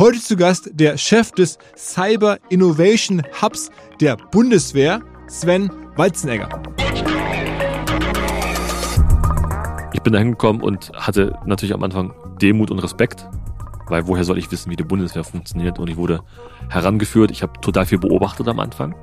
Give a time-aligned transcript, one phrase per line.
[0.00, 6.48] Heute zu Gast der Chef des Cyber Innovation Hubs der Bundeswehr, Sven Walzenegger.
[9.92, 13.28] Ich bin da hingekommen und hatte natürlich am Anfang Demut und Respekt,
[13.88, 15.78] weil woher soll ich wissen, wie die Bundeswehr funktioniert?
[15.78, 16.22] Und ich wurde
[16.70, 17.30] herangeführt.
[17.30, 18.94] Ich habe total viel beobachtet am Anfang.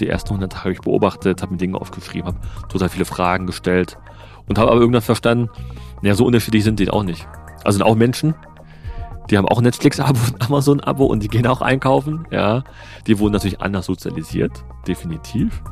[0.00, 3.44] Die ersten 100 Tage habe ich beobachtet, habe mir Dinge aufgeschrieben, habe total viele Fragen
[3.46, 3.98] gestellt
[4.48, 5.50] und habe aber irgendwann verstanden,
[6.00, 7.28] naja, so unterschiedlich sind die auch nicht.
[7.62, 8.34] Also sind auch Menschen,
[9.30, 12.64] die haben auch Netflix-Abo und Amazon-Abo und die gehen auch einkaufen, ja.
[13.06, 15.62] Die wurden natürlich anders sozialisiert, definitiv.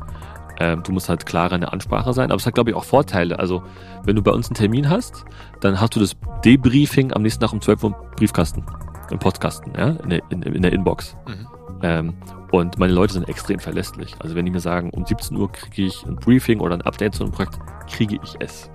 [0.59, 2.83] Ähm, du musst halt klarer in der Ansprache sein, aber es hat, glaube ich, auch
[2.83, 3.39] Vorteile.
[3.39, 3.63] Also,
[4.03, 5.25] wenn du bei uns einen Termin hast,
[5.61, 6.15] dann hast du das
[6.45, 8.63] Debriefing am nächsten Tag um 12 Uhr im Briefkasten,
[9.09, 11.15] im Postkasten, ja, in der, in, in der Inbox.
[11.27, 11.47] Mhm.
[11.81, 12.13] Ähm,
[12.51, 14.15] und meine Leute sind extrem verlässlich.
[14.19, 17.15] Also, wenn die mir sagen, um 17 Uhr kriege ich ein Briefing oder ein Update
[17.15, 18.69] zu einem Projekt, kriege ich es.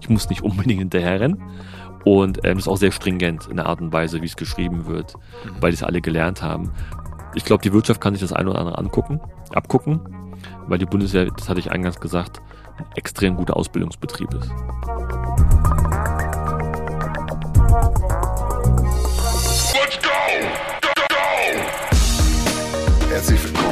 [0.00, 1.42] Ich muss nicht unbedingt hinterher rennen.
[2.04, 5.14] Und ähm, ist auch sehr stringent in der Art und Weise, wie es geschrieben wird,
[5.14, 5.56] mhm.
[5.60, 6.72] weil die es alle gelernt haben.
[7.34, 9.20] Ich glaube, die Wirtschaft kann sich das eine oder andere angucken,
[9.54, 10.00] abgucken,
[10.66, 12.40] weil die Bundeswehr, das hatte ich eingangs gesagt,
[12.78, 14.50] ein extrem guter Ausbildungsbetrieb ist.
[19.72, 20.10] Let's go!
[20.80, 21.16] Go, go!
[23.10, 23.71] Herzlich willkommen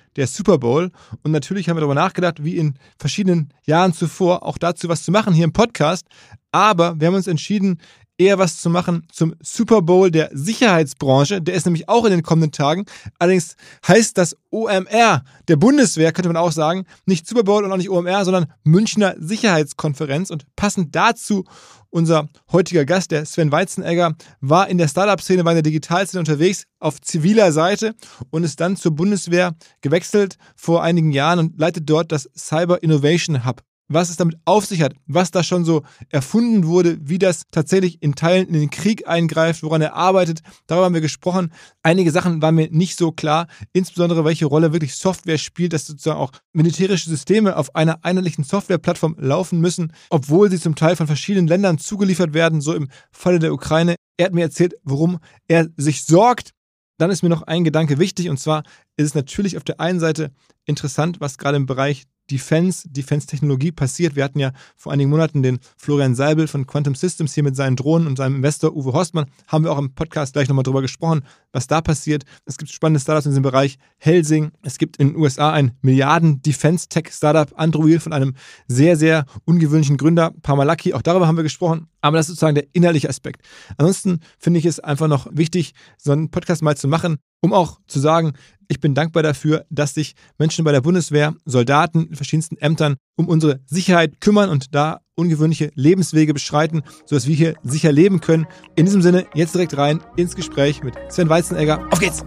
[0.15, 0.91] der Super Bowl.
[1.23, 5.11] Und natürlich haben wir darüber nachgedacht, wie in verschiedenen Jahren zuvor, auch dazu was zu
[5.11, 6.05] machen hier im Podcast.
[6.51, 7.79] Aber wir haben uns entschieden,
[8.21, 11.41] eher was zu machen zum Super Bowl der Sicherheitsbranche.
[11.41, 12.85] Der ist nämlich auch in den kommenden Tagen.
[13.17, 13.55] Allerdings
[13.87, 17.89] heißt das OMR der Bundeswehr, könnte man auch sagen, nicht Super Bowl und auch nicht
[17.89, 20.29] OMR, sondern Münchner Sicherheitskonferenz.
[20.29, 21.45] Und passend dazu
[21.89, 26.65] unser heutiger Gast, der Sven Weizenegger, war in der Startup-Szene, war in der Digitalszene unterwegs
[26.79, 27.95] auf ziviler Seite
[28.29, 33.45] und ist dann zur Bundeswehr gewechselt vor einigen Jahren und leitet dort das Cyber Innovation
[33.45, 37.43] Hub was es damit auf sich hat, was da schon so erfunden wurde, wie das
[37.51, 40.41] tatsächlich in Teilen in den Krieg eingreift, woran er arbeitet.
[40.67, 41.51] Darüber haben wir gesprochen.
[41.83, 46.19] Einige Sachen waren mir nicht so klar, insbesondere welche Rolle wirklich Software spielt, dass sozusagen
[46.19, 51.47] auch militärische Systeme auf einer einheitlichen Softwareplattform laufen müssen, obwohl sie zum Teil von verschiedenen
[51.47, 53.95] Ländern zugeliefert werden, so im Falle der Ukraine.
[54.17, 56.51] Er hat mir erzählt, worum er sich sorgt.
[56.97, 58.61] Dann ist mir noch ein Gedanke wichtig und zwar
[58.95, 60.31] ist es natürlich auf der einen Seite
[60.65, 64.15] interessant, was gerade im Bereich Defense, Defense-Technologie passiert.
[64.15, 67.75] Wir hatten ja vor einigen Monaten den Florian Seibel von Quantum Systems hier mit seinen
[67.75, 69.25] Drohnen und seinem Investor Uwe Horstmann.
[69.47, 72.23] Haben wir auch im Podcast gleich nochmal drüber gesprochen, was da passiert.
[72.45, 73.77] Es gibt spannende Startups in diesem Bereich.
[73.97, 74.51] Helsing.
[74.61, 78.35] Es gibt in den USA ein Milliarden-Defense-Tech-Startup Android von einem
[78.67, 80.93] sehr, sehr ungewöhnlichen Gründer, Parmalaki.
[80.93, 81.87] Auch darüber haben wir gesprochen.
[81.99, 83.43] Aber das ist sozusagen der innerliche Aspekt.
[83.77, 87.79] Ansonsten finde ich es einfach noch wichtig, so einen Podcast mal zu machen, um auch
[87.87, 88.33] zu sagen,
[88.67, 93.27] ich bin dankbar dafür, dass sich Menschen bei der Bundeswehr, Soldaten in verschiedensten Ämtern um
[93.27, 98.47] unsere Sicherheit kümmern und da ungewöhnliche Lebenswege beschreiten, sodass wir hier sicher leben können.
[98.75, 101.85] In diesem Sinne, jetzt direkt rein ins Gespräch mit Sven Weizenegger.
[101.91, 102.23] Auf geht's!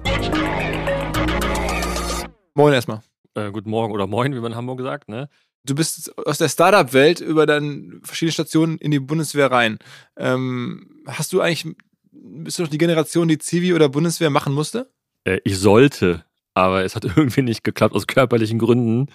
[2.54, 3.00] Moin erstmal.
[3.34, 5.28] Äh, guten Morgen oder moin, wie man in Hamburg sagt, ne?
[5.64, 9.78] Du bist aus der Startup-Welt über dann verschiedene Stationen in die Bundeswehr rein.
[10.16, 11.74] Ähm, hast du eigentlich,
[12.12, 14.90] bist du noch die Generation, die Zivi oder Bundeswehr machen musste?
[15.24, 16.24] Äh, ich sollte
[16.54, 19.08] aber es hat irgendwie nicht geklappt aus körperlichen Gründen.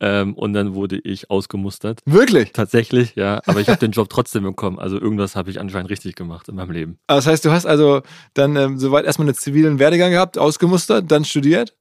[0.00, 2.00] Ähm, und dann wurde ich ausgemustert.
[2.06, 2.52] Wirklich?
[2.52, 3.40] Tatsächlich, ja.
[3.46, 4.78] Aber ich habe den Job trotzdem bekommen.
[4.78, 6.98] Also irgendwas habe ich anscheinend richtig gemacht in meinem Leben.
[7.06, 8.02] Das heißt, du hast also
[8.34, 11.74] dann ähm, soweit erstmal einen zivilen Werdegang gehabt, ausgemustert, dann studiert?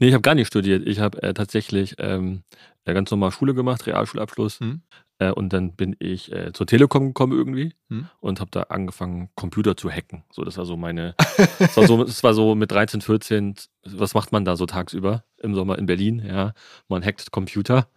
[0.00, 0.86] Nee, ich habe gar nicht studiert.
[0.86, 2.42] Ich habe äh, tatsächlich ähm,
[2.84, 4.60] ganz normal Schule gemacht, Realschulabschluss.
[4.60, 4.80] Hm.
[5.18, 8.08] Äh, und dann bin ich äh, zur Telekom gekommen irgendwie Hm.
[8.20, 10.24] und habe da angefangen, Computer zu hacken.
[10.30, 11.14] So, das war so meine,
[11.58, 13.54] das war so, das war so mit 13, 14,
[13.84, 16.22] was macht man da so tagsüber im Sommer in Berlin?
[16.24, 16.52] Ja,
[16.88, 17.88] man hackt Computer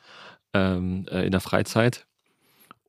[0.53, 2.07] ähm, äh, in der Freizeit.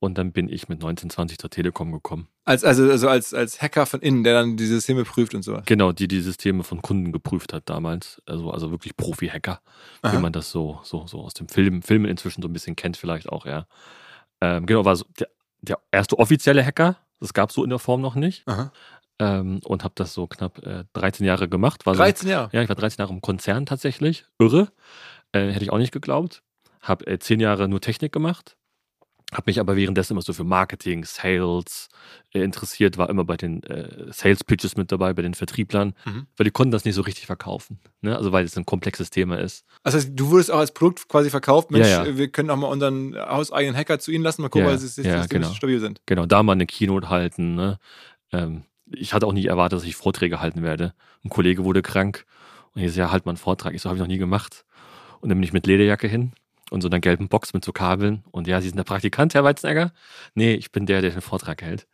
[0.01, 2.27] Und dann bin ich mit 19, 20 zur Telekom gekommen.
[2.45, 5.63] Als, also, also als, als Hacker von innen, der dann die Systeme prüft und sowas.
[5.65, 8.21] Genau, die die Systeme von Kunden geprüft hat damals.
[8.27, 9.61] Also, also wirklich Profi-Hacker,
[10.03, 12.97] wie man das so, so, so aus dem Film, Filmen inzwischen so ein bisschen kennt,
[12.97, 13.69] vielleicht auch, ja.
[14.43, 15.29] Ähm, genau, war so der,
[15.61, 16.97] der erste offizielle Hacker.
[17.21, 18.45] Das gab es so in der Form noch nicht.
[19.21, 21.87] Ähm, und habe das so knapp äh, 13 Jahre gemacht.
[21.87, 22.51] War so, 13 Jahre.
[22.53, 24.27] Ja, ich war 13 Jahre im Konzern tatsächlich.
[24.41, 24.73] Irre.
[25.31, 26.43] Äh, hätte ich auch nicht geglaubt.
[26.81, 28.57] Habe äh, 10 Jahre nur Technik gemacht.
[29.33, 31.89] Habe mich aber währenddessen immer so für Marketing, Sales
[32.35, 36.27] äh, interessiert, war immer bei den äh, Sales Pitches mit dabei, bei den Vertrieblern, Mhm.
[36.37, 37.79] weil die konnten das nicht so richtig verkaufen.
[38.03, 38.17] Ne?
[38.17, 39.65] Also weil es ein komplexes Thema ist.
[39.83, 41.71] Also du wurdest auch als Produkt quasi verkauft.
[41.71, 42.17] Mensch, Ja, ja.
[42.19, 45.03] wir können auch mal unseren hauseigenen Hacker zu Ihnen lassen, mal gucken, Ja, weil sie
[45.03, 45.51] ja, genau.
[45.53, 46.01] stabil sind.
[46.07, 47.55] Genau, da mal eine Keynote halten.
[47.55, 47.79] Ne?
[48.33, 50.93] Ähm, ich hatte auch nie erwartet, dass ich Vorträge halten werde.
[51.25, 52.27] Ein Kollege wurde krank
[52.75, 53.73] und ich so, ja, halt mal einen Vortrag.
[53.75, 54.65] Ich so, habe ich noch nie gemacht.
[55.21, 56.33] Und dann bin ich mit Lederjacke hin
[56.73, 58.25] und so einer gelben Box mit so Kabeln.
[58.31, 59.93] Und ja, Sie sind der Praktikant, Herr Weizenegger?
[60.35, 61.87] Nee, ich bin der, der den Vortrag hält.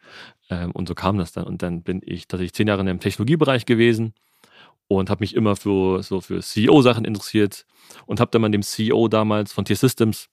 [0.51, 1.45] Ähm, und so kam das dann.
[1.45, 4.15] Und dann bin ich tatsächlich zehn Jahre in dem Technologiebereich gewesen
[4.87, 7.67] und habe mich immer für so für CEO-Sachen interessiert
[8.07, 10.29] und habe dann mal dem CEO damals von T-Systems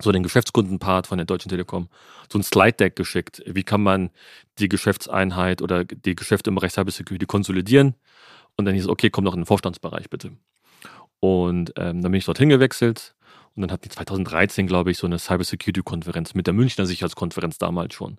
[0.00, 1.88] so den Geschäftskundenpart von der Deutschen Telekom
[2.32, 3.42] so ein Slide-Deck geschickt.
[3.44, 4.10] Wie kann man
[4.60, 7.94] die Geschäftseinheit oder die Geschäfte im Bereich Cybersecurity konsolidieren?
[8.56, 10.30] Und dann hieß es, okay, komm noch in den Vorstandsbereich bitte.
[11.18, 13.16] Und ähm, dann bin ich dorthin gewechselt
[13.56, 17.94] und dann hatten die 2013, glaube ich, so eine Cybersecurity-Konferenz mit der Münchner Sicherheitskonferenz damals
[17.94, 18.18] schon.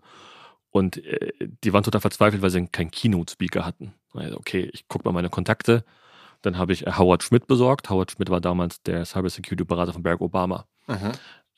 [0.70, 1.32] Und äh,
[1.64, 3.94] die waren total verzweifelt, weil sie keinen Keynote-Speaker hatten.
[4.14, 5.84] Also, okay, ich gucke mal meine Kontakte.
[6.42, 7.90] Dann habe ich äh, Howard Schmidt besorgt.
[7.90, 10.66] Howard Schmidt war damals der Cybersecurity-Berater von Barack Obama.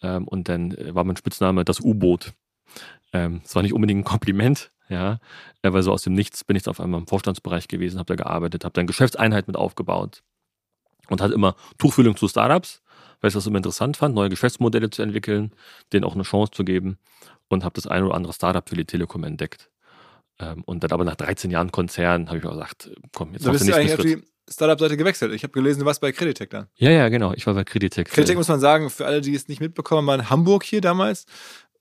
[0.02, 2.34] Ähm, und dann äh, war mein Spitzname das U-Boot.
[3.14, 5.20] Ähm, das war nicht unbedingt ein Kompliment, ja,
[5.62, 8.24] äh, weil so aus dem Nichts bin ich auf einmal im Vorstandsbereich gewesen, habe da
[8.24, 10.24] gearbeitet, habe dann Geschäftseinheit mit aufgebaut
[11.10, 12.82] und hatte immer Tuchfühlung zu Startups,
[13.22, 15.52] weil ich das immer interessant fand, neue Geschäftsmodelle zu entwickeln,
[15.94, 16.98] denen auch eine Chance zu geben
[17.48, 19.70] und habe das ein oder andere Startup für die Telekom entdeckt.
[20.40, 23.52] Ähm, und dann aber nach 13 Jahren Konzern habe ich mir gesagt, komm, jetzt Da
[23.52, 25.34] machst du eigentlich auf die Startup-Seite gewechselt.
[25.34, 26.68] Ich habe gelesen, du warst bei Creditec dann.
[26.76, 27.34] Ja, ja, genau.
[27.34, 28.08] Ich war bei Creditec.
[28.10, 31.26] Creditec muss man sagen, für alle, die es nicht mitbekommen, war in Hamburg hier damals.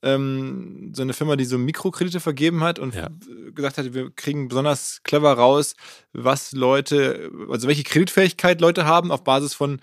[0.03, 3.09] Ähm, so eine Firma, die so Mikrokredite vergeben hat und Ja.
[3.53, 5.75] gesagt hat, wir kriegen besonders clever raus,
[6.13, 9.79] was Leute, also welche Kreditfähigkeit Leute haben, auf Basis von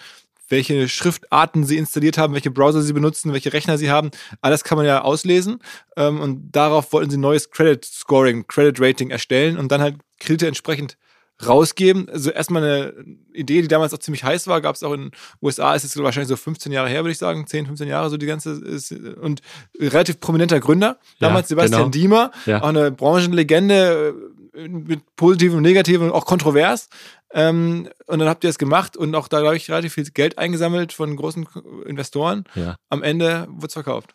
[0.49, 4.11] welche Schriftarten sie installiert haben, welche Browser sie benutzen, welche Rechner sie haben.
[4.41, 5.59] Alles kann man ja auslesen.
[5.97, 10.47] Ähm, und darauf wollten sie neues Credit Scoring, Credit Rating erstellen und dann halt Kredite
[10.47, 10.97] entsprechend
[11.45, 12.09] rausgeben.
[12.09, 12.95] Also erstmal eine
[13.33, 15.11] Idee, die damals auch ziemlich heiß war, gab es auch in den
[15.43, 18.17] USA, ist jetzt wahrscheinlich so 15 Jahre her, würde ich sagen, 10, 15 Jahre so
[18.17, 19.41] die ganze ist, und
[19.79, 21.91] relativ prominenter Gründer, Ja, damals Sebastian genau.
[21.91, 22.63] Diemer, Ja.
[22.63, 24.15] auch eine Branchenlegende
[24.55, 26.89] äh, mit positivem und negativem und auch kontrovers.
[27.37, 30.39] Ähm, und dann habt ihr es gemacht und auch da, glaube ich, relativ viel Geld
[30.39, 31.47] eingesammelt von großen
[31.85, 32.45] Investoren.
[32.55, 32.77] Ja.
[32.91, 34.15] Am Ende wurde es verkauft.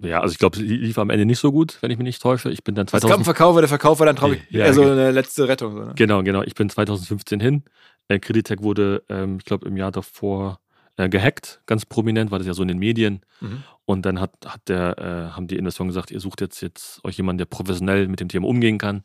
[0.00, 2.20] Ja, also ich glaube, es lief am Ende nicht so gut, wenn ich mich nicht
[2.20, 2.50] täusche.
[2.50, 4.72] Ich bin dann Es gab 2000, einen Verkauf, der Verkauf war dann, glaube ich, Ja,
[4.72, 5.74] so ge- eine letzte Rettung.
[5.76, 5.92] So, ne?
[5.94, 6.42] Genau, genau.
[6.42, 7.62] Ich bin 2015 hin.
[8.08, 10.58] Äh, Creditec wurde, ähm, ich glaube, im Jahr davor
[10.96, 13.20] äh, gehackt, ganz prominent, war das ja so in den Medien.
[13.40, 13.62] Mhm.
[13.84, 17.16] Und dann hat, hat der, äh, haben die Investoren gesagt, ihr sucht jetzt, jetzt euch
[17.16, 19.04] jemanden, der professionell mit dem Thema umgehen kann.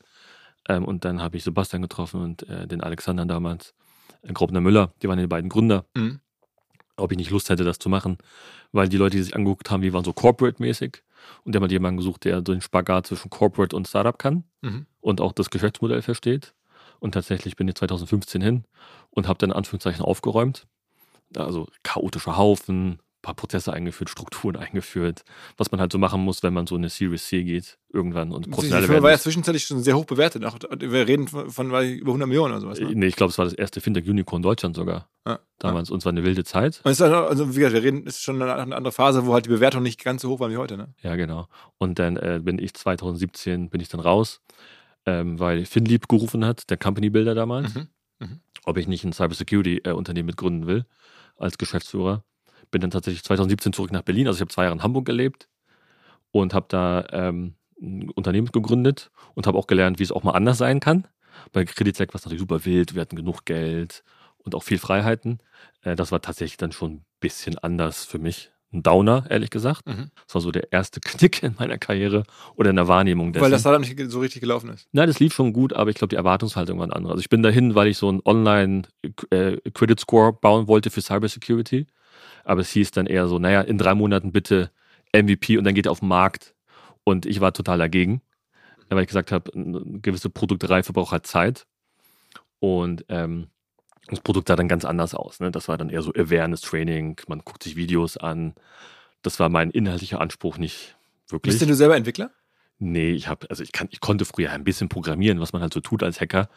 [0.67, 3.73] Ähm, und dann habe ich Sebastian getroffen und äh, den Alexander damals,
[4.21, 6.19] äh, Grobner Müller, die waren die beiden Gründer, Mhm.
[6.97, 8.17] ob ich nicht Lust hätte, das zu machen.
[8.71, 11.03] Weil die Leute, die sich angeguckt haben, die waren so corporate-mäßig.
[11.43, 14.85] Und der hat jemanden gesucht, der so den Spagat zwischen Corporate und Startup kann Mhm.
[15.01, 16.53] und auch das Geschäftsmodell versteht.
[16.99, 18.65] Und tatsächlich bin ich 2015 hin
[19.11, 20.67] und habe dann in Anführungszeichen aufgeräumt.
[21.35, 25.23] Also chaotischer Haufen, paar Prozesse eingeführt, Strukturen eingeführt,
[25.57, 28.45] was man halt so machen muss, wenn man so eine Series C geht irgendwann und
[28.45, 30.45] Die professionell Firma war ja zwischenzeitlich schon sehr hoch bewertet.
[30.45, 32.79] Auch, wir reden von, von über 100 Millionen oder sowas.
[32.79, 32.91] Ne?
[32.95, 35.39] Nee, ich glaube, es war das erste Fintech-Unicorn Deutschland sogar Ja.
[35.59, 35.89] damals.
[35.89, 36.81] Und es war eine wilde Zeit.
[36.83, 39.25] Und es ist dann, also wie gesagt, wir reden, ist schon eine, eine andere Phase,
[39.25, 40.77] wo halt die Bewertung nicht ganz so hoch war wie heute.
[40.77, 40.93] Ne?
[41.01, 41.47] Ja, genau.
[41.77, 44.41] Und dann äh, bin ich 2017 bin ich dann raus,
[45.05, 47.87] ähm, weil Finlieb gerufen hat, der Company Builder damals, Mhm.
[48.19, 48.39] Mhm.
[48.65, 50.85] ob ich nicht ein Cybersecurity-Unternehmen mitgründen will
[51.37, 52.23] als Geschäftsführer.
[52.71, 54.27] Bin dann tatsächlich 2017 zurück nach Berlin.
[54.27, 55.47] Also ich habe zwei Jahre in Hamburg gelebt
[56.31, 60.31] und habe da ähm, ein Unternehmen gegründet und habe auch gelernt, wie es auch mal
[60.31, 61.07] anders sein kann.
[61.51, 64.03] Bei Creditec war es natürlich super wild, wir hatten genug Geld
[64.39, 65.37] und auch viel Freiheiten.
[65.81, 68.51] Äh, das war tatsächlich dann schon ein bisschen anders für mich.
[68.73, 69.87] Ein Downer, ehrlich gesagt.
[69.87, 70.11] Mhm.
[70.25, 72.23] Das war so der erste Knick in meiner Karriere
[72.55, 73.43] oder in der Wahrnehmung dessen.
[73.43, 74.89] Weil das Startup nicht so richtig gelaufen ist.
[74.91, 77.13] Nein, das lief schon gut, aber ich glaube, die Erwartungshaltung war eine andere.
[77.13, 81.87] Also ich bin dahin, weil ich so einen Online-Credit-Score bauen wollte für Cybersecurity.
[82.47, 84.71] Aber es hieß dann eher so, naja, in drei Monaten bitte
[85.13, 86.55] MVP und dann geht er auf den Markt.
[87.03, 88.21] Und ich war total dagegen,
[88.87, 91.67] weil ich gesagt habe, eine gewisse Produktreife braucht halt Zeit.
[92.59, 93.47] Und ähm,
[94.07, 95.41] das Produkt sah dann ganz anders aus.
[95.41, 95.51] Ne?
[95.51, 98.55] Das war dann eher so Awareness-Training, man guckt sich Videos an.
[99.23, 100.95] Das war mein inhaltlicher Anspruch nicht
[101.27, 101.51] wirklich.
[101.51, 102.31] Bist denn du selber Entwickler?
[102.79, 105.73] Nee, ich habe, also ich kann, ich konnte früher ein bisschen programmieren, was man halt
[105.73, 106.47] so tut als Hacker.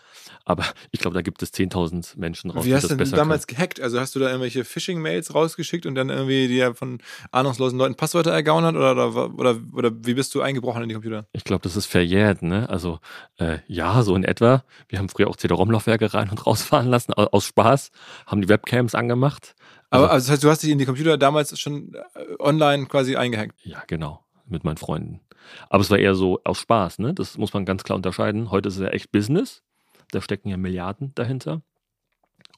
[0.44, 3.80] Aber ich glaube, da gibt es 10.000 Menschen raus, Wie hast du denn damals gehackt?
[3.80, 6.98] Also hast du da irgendwelche Phishing-Mails rausgeschickt und dann irgendwie dir von
[7.30, 11.22] ahnungslosen Leuten Passwörter ergaunert oder, oder, oder, oder wie bist du eingebrochen in die Computer?
[11.22, 11.26] können.
[11.32, 12.68] Ich glaube, das ist verjährt, ne?
[12.68, 13.00] Also
[13.38, 14.62] äh, ja, so in etwa.
[14.88, 17.90] Wir haben früher auch CD-ROM-Laufwerke rein und rausfahren lassen au- aus Spaß,
[18.26, 19.54] haben die Webcams angemacht.
[19.88, 22.86] Also, Aber also das heißt, du hast dich in die Computer damals schon äh, online
[22.86, 23.54] quasi eingehackt.
[23.64, 25.20] ja, genau, mit meinen Freunden.
[25.68, 27.14] Aber es war eher so aus Spaß, ne?
[27.14, 28.50] Das muss man ganz klar unterscheiden.
[28.50, 29.62] Heute ist es ja echt Business.
[30.10, 31.62] Da stecken ja Milliarden dahinter.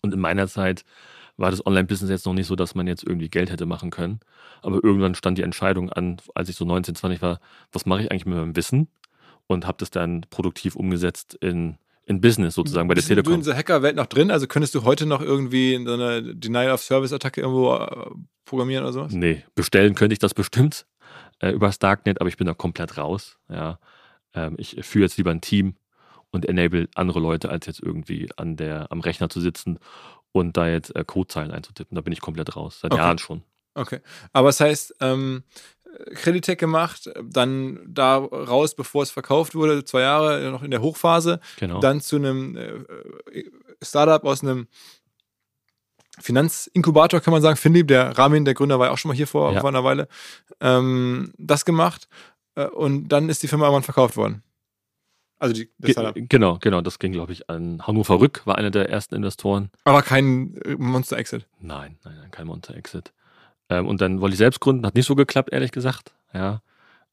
[0.00, 0.84] Und in meiner Zeit
[1.36, 4.20] war das Online-Business jetzt noch nicht so, dass man jetzt irgendwie Geld hätte machen können.
[4.60, 7.40] Aber irgendwann stand die Entscheidung an, als ich so 19, 20 war,
[7.72, 8.88] was mache ich eigentlich mit meinem Wissen?
[9.46, 13.22] Und habe das dann produktiv umgesetzt in, in Business sozusagen bei der Bist du in
[13.22, 13.40] Telekom.
[13.40, 14.30] dieser Hackerwelt noch drin?
[14.30, 18.10] Also könntest du heute noch irgendwie in so eine Denial-of-Service-Attacke irgendwo äh,
[18.44, 19.12] programmieren oder sowas?
[19.12, 20.86] Nee, bestellen könnte ich das bestimmt
[21.42, 23.36] äh, über das Darknet, aber ich bin da komplett raus.
[23.50, 23.78] Ja.
[24.34, 25.74] Ähm, ich führe jetzt lieber ein Team
[26.30, 29.78] und enable andere Leute, als jetzt irgendwie an der, am Rechner zu sitzen
[30.32, 31.94] und da jetzt äh, Codezeilen einzutippen.
[31.94, 33.02] Da bin ich komplett raus, seit Okay.
[33.02, 33.42] Jahren schon.
[33.74, 34.00] Okay.
[34.32, 35.42] Aber das heißt, ähm,
[36.14, 41.38] Creditec gemacht, dann da raus, bevor es verkauft wurde, zwei Jahre noch in der Hochphase,
[41.58, 41.80] Genau.
[41.80, 43.44] dann zu einem äh,
[43.82, 44.68] Startup aus einem
[46.20, 47.56] Finanzinkubator, kann man sagen.
[47.56, 49.60] Philipp, der Ramin, der Gründer, war ja auch schon mal hier vor, Ja.
[49.60, 50.08] vor einer Weile.
[50.60, 52.08] Ähm, das gemacht
[52.54, 54.42] äh, und dann ist die Firma irgendwann verkauft worden.
[55.38, 56.82] Also die, Ge genau, genau.
[56.82, 59.70] Das ging, glaube ich, an Hannover Rück, war einer der ersten Investoren.
[59.82, 61.48] Aber kein äh, Monster-Exit.
[61.60, 63.12] Nein, nein, nein, kein Monster-Exit.
[63.68, 66.12] Ähm, und dann wollte ich selbst gründen, hat nicht so geklappt, ehrlich gesagt.
[66.32, 66.62] Ja.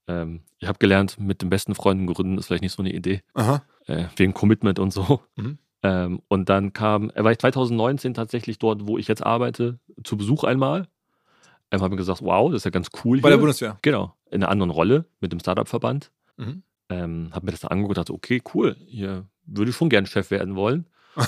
[0.08, 3.24] Ähm, ich habe gelernt, mit den besten Freunden gründen ist vielleicht nicht so eine Idee.
[3.34, 3.64] Aha.
[3.88, 5.22] äh, wegen Commitment und so.
[5.36, 5.58] Mhm.
[5.82, 10.18] Ähm, und dann kam, äh, war ich 2019 tatsächlich dort, wo ich jetzt arbeite, zu
[10.18, 10.88] Besuch einmal.
[11.72, 13.42] Ähm, habe mir gesagt, wow, das ist ja ganz cool Bei der hier.
[13.42, 13.78] Bundeswehr.
[13.82, 16.12] Genau, in einer anderen Rolle mit dem Startup-Verband.
[16.38, 16.64] Mhm.
[16.90, 20.06] Ähm, habe mir das dann angeguckt und dachte, okay, cool, hier würde ich schon gern
[20.06, 20.88] Chef werden wollen.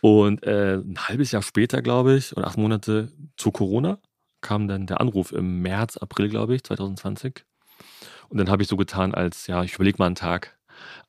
[0.00, 3.98] Und äh, ein halbes Jahr später, glaube ich, oder acht Monate zu Corona,
[4.40, 7.44] kam dann der Anruf im März, April, glaube ich, 2020.
[8.28, 10.55] Und dann habe ich so getan, als, ja, ich überlege mal einen Tag.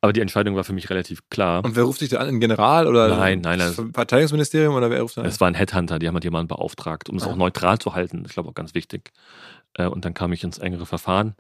[0.02, 1.64] Aber die Entscheidung war für mich relativ klar.
[1.66, 2.28] Und wer ruft dich da an?
[2.28, 3.76] Ein General oder Nein, nein, das.
[3.94, 5.28] Verteidigungsministerium oder wer ruft da an?
[5.28, 7.28] Es war ein Headhunter, die haben halt jemanden beauftragt, um es Ah.
[7.32, 8.24] auch neutral zu halten.
[8.26, 9.12] Ich glaube auch ganz wichtig.
[9.74, 11.36] Äh, Und dann kam ich ins engere Verfahren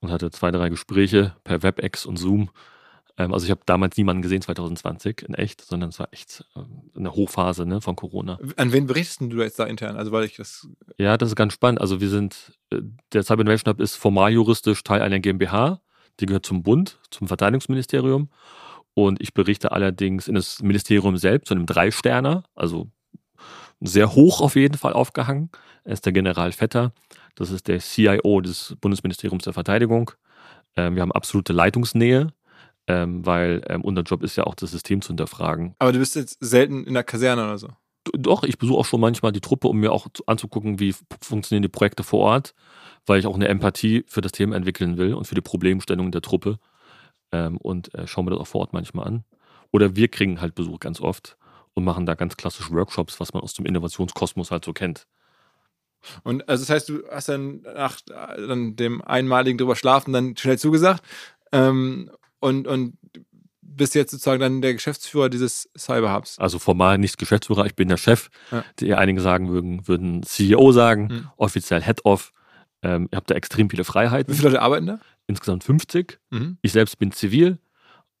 [0.00, 2.50] und hatte zwei, drei Gespräche per WebEx und Zoom.
[3.18, 6.60] Ähm, Also ich habe damals niemanden gesehen, 2020 in echt, sondern es war echt äh,
[6.98, 8.38] eine Hochphase ne, von Corona.
[8.56, 9.96] An wen berichtest du jetzt da intern?
[9.96, 10.68] Also weil ich das
[10.98, 11.80] Ja, das ist ganz spannend.
[11.80, 12.80] Also wir sind, äh,
[13.12, 15.80] der Cyber Innovation Hub ist formal juristisch Teil einer GmbH.
[16.20, 18.30] Die gehört zum Bund, zum Verteidigungsministerium.
[18.94, 22.88] Und ich berichte allerdings in das Ministerium selbst, zu einem Drei-Sterner, also
[23.80, 25.50] sehr hoch auf jeden Fall aufgehangen.
[25.84, 26.92] Er ist der General Vetter.
[27.34, 30.10] Das ist der CIO des Bundesministeriums der Verteidigung.
[30.76, 32.28] Ähm, wir haben absolute Leitungsnähe,
[32.86, 35.74] ähm, weil ähm, unser Job ist ja auch das System zu hinterfragen.
[35.78, 37.68] Aber du bist jetzt selten in der Kaserne oder so.
[38.12, 41.62] Doch, ich besuche auch schon manchmal die Truppe, um mir auch zu- anzugucken, wie funktionieren
[41.62, 42.54] die Projekte vor Ort,
[43.06, 46.22] weil ich auch eine Empathie für das Thema entwickeln will und für die Problemstellung der
[46.22, 46.58] Truppe.
[47.32, 49.24] Ähm, und äh, schauen wir das auch vor Ort manchmal an.
[49.72, 51.36] Oder wir kriegen halt Besuch ganz oft
[51.74, 55.06] und machen da ganz klassische Workshops, was man aus dem Innovationskosmos halt so kennt.
[56.22, 60.58] Und also das heißt, du hast dann nach dann dem einmaligen drüber schlafen dann schnell
[60.58, 61.02] zugesagt
[61.52, 62.96] ähm, und, und
[63.68, 66.38] bist jetzt sozusagen dann der Geschäftsführer dieses Cyberhubs.
[66.38, 68.28] Also formal nicht Geschäftsführer, ich bin der Chef.
[68.50, 68.64] Ja.
[68.80, 71.28] Die einige sagen würden, würden CEO sagen, Mhm.
[71.36, 72.32] offiziell Head-Off.
[72.82, 74.34] Ähm, ihr habt da extrem viele Wie Freiheiten.
[74.34, 74.98] viele Leute arbeiten da?
[75.26, 76.18] Insgesamt 50.
[76.30, 76.58] Mhm.
[76.62, 77.58] Ich selbst bin zivil.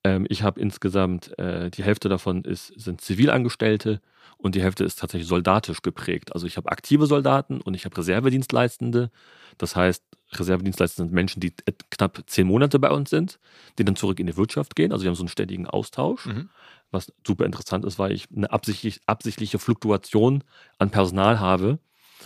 [0.06, 4.00] Ähm, ich habe insgesamt, äh, die Hälfte davon ist, sind Zivilangestellte
[4.38, 6.32] und die Hälfte ist tatsächlich soldatisch geprägt.
[6.32, 9.10] Also ich habe aktive Soldaten und ich habe Reservedienstleistende.
[9.58, 11.52] Das heißt, Reservedienstleistende sind Menschen, die
[11.90, 13.40] knapp zehn Monate bei uns sind,
[13.78, 14.92] die dann zurück in die Wirtschaft gehen.
[14.92, 16.26] Also wir haben so einen ständigen Austausch.
[16.26, 16.50] Mhm.
[16.92, 20.44] Was super interessant ist, weil ich eine absichtlich, absichtliche Fluktuation
[20.78, 21.80] an Personal habe.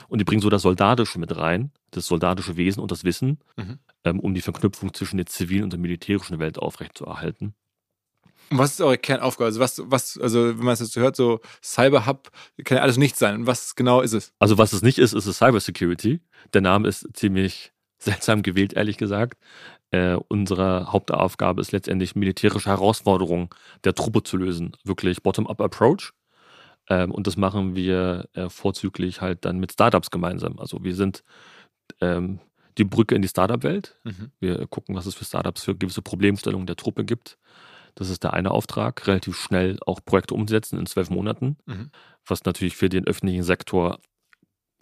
[0.09, 3.79] Und die bringen so das Soldatische mit rein, das soldatische Wesen und das Wissen, Mhm.
[4.05, 7.55] ähm, um die Verknüpfung zwischen der zivilen und der militärischen Welt aufrechtzuerhalten.
[8.51, 9.47] Und was ist eure Kernaufgabe?
[9.47, 12.31] Also, was, was, also wenn man es jetzt so hört, so Cyber-Hub
[12.65, 13.47] kann ja alles nichts sein.
[13.47, 14.33] Was genau ist es?
[14.41, 16.21] Also was es nicht ist, ist es Cybersecurity.
[16.53, 19.39] Der Name ist ziemlich seltsam gewählt, ehrlich gesagt.
[19.93, 23.51] Äh, unsere Hauptaufgabe ist letztendlich militärische Herausforderungen
[23.85, 24.77] der Truppe zu lösen.
[24.85, 26.13] Wirklich Bottom-up-Approach.
[26.89, 30.59] Ähm, und das machen wir äh, vorzüglich halt dann mit Startups gemeinsam.
[30.59, 31.23] Also wir sind
[32.01, 32.41] ähm,
[32.79, 33.97] die Brücke in die Startup-Welt.
[34.05, 34.33] Mhm.
[34.41, 37.39] Wir gucken, was es für Startups für gewisse Problemstellungen der Truppe gibt.
[37.95, 41.91] Das ist der eine Auftrag, relativ schnell auch Projekte umsetzen in zwölf Monaten, Mhm.
[42.27, 43.99] was natürlich für den öffentlichen Sektor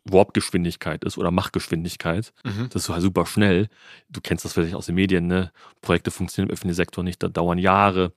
[0.05, 2.33] Warpgeschwindigkeit ist oder Machgeschwindigkeit.
[2.45, 2.69] Mhm.
[2.71, 3.69] Das ist halt super schnell.
[4.09, 5.53] Du kennst das vielleicht aus den Medien, ne?
[5.83, 8.13] Projekte funktionieren im öffentlichen Sektor nicht, da dauern Jahre.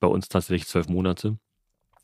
[0.00, 1.38] Bei uns tatsächlich zwölf Monate.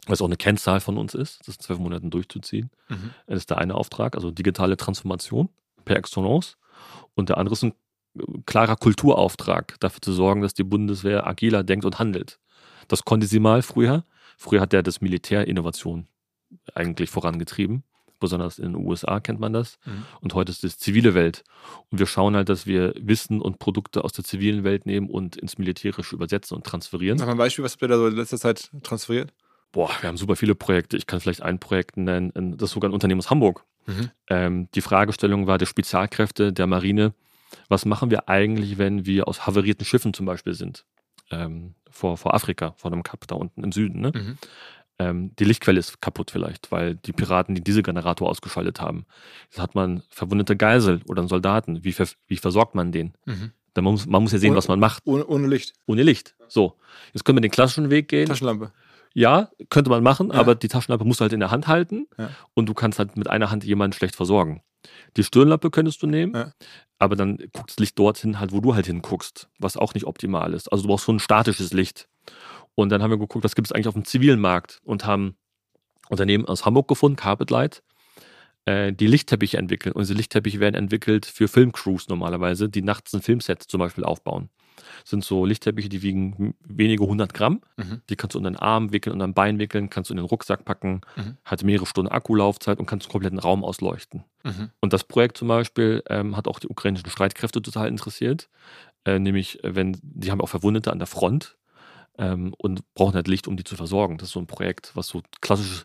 [0.06, 2.70] Was auch eine Kennzahl von uns ist, das in zwölf Monaten durchzuziehen.
[2.88, 3.10] Mhm.
[3.26, 5.48] Das ist der eine Auftrag, also digitale Transformation
[5.84, 6.56] per Excellence.
[7.14, 7.74] Und der andere ist ein
[8.46, 12.38] klarer Kulturauftrag, dafür zu sorgen, dass die Bundeswehr agiler denkt und handelt.
[12.88, 14.04] Das konnte sie mal früher.
[14.36, 16.08] Früher hat er das Militär Innovation
[16.74, 17.84] eigentlich vorangetrieben.
[18.20, 19.78] Besonders in den USA kennt man das.
[19.84, 20.04] Mhm.
[20.20, 21.42] Und heute ist es zivile Welt.
[21.90, 25.36] Und wir schauen halt, dass wir Wissen und Produkte aus der zivilen Welt nehmen und
[25.36, 27.18] ins Militärische übersetzen und transferieren.
[27.18, 29.32] Sag mal ein Beispiel, was habt ihr da so in letzter Zeit transferiert?
[29.72, 30.96] Boah, wir haben super viele Projekte.
[30.96, 32.56] Ich kann vielleicht ein Projekt nennen.
[32.58, 33.64] Das ist sogar ein Unternehmen aus Hamburg.
[33.86, 34.10] Mhm.
[34.28, 37.14] Ähm, die Fragestellung war der Spezialkräfte der Marine.
[37.68, 40.84] Was machen wir eigentlich, wenn wir aus havarierten Schiffen zum Beispiel sind?
[41.30, 44.00] Ähm, vor, vor Afrika, vor dem Kap da unten im Süden.
[44.00, 44.12] Ne?
[44.14, 44.38] Mhm.
[44.98, 49.06] Ähm, die Lichtquelle ist kaputt vielleicht, weil die Piraten den Dieselgenerator ausgeschaltet haben.
[49.44, 51.82] Jetzt hat man verwundete Geisel oder einen Soldaten.
[51.84, 53.14] Wie, ver wie versorgt man den?
[53.24, 53.52] Mhm.
[53.74, 55.02] Dann man, muss, man muss ja sehen, Ohne- was man macht.
[55.06, 55.72] Ohne, ohne Licht.
[55.86, 56.34] Ohne Licht.
[56.48, 56.76] So.
[57.14, 58.26] Jetzt können wir den klassischen Weg gehen.
[58.28, 58.70] Taschenlampe.
[59.14, 60.34] Ja, könnte man machen, Ja.
[60.40, 62.28] aber die Taschenlampe musst du halt in der Hand halten Ja.
[62.54, 64.62] und du kannst halt mit einer Hand jemanden schlecht versorgen.
[65.16, 66.52] Die Stirnlampe könntest du nehmen, Ja.
[66.98, 70.54] aber dann guckt das Licht dorthin halt, wo du halt hinguckst, was auch nicht optimal
[70.54, 70.70] ist.
[70.72, 72.08] Also du brauchst so ein statisches Licht.
[72.74, 75.36] Und dann haben wir geguckt, was gibt es eigentlich auf dem zivilen Markt und haben
[76.08, 77.82] Unternehmen aus Hamburg gefunden, Carpet Light,
[78.64, 79.92] äh, die Lichtteppiche entwickeln.
[79.92, 84.48] Und diese Lichtteppiche werden entwickelt für Filmcrews normalerweise, die nachts ein Filmset zum Beispiel aufbauen.
[85.02, 87.60] Das sind so Lichtteppiche, die wiegen wenige hundert Gramm.
[87.76, 88.00] Mhm.
[88.08, 90.26] Die kannst du unter den Arm wickeln, unter den Bein wickeln, kannst du in den
[90.26, 91.36] Rucksack packen, Mhm.
[91.44, 94.24] hat mehrere Stunden Akkulaufzeit und kannst den kompletten Raum ausleuchten.
[94.44, 94.70] Mhm.
[94.80, 98.48] Und das Projekt zum Beispiel ähm, hat auch die ukrainischen Streitkräfte total interessiert.
[99.04, 101.56] Äh, nämlich, wenn, die haben auch Verwundete an der Front
[102.18, 104.18] ähm, und brauchen halt Licht, um die zu versorgen.
[104.18, 105.84] Das ist so ein Projekt, was so klassisch,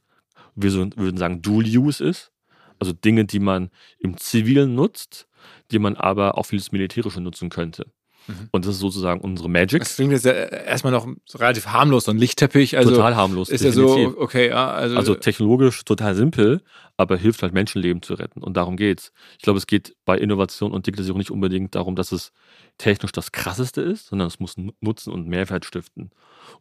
[0.56, 2.32] wir so, würden sagen, Dual-Use ist.
[2.80, 5.28] Also Dinge, die man im Zivilen nutzt,
[5.72, 7.86] die man aber auch für das Militärische nutzen könnte.
[8.28, 8.50] Mhm.
[8.52, 9.80] Und das ist sozusagen unsere Magic.
[9.80, 12.78] Das klingt jetzt ja erstmal noch relativ harmlos, so ein Lichtteppich.
[12.78, 13.50] Also total harmlos.
[13.50, 14.14] ist ja definitiv.
[14.14, 16.62] so, okay, ja, also, Also technologisch total simpel,
[16.98, 18.44] aber hilft halt Menschenleben zu retten.
[18.44, 19.12] Und darum geht's.
[19.38, 22.32] Ich glaube, es geht bei Innovation und Digitalisierung nicht unbedingt darum, dass es
[22.78, 26.12] technisch das krasseste ist, sondern es muss Nutzen und Mehrwert stiften.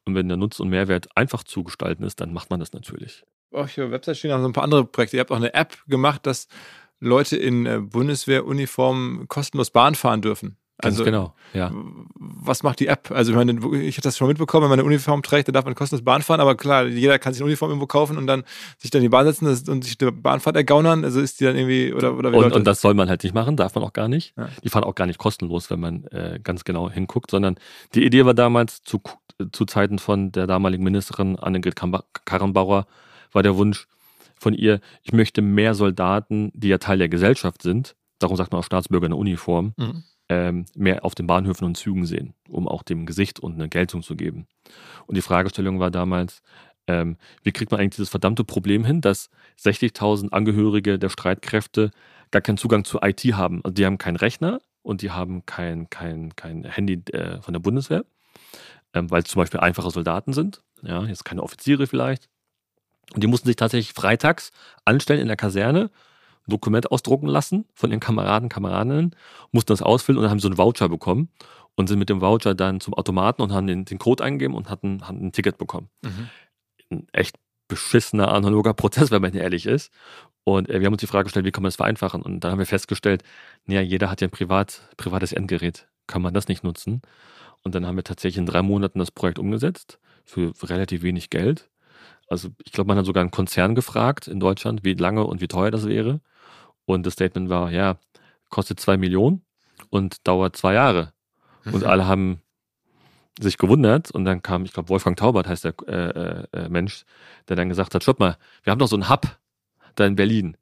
[0.05, 3.25] Und wenn der Nutzen und Mehrwert einfach zu gestalten ist, dann macht man das natürlich.
[3.53, 5.17] Auf der Website stehen auch so ein paar andere Projekte.
[5.17, 6.49] Ihr habt auch eine App gemacht, dass
[7.01, 10.57] Leute in äh, Bundeswehruniformen kostenlos Bahn fahren dürfen.
[10.79, 11.35] Ganz Also, genau.
[11.55, 11.73] Ja.
[12.15, 13.11] was macht die App?
[13.11, 15.65] Also, ich meine, ich habe das schon mitbekommen, wenn man eine Uniform trägt, dann darf
[15.65, 18.45] man kostenlos Bahn fahren, aber klar, jeder kann sich eine Uniform irgendwo kaufen und dann
[18.77, 21.03] sich dann in die Bahn setzen und sich eine Bahnfahrt ergaunern.
[21.03, 23.35] Also ist die dann irgendwie, oder, oder wie Und, und das soll man halt nicht
[23.35, 24.35] machen, darf man auch gar nicht.
[24.37, 24.51] Ja.
[24.63, 27.57] Die fahren auch gar nicht kostenlos, wenn man äh, ganz genau hinguckt, sondern
[27.95, 29.01] die Idee war damals zu,
[29.53, 31.75] zu Zeiten von der damaligen Ministerin Annegret
[32.27, 32.87] Karrenbauer,
[33.37, 33.87] war der Wunsch
[34.39, 38.61] von ihr, ich möchte mehr Soldaten, die ja Teil der Gesellschaft sind, darum sagt man
[38.61, 40.05] auch Staatsbürger in der Uniform, Mhm.
[40.29, 44.03] ähm, mehr auf den Bahnhöfen und Zügen sehen, um auch dem Gesicht und eine Geltung
[44.03, 44.47] zu geben.
[45.07, 46.43] Und die Fragestellung war damals,
[46.89, 51.91] ähm, wie kriegt man eigentlich dieses verdammte Problem hin, dass 60.000 Angehörige der Streitkräfte
[52.31, 53.61] gar keinen Zugang zu IT haben.
[53.65, 57.61] Also die haben keinen Rechner und die haben kein, kein, kein Handy äh, von der
[57.61, 58.05] Bundeswehr,
[58.95, 62.29] ähm, weil es zum Beispiel einfache Soldaten sind, ja, jetzt keine Offiziere vielleicht.
[63.15, 64.51] Und die mussten sich tatsächlich freitags
[64.85, 65.91] anstellen in der Kaserne,
[66.47, 69.15] ein Dokument ausdrucken lassen von ihren Kameraden, Kameradinnen,
[69.53, 71.29] mussten das ausfüllen und dann haben so einen Voucher bekommen
[71.77, 74.71] und sind mit dem Voucher dann zum Automaten und haben den, den Code eingegeben und
[74.71, 75.89] hatten, hatten ein Ticket bekommen.
[76.03, 76.29] Mhm.
[76.91, 77.37] Ein echt
[77.69, 79.93] beschissener analoger Prozess, wenn man ehrlich ist.
[80.45, 82.23] Und äh, wir haben uns die Frage gestellt, wie kann man das vereinfachen?
[82.23, 83.23] Und dann haben wir festgestellt,
[83.67, 85.87] naja, jeder hat ja ein privat, privates Endgerät.
[86.07, 87.03] Kann man das nicht nutzen?
[87.63, 91.69] Und dann haben wir tatsächlich in drei Monaten das Projekt umgesetzt für relativ wenig Geld.
[92.29, 95.49] Also ich glaube, man hat sogar einen Konzern gefragt in Deutschland, wie lange und wie
[95.49, 96.21] teuer das wäre.
[96.85, 97.99] Und das Statement war, ja,
[98.49, 99.45] kostet zwei Millionen
[99.91, 101.13] und dauert zwei Jahre.
[101.65, 101.85] Und Mhm.
[101.87, 102.41] alle haben
[103.39, 107.05] sich gewundert und dann kam, ich glaube, Wolfgang Taubert heißt der äh, äh, äh, Mensch,
[107.49, 109.39] der dann gesagt hat, schaut mal, wir haben doch so einen Hub
[109.95, 110.57] da in Berlin.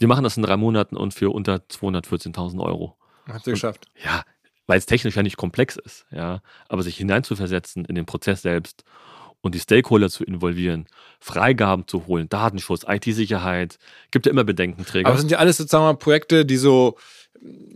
[0.00, 2.96] Die machen das in drei Monaten und für unter 214.000 Euro.
[3.26, 3.86] Habt ihr geschafft.
[4.04, 4.22] Ja,
[4.66, 8.84] weil es technisch ja nicht komplex ist, ja, aber sich hineinzuversetzen in den Prozess selbst
[9.42, 10.86] und die Stakeholder zu involvieren,
[11.18, 13.78] Freigaben zu holen, Datenschutz, IT-Sicherheit,
[14.10, 15.06] gibt ja immer Bedenkenträger.
[15.06, 16.96] Aber es sind ja alles sozusagen Projekte, die so,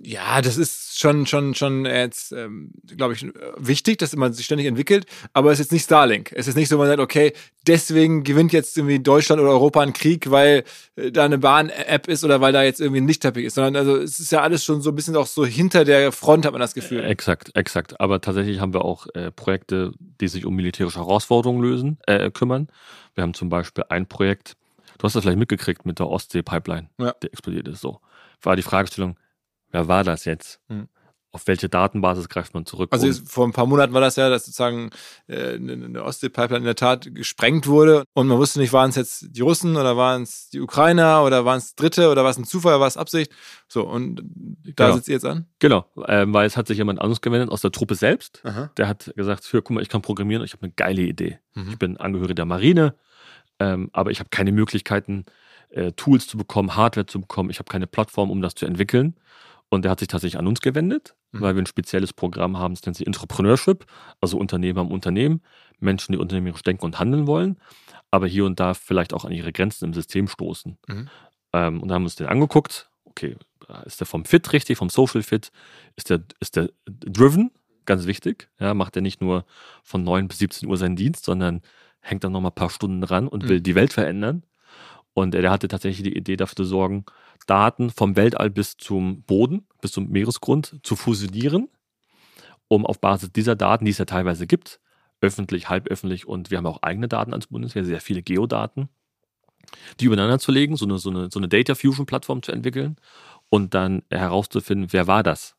[0.02, 4.66] ja, das ist schon, schon, schon jetzt, ähm, glaube ich, wichtig, dass man sich ständig
[4.66, 6.32] entwickelt, aber es ist jetzt nicht Starlink.
[6.34, 7.32] Es ist nicht so, man sagt, okay,
[7.66, 10.64] deswegen gewinnt jetzt irgendwie Deutschland oder Europa einen Krieg, weil
[10.96, 13.96] äh, da eine Bahn-App ist oder weil da jetzt irgendwie ein Lichtteppich ist, sondern also
[13.96, 16.60] es ist ja alles schon so ein bisschen auch so hinter der Front, hat man
[16.60, 17.02] das Gefühl.
[17.04, 17.98] Exakt, exakt.
[18.00, 22.68] Aber tatsächlich haben wir auch äh, Projekte, die sich um militärische Herausforderungen lösen, äh, kümmern.
[23.14, 24.56] Wir haben zum Beispiel ein Projekt,
[24.98, 27.14] du hast das vielleicht mitgekriegt mit der Ostsee-Pipeline, Ja.
[27.22, 27.80] die explodiert ist.
[27.80, 28.00] So
[28.42, 29.16] war die Fragestellung,
[29.74, 30.60] wer war das jetzt?
[30.68, 30.88] Hm.
[31.32, 32.90] Auf welche Datenbasis greift man zurück?
[32.92, 34.90] Also um- vor ein paar Monaten war das ja, dass sozusagen
[35.26, 38.94] äh, eine, eine Ostsee-Pipeline in der Tat gesprengt wurde und man wusste nicht, waren es
[38.94, 42.38] jetzt die Russen oder waren es die Ukrainer oder waren es Dritte oder war es
[42.38, 43.32] ein Zufall, war es Absicht?
[43.66, 44.22] So, und
[44.76, 44.94] da Genau.
[44.96, 45.46] sitzt ihr jetzt an?
[45.58, 48.40] Genau, ähm, weil es hat sich jemand anderes gewendet aus der Truppe selbst.
[48.44, 48.70] Aha.
[48.76, 51.40] Der hat gesagt, hier, guck mal, ich kann programmieren und ich habe eine geile Idee.
[51.54, 51.70] Mhm.
[51.70, 52.94] Ich bin Angehöriger der Marine,
[53.58, 55.24] ähm, aber ich habe keine Möglichkeiten,
[55.70, 57.50] äh, Tools zu bekommen, Hardware zu bekommen.
[57.50, 59.16] Ich habe keine Plattform, um das zu entwickeln.
[59.74, 61.40] Und der hat sich tatsächlich an uns gewendet, Mhm.
[61.40, 63.86] weil wir ein spezielles Programm haben, das nennt sich Entrepreneurship,
[64.20, 65.42] also Unternehmer am Unternehmen,
[65.80, 67.58] Menschen, die unternehmerisch denken und handeln wollen,
[68.10, 70.78] aber hier und da vielleicht auch an ihre Grenzen im System stoßen.
[70.88, 71.08] Mhm.
[71.52, 72.88] Ähm, und da haben wir uns den angeguckt.
[73.04, 73.36] Okay,
[73.86, 75.50] ist der vom Fit richtig, vom Social Fit?
[75.96, 77.50] Ist der, ist der driven?
[77.86, 78.48] Ganz wichtig.
[78.60, 79.44] Ja, macht er nicht nur
[79.82, 81.60] von 9 bis 17 Uhr seinen Dienst, sondern
[82.00, 83.48] hängt dann nochmal ein paar Stunden dran und Mhm.
[83.48, 84.42] will die Welt verändern.
[85.14, 87.04] Und er hatte tatsächlich die Idee dafür zu sorgen,
[87.46, 91.68] Daten vom Weltall bis zum Boden, bis zum Meeresgrund zu fusionieren,
[92.68, 94.80] um auf Basis dieser Daten, die es ja teilweise gibt,
[95.20, 98.88] öffentlich, halböffentlich und wir haben auch eigene Daten als Bundeswehr, sehr viele Geodaten,
[100.00, 102.96] die übereinander zu legen, so eine, so eine, so eine Data Fusion Plattform zu entwickeln
[103.50, 105.56] und dann herauszufinden, wer war das?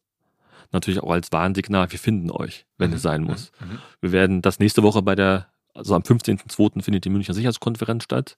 [0.72, 3.52] Natürlich auch als Warnsignal, wir finden euch, wenn es sein muss.
[3.60, 3.80] Mhm.
[4.02, 6.82] Wir werden das nächste Woche bei der, also am 15.02.
[6.82, 8.38] findet die Münchner Sicherheitskonferenz statt.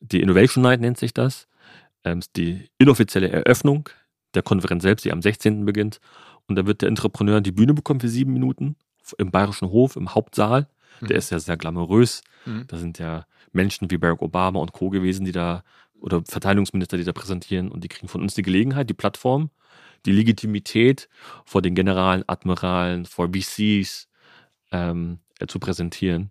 [0.00, 1.48] Die Innovation Night nennt sich das.
[2.04, 3.88] Ähm, die inoffizielle Eröffnung
[4.34, 5.64] der Konferenz selbst, die am 16.
[5.64, 6.00] beginnt.
[6.46, 8.76] Und da wird der Entrepreneur die Bühne bekommen für sieben Minuten
[9.18, 10.68] im Bayerischen Hof, im Hauptsaal.
[11.00, 11.16] Der Mhm.
[11.16, 12.22] ist ja sehr glamourös.
[12.44, 12.64] Mhm.
[12.68, 14.90] Da sind ja Menschen wie Barack Obama und Co.
[14.90, 15.64] gewesen, die da,
[16.00, 19.50] oder Verteidigungsminister, die da präsentieren und die kriegen von uns die Gelegenheit, die Plattform,
[20.04, 21.08] die Legitimität
[21.46, 24.08] vor den Generalen, Admiralen, vor VCs
[24.70, 26.30] ähm, äh, zu präsentieren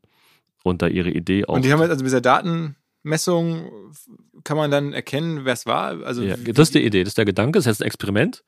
[0.64, 1.56] und da ihre Idee auch.
[1.56, 3.70] Und die haben jetzt also mit dieser Datenmessung
[4.44, 6.04] kann man dann erkennen, wer es war?
[6.04, 8.44] Also ja, das ist die Idee, das ist der Gedanke, das ist jetzt ein Experiment.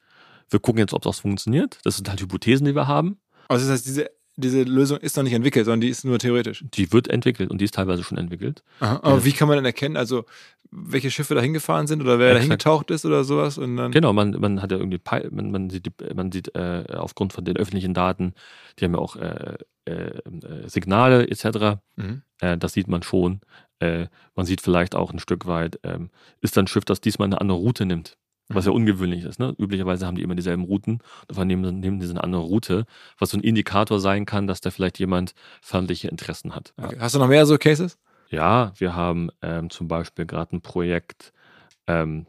[0.50, 1.80] Wir gucken jetzt, ob das funktioniert.
[1.84, 3.20] Das sind halt Hypothesen, die wir haben.
[3.48, 6.64] Also das heißt, diese, diese Lösung ist noch nicht entwickelt, sondern die ist nur theoretisch.
[6.74, 8.64] Die wird entwickelt und die ist teilweise schon entwickelt.
[8.80, 8.98] Aha.
[9.04, 9.26] Aber Ja.
[9.26, 10.26] wie kann man dann erkennen, also
[10.72, 12.44] welche Schiffe da hingefahren sind oder wer da Exakt.
[12.44, 13.58] hingetaucht ist oder sowas?
[13.58, 15.00] Und dann Genau, man, man hat ja irgendwie,
[15.32, 18.34] man, man sieht, man sieht äh, aufgrund von den öffentlichen Daten,
[18.80, 21.80] die haben ja auch äh, äh, äh, Signale etc.
[21.96, 22.22] Mhm.
[22.42, 23.40] Äh, das sieht man schon.
[23.80, 26.10] Äh, man sieht vielleicht auch ein Stück weit, ähm,
[26.42, 28.18] ist da ein Schiff, das diesmal eine andere Route nimmt.
[28.50, 28.78] Was ja Mhm.
[28.78, 29.40] ungewöhnlich ist.
[29.40, 29.56] Ne?
[29.58, 32.86] Üblicherweise haben die immer dieselben Routen, aber nehmen, nehmen diese eine andere Route,
[33.18, 36.74] was so ein Indikator sein kann, dass da vielleicht jemand feindliche Interessen hat.
[36.78, 36.86] Ja.
[36.86, 36.98] Okay.
[37.00, 37.98] Hast du noch mehr so Cases?
[38.30, 41.34] Ja, wir haben ähm, zum Beispiel gerade ein Projekt,
[41.88, 42.26] ähm,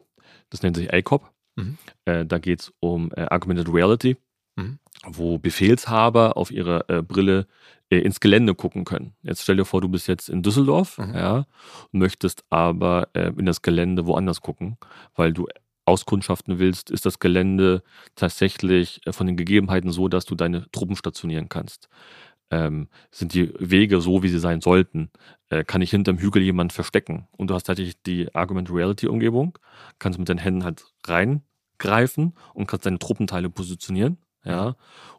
[0.51, 1.31] das nennt sich ACOP.
[1.57, 1.77] Mhm.
[2.05, 4.17] Äh, da geht es um äh, Augmented Reality,
[4.57, 4.79] Mhm.
[5.07, 7.47] wo Befehlshaber auf ihre äh, Brille
[7.91, 9.15] äh, ins Gelände gucken können.
[9.23, 11.15] Jetzt stell dir vor, du bist jetzt in Düsseldorf, Mhm.
[11.15, 11.47] ja,
[11.93, 14.79] möchtest aber äh, in das Gelände woanders gucken,
[15.15, 15.47] weil du
[15.87, 17.83] auskundschaften willst, ist das Gelände
[18.15, 21.89] tatsächlich äh, von den Gegebenheiten so, dass du deine Truppen stationieren kannst.
[22.51, 25.11] Ähm, sind die Wege so, wie sie sein sollten?
[25.49, 27.27] Äh, kann ich hinterm Hügel jemanden verstecken?
[27.37, 29.59] Und du hast tatsächlich die Argument Reality Umgebung,
[29.99, 34.77] kannst mit deinen Händen halt reingreifen und kannst deine Truppenteile positionieren, ja,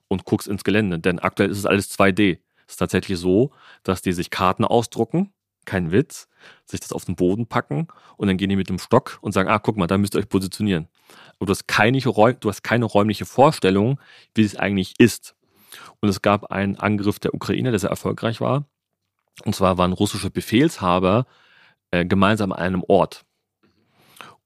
[0.08, 1.00] und guckst ins Gelände.
[1.00, 2.40] Denn aktuell ist es alles 2D.
[2.66, 3.52] Es ist tatsächlich so,
[3.84, 5.34] dass die sich Karten ausdrucken,
[5.68, 6.28] kein Witz,
[6.66, 9.50] sich das auf den Boden packen und dann gehen die mit dem Stock und sagen,
[9.50, 10.88] ah, guck mal, da müsst ihr euch positionieren.
[11.36, 14.00] Aber du hast keine, du hast keine räumliche Vorstellung,
[14.34, 15.36] wie es eigentlich ist.
[16.00, 18.66] Und es gab einen Angriff der Ukraine, der sehr erfolgreich war.
[19.46, 21.28] Und zwar waren russische Befehlshaber
[21.92, 23.24] äh, gemeinsam an einem Ort.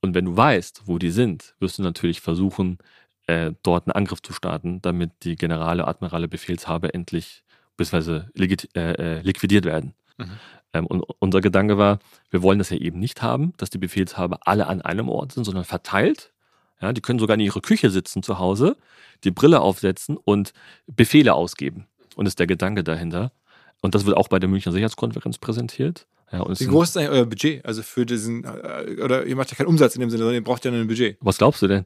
[0.01, 2.79] Und wenn du weißt, wo die sind, wirst du natürlich versuchen,
[3.27, 7.43] äh, dort einen Angriff zu starten, damit die Generale, Admirale, Befehlshaber endlich
[7.77, 8.23] bzw.
[8.36, 9.93] äh, äh, liquidiert werden.
[10.17, 10.39] Mhm.
[10.73, 14.39] Ähm, und unser Gedanke war, wir wollen das ja eben nicht haben, dass die Befehlshaber
[14.45, 16.31] alle an einem Ort sind, sondern verteilt.
[16.81, 18.75] Ja, die können sogar in ihrer Küche sitzen zu Hause,
[19.23, 20.51] die Brille aufsetzen und
[20.88, 21.88] Befehle ausgeben.
[22.15, 23.31] Und das ist der Gedanke dahinter.
[23.81, 26.07] Und das wird auch bei der Münchner Sicherheitskonferenz präsentiert.
[26.31, 27.65] Ja, Wie groß ist eigentlich euer Budget?
[27.65, 30.43] Also für diesen, äh, oder ihr macht ja keinen Umsatz in dem Sinne, sondern ihr
[30.43, 31.17] braucht ja nur ein Budget.
[31.19, 31.84] was glaubst du denn?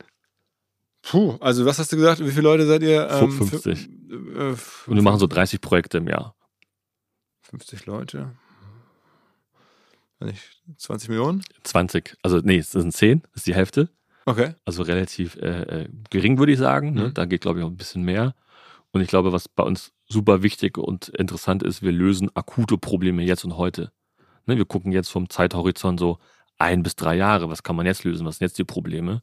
[1.01, 2.19] Puh, also was hast du gesagt?
[2.23, 3.09] Wie viele Leute seid ihr?
[3.09, 3.77] Ähm, 50.
[3.79, 4.55] fü- äh,
[4.87, 6.35] Und wir machen so 30 Projekte im Jahr.
[7.43, 8.31] 50 Leute.
[10.19, 10.41] Nicht
[10.77, 11.43] 20 Millionen?
[11.63, 12.15] 20.
[12.23, 13.89] Also nee, es sind 10, das ist die Hälfte.
[14.25, 14.55] Okay.
[14.65, 16.93] Also relativ äh, äh, gering, würde ich sagen.
[16.93, 17.09] Ne?
[17.09, 17.13] Mhm.
[17.13, 18.33] Da geht, glaube ich, auch ein bisschen mehr.
[18.91, 23.23] Und ich glaube, was bei uns super wichtig und interessant ist, wir lösen akute Probleme
[23.23, 23.91] jetzt und heute.
[24.45, 24.57] Ne?
[24.57, 26.17] Wir gucken jetzt vom Zeithorizont so
[26.57, 27.49] ein bis drei Jahre.
[27.49, 28.25] Was kann man jetzt lösen?
[28.25, 29.21] Was sind jetzt die Probleme?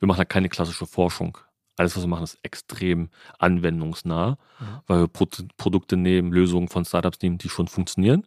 [0.00, 1.38] Wir machen da keine klassische Forschung.
[1.76, 4.64] Alles, was wir machen, ist extrem anwendungsnah, Mhm.
[4.86, 8.26] weil wir Pro Produkte nehmen, Lösungen von Startups nehmen, die schon funktionieren.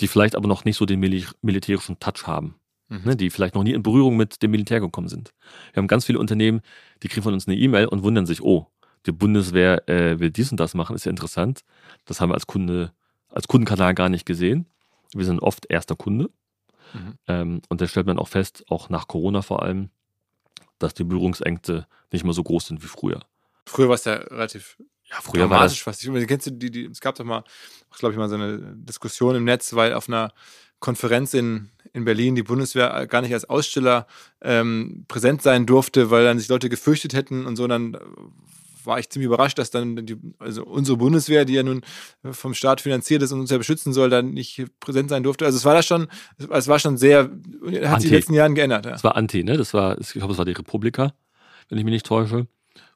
[0.00, 2.56] Die vielleicht aber noch nicht so den mili militärischen Touch haben
[2.88, 3.00] Mhm.
[3.04, 5.34] ne, die vielleicht noch nie in Berührung mit dem Militär gekommen sind.
[5.72, 6.60] Wir haben ganz viele Unternehmen,
[7.02, 8.66] die kriegen von uns eine E-Mail und wundern sich, oh,
[9.06, 11.62] die Bundeswehr äh, will dies und das machen, ist ja interessant.
[12.04, 12.92] Das haben wir als Kunde,
[13.28, 14.66] als Kundenkanal gar nicht gesehen.
[15.14, 16.30] Wir sind oft erster Kunde.
[16.92, 17.14] Mhm.
[17.26, 19.90] Ähm, und da stellt man auch fest, auch nach Corona vor allem,
[20.78, 23.20] dass die Berührungsängste nicht mehr so groß sind wie früher.
[23.66, 24.76] Früher war es ja relativ
[25.10, 25.78] Ja, früher war das.
[25.78, 26.04] fast.
[26.04, 27.44] Ich, kennst du die, die, es gab doch mal,
[27.98, 30.32] glaube ich, mal so eine Diskussion im Netz, weil auf einer
[30.80, 34.06] Konferenz in, in Berlin die Bundeswehr gar nicht als Aussteller
[34.42, 37.64] ähm, präsent sein durfte, weil dann sich Leute gefürchtet hätten und so.
[37.64, 37.98] Und dann äh,
[38.84, 41.82] war ich ziemlich überrascht, dass dann die, also unsere Bundeswehr, die ja nun
[42.30, 45.44] vom Staat finanziert ist und uns ja beschützen soll, dann nicht präsent sein durfte.
[45.44, 46.08] Also es war da schon,
[46.50, 48.08] es war schon sehr, hat sich in Anti.
[48.08, 48.86] den letzten Jahren geändert.
[48.86, 48.92] Ja.
[48.92, 49.56] Das war Anti, ne?
[49.56, 51.14] Das war, ich glaube, das war die Republika,
[51.68, 52.46] wenn ich mich nicht täusche.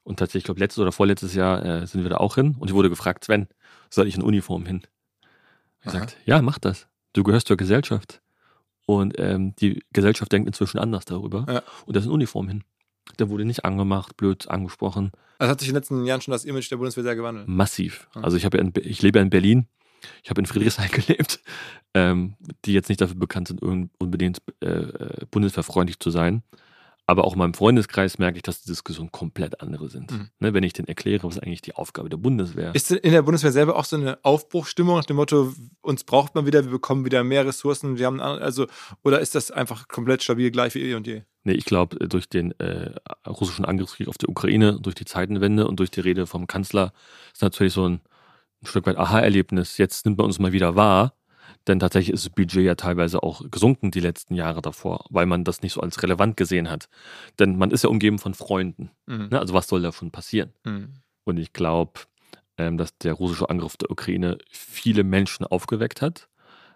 [0.03, 2.55] Und tatsächlich, ich glaube, letztes oder vorletztes Jahr äh, sind wir da auch hin.
[2.59, 3.47] Und ich wurde gefragt, Sven,
[3.89, 4.81] soll ich in Uniform hin?
[5.79, 6.87] Ich gesagt, ja, mach das.
[7.13, 8.21] Du gehörst zur Gesellschaft.
[8.85, 11.45] Und ähm, die Gesellschaft denkt inzwischen anders darüber.
[11.47, 11.63] Ja.
[11.85, 12.63] Und ist in Uniform hin.
[13.19, 15.11] Der wurde nicht angemacht, blöd angesprochen.
[15.37, 17.47] Also hat sich in den letzten Jahren schon das Image der Bundeswehr sehr gewandelt.
[17.47, 18.07] Massiv.
[18.13, 19.67] Also ich ja in, ich lebe ja in Berlin.
[20.23, 21.39] Ich habe in Friedrichshain gelebt,
[21.93, 22.35] ähm,
[22.65, 26.41] die jetzt nicht dafür bekannt sind, un- unbedingt äh, äh, bundeswehrfreundlich zu sein.
[27.11, 30.11] Aber auch in meinem Freundeskreis merke ich, dass die Diskussionen komplett andere sind.
[30.11, 30.29] Mhm.
[30.39, 32.73] Ne, wenn ich denen erkläre, was eigentlich die Aufgabe der Bundeswehr.
[32.73, 36.45] Ist in der Bundeswehr selber auch so eine Aufbruchstimmung nach dem Motto, uns braucht man
[36.45, 38.65] wieder, wir bekommen wieder mehr Ressourcen, wir haben also
[39.03, 41.23] oder ist das einfach komplett stabil gleich wie eh und je?
[41.43, 42.91] Nee, ich glaube, durch den äh,
[43.27, 46.93] russischen Angriffskrieg auf die Ukraine, durch die Zeitenwende und durch die Rede vom Kanzler
[47.33, 47.99] ist natürlich so ein,
[48.61, 49.77] ein Stück weit Aha-Erlebnis.
[49.77, 51.13] Jetzt nimmt man uns mal wieder wahr,
[51.67, 55.43] denn tatsächlich ist das Budget ja teilweise auch gesunken die letzten Jahre davor, weil man
[55.43, 56.89] das nicht so als relevant gesehen hat.
[57.39, 58.91] Denn man ist ja umgeben von Freunden.
[59.05, 59.29] Mhm.
[59.31, 59.39] Ne?
[59.39, 60.53] Also was soll da schon passieren?
[60.63, 60.93] Mhm.
[61.23, 62.01] Und ich glaube,
[62.57, 66.29] ähm, dass der russische Angriff der Ukraine viele Menschen aufgeweckt hat.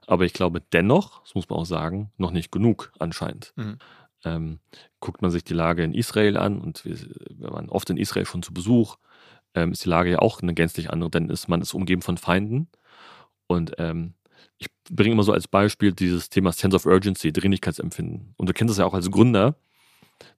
[0.08, 3.54] Aber ich glaube dennoch, das muss man auch sagen, noch nicht genug anscheinend.
[3.56, 3.78] Mhm.
[4.24, 4.60] Ähm,
[5.00, 6.98] guckt man sich die Lage in Israel an und wir,
[7.30, 8.98] wir waren oft in Israel schon zu Besuch,
[9.56, 12.18] ähm, ist die Lage ja auch eine gänzlich andere, denn ist, man ist umgeben von
[12.18, 12.68] Feinden.
[13.48, 14.14] Und ähm,
[14.58, 18.34] ich bringe immer so als Beispiel dieses Thema Sense of Urgency, Dringlichkeitsempfinden.
[18.38, 19.56] Und du kennst es ja auch als Gründer.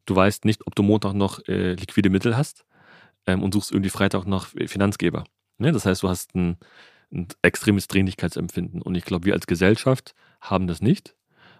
[0.05, 2.65] Du weißt nicht, ob du Montag noch äh, liquide Mittel hast
[3.25, 5.25] ähm, und suchst irgendwie Freitag noch Finanzgeber.
[5.57, 5.71] Ne?
[5.71, 6.57] Das heißt, du hast ein,
[7.11, 8.81] ein extremes Dringlichkeitsempfinden.
[8.81, 11.15] Und ich glaube, wir als Gesellschaft haben das nicht,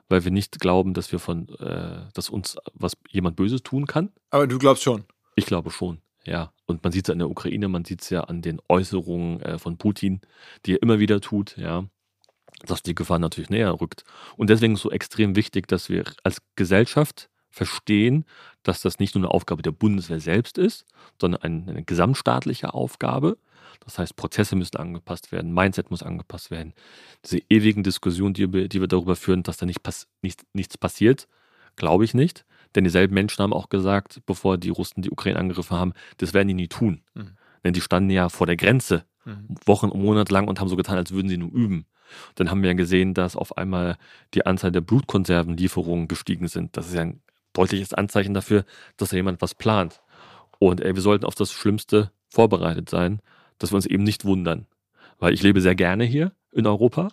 [0.10, 4.12] weil wir nicht glauben, dass wir von, äh, dass uns was jemand Böses tun kann.
[4.30, 5.06] Aber du glaubst schon.
[5.36, 6.52] Ich glaube schon, ja.
[6.66, 9.42] Und man sieht es ja in der Ukraine, man sieht es ja an den Äußerungen
[9.42, 10.22] äh, von Putin,
[10.66, 11.86] die er immer wieder tut, ja,
[12.66, 14.04] dass die Gefahr natürlich näher rückt.
[14.36, 18.26] Und deswegen ist es so extrem wichtig, dass wir als Gesellschaft verstehen,
[18.64, 20.86] dass das nicht nur eine Aufgabe der Bundeswehr selbst ist,
[21.20, 23.38] sondern eine, eine gesamtstaatliche Aufgabe.
[23.80, 26.74] Das heißt, Prozesse müssen angepasst werden, Mindset muss angepasst werden.
[27.24, 30.78] Diese ewigen Diskussionen, die, wir- die wir darüber führen, dass da nicht pass nicht, nichts
[30.78, 31.28] passiert,
[31.76, 32.46] glaube ich nicht.
[32.76, 36.48] Denn dieselben Menschen haben auch gesagt, bevor die Russen die Ukraine angegriffen haben, das werden
[36.50, 37.02] die nie tun.
[37.14, 37.38] Mhm.
[37.64, 39.56] Denn die standen ja vor der Grenze Mhm.
[39.66, 41.86] Wochen und Monate lang und haben so getan, als würden sie nur üben.
[42.36, 43.98] Dann haben wir ja gesehen, dass auf einmal
[44.34, 46.76] die Anzahl der Blutkonservenlieferungen gestiegen sind.
[46.78, 47.22] Das ist ja ein
[47.54, 48.66] deutliches Anzeichen dafür,
[48.98, 50.02] dass da jemand was plant.
[50.60, 53.22] Und ey, wir sollten auf das Schlimmste vorbereitet sein,
[53.58, 54.68] dass wir uns eben nicht wundern.
[55.20, 57.10] Weil ich lebe sehr gerne hier in Europa.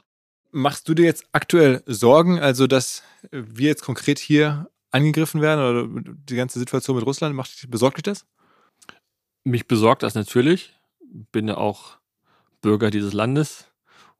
[0.50, 6.12] Machst du dir jetzt aktuell Sorgen, also dass wir jetzt konkret hier angegriffen werden oder
[6.28, 8.26] die ganze Situation mit Russland, macht dich, besorgt dich das?
[9.42, 10.74] Mich besorgt das natürlich.
[11.32, 11.98] Bin ja auch
[12.60, 13.66] Bürger dieses Landes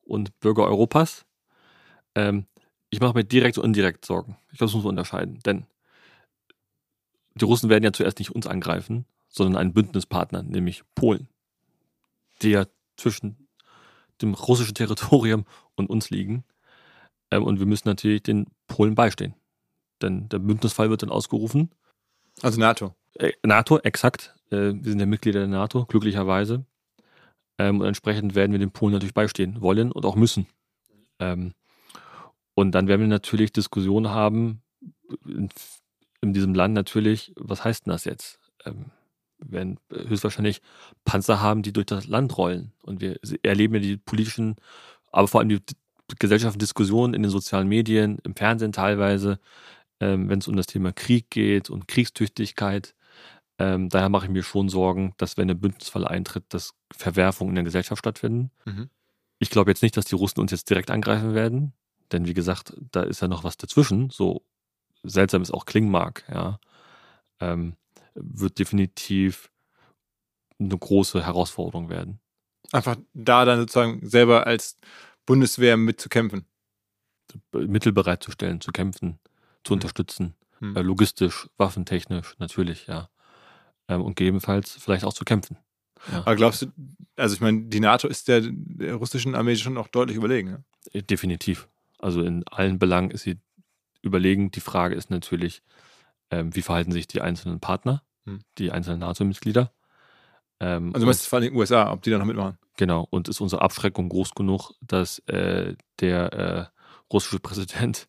[0.05, 1.25] und Bürger Europas.
[2.15, 2.47] Ähm,
[2.91, 4.37] ich mache mir direkt und indirekt Sorgen.
[4.53, 5.41] Ich glaube, das muss man unterscheiden.
[5.45, 5.67] Denn
[7.35, 11.29] die Russen werden ja zuerst nicht uns angreifen, sondern einen Bündnispartner, nämlich Polen,
[12.43, 13.49] die ja zwischen
[14.23, 16.45] dem russischen Territorium und uns liegen.
[17.31, 19.35] Ähm, und wir müssen natürlich den Polen beistehen.
[20.03, 21.71] Denn der Bündnisfall wird dann ausgerufen
[22.43, 22.95] Also NATO.
[23.15, 24.37] äh, NATO, exakt.
[24.51, 26.65] Äh, wir sind ja Mitglieder der NATO, glücklicherweise.
[27.59, 30.47] Ähm, und entsprechend werden wir den Polen natürlich beistehen wollen und auch müssen.
[31.19, 31.55] Ähm,
[32.55, 34.63] und dann werden wir natürlich Diskussionen haben
[35.27, 35.49] in,
[36.21, 38.39] in diesem Land natürlich, was heißt denn das jetzt?
[38.65, 38.87] Ähm,
[39.39, 40.63] wir werden höchstwahrscheinlich
[41.05, 42.73] Panzer haben, die durch das Land rollen.
[42.83, 44.57] Und wir erleben ja die politischen,
[45.11, 45.61] aber vor allem die
[46.09, 49.39] gibt Gesellschaften Diskussionen in den sozialen Medien, im Fernsehen teilweise,
[50.01, 52.95] ähm, wenn es um das Thema Krieg geht und Kriegstüchtigkeit.
[53.59, 57.55] Ähm, daher mache ich mir schon Sorgen, dass wenn ein Bündnisfall eintritt, dass Verwerfungen in
[57.57, 58.51] der Gesellschaft stattfinden.
[58.65, 58.91] Mhm.
[59.39, 61.73] Ich glaube jetzt nicht, dass die Russen uns jetzt direkt angreifen werden,
[62.13, 64.45] denn wie gesagt, da ist ja noch was dazwischen, so
[65.03, 66.59] seltsam es auch klingen mag, ja.
[67.41, 67.77] Ähm,
[68.15, 69.51] wird definitiv
[70.59, 72.21] eine große Herausforderung werden.
[72.73, 74.79] Einfach da dann sozusagen selber als
[75.27, 76.47] Bundeswehr mitzukämpfen.
[77.53, 79.19] Mittel bereitzustellen, zu kämpfen,
[79.65, 79.77] zu Mhm.
[79.77, 80.77] unterstützen, Mhm.
[80.77, 83.09] äh, logistisch, waffentechnisch, natürlich, ja.
[83.89, 85.59] Ähm, und gegebenenfalls vielleicht auch zu kämpfen.
[86.13, 86.67] Aber glaubst du,
[87.17, 90.65] also ich meine, die NATO ist der, der russischen Armee schon auch deutlich überlegen.
[90.93, 91.03] Ne?
[91.03, 91.69] Definitiv.
[91.99, 93.39] Also in allen Belangen ist sie
[94.03, 94.51] überlegen.
[94.51, 95.63] Die Frage ist natürlich,
[96.31, 98.41] ähm, wie verhalten sich die einzelnen Partner, Hm.
[98.59, 99.73] die einzelnen NATO-Mitglieder.
[100.61, 102.59] Ähm, Also du meinst vor allem die USA, ob die da noch mitmachen.
[102.77, 106.67] Genau, und ist unsere Abschreckung groß genug, dass äh, der äh,
[107.13, 108.09] russische Präsident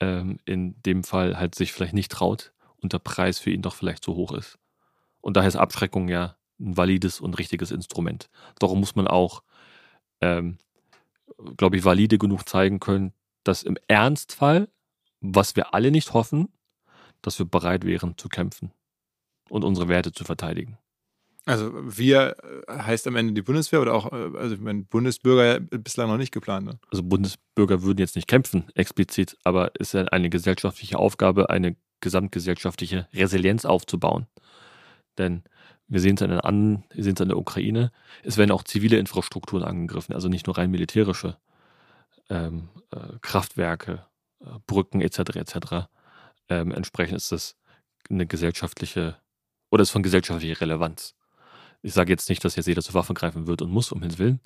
[0.00, 3.74] ähm, in dem Fall halt sich vielleicht nicht traut und der Preis für ihn doch
[3.74, 4.58] vielleicht zu hoch ist.
[5.22, 8.28] Und daher ist Abschreckung ja ein valides und richtiges Instrument.
[8.58, 9.42] Darum muss man auch,
[10.20, 10.58] ähm,
[11.56, 14.68] glaube ich, valide genug zeigen können, dass im Ernstfall,
[15.20, 16.52] was wir alle nicht hoffen,
[17.22, 18.72] dass wir bereit wären zu kämpfen
[19.48, 20.78] und unsere Werte zu verteidigen.
[21.44, 22.36] Also wir
[22.68, 26.08] äh, heißt am Ende die Bundeswehr oder auch, äh, also ich meine, Bundesbürger ja bislang
[26.08, 26.66] noch nicht geplant.
[26.66, 26.78] Ne?
[26.90, 31.76] also Bundesbürger würden jetzt nicht kämpfen, explizit, aber es ist ja eine gesellschaftliche Aufgabe, eine
[32.00, 34.26] gesamtgesellschaftliche Resilienz aufzubauen.
[35.18, 35.42] Denn
[35.88, 38.62] wir sehen es an, der an, wir sehen es an der Ukraine, es werden auch
[38.62, 41.36] zivile Infrastrukturen angegriffen, also nicht nur rein militärische
[42.30, 44.06] ähm, äh, Kraftwerke,
[44.40, 45.36] äh, Brücken etc.
[45.36, 45.56] etc.
[46.48, 47.56] Ähm, entsprechend ist das
[48.08, 49.16] eine gesellschaftliche
[49.70, 51.14] oder ist von gesellschaftlicher Relevanz.
[51.82, 54.18] Ich sage jetzt nicht, dass jetzt jeder zur Waffe greifen wird und muss, um Himmels
[54.18, 54.40] Willen.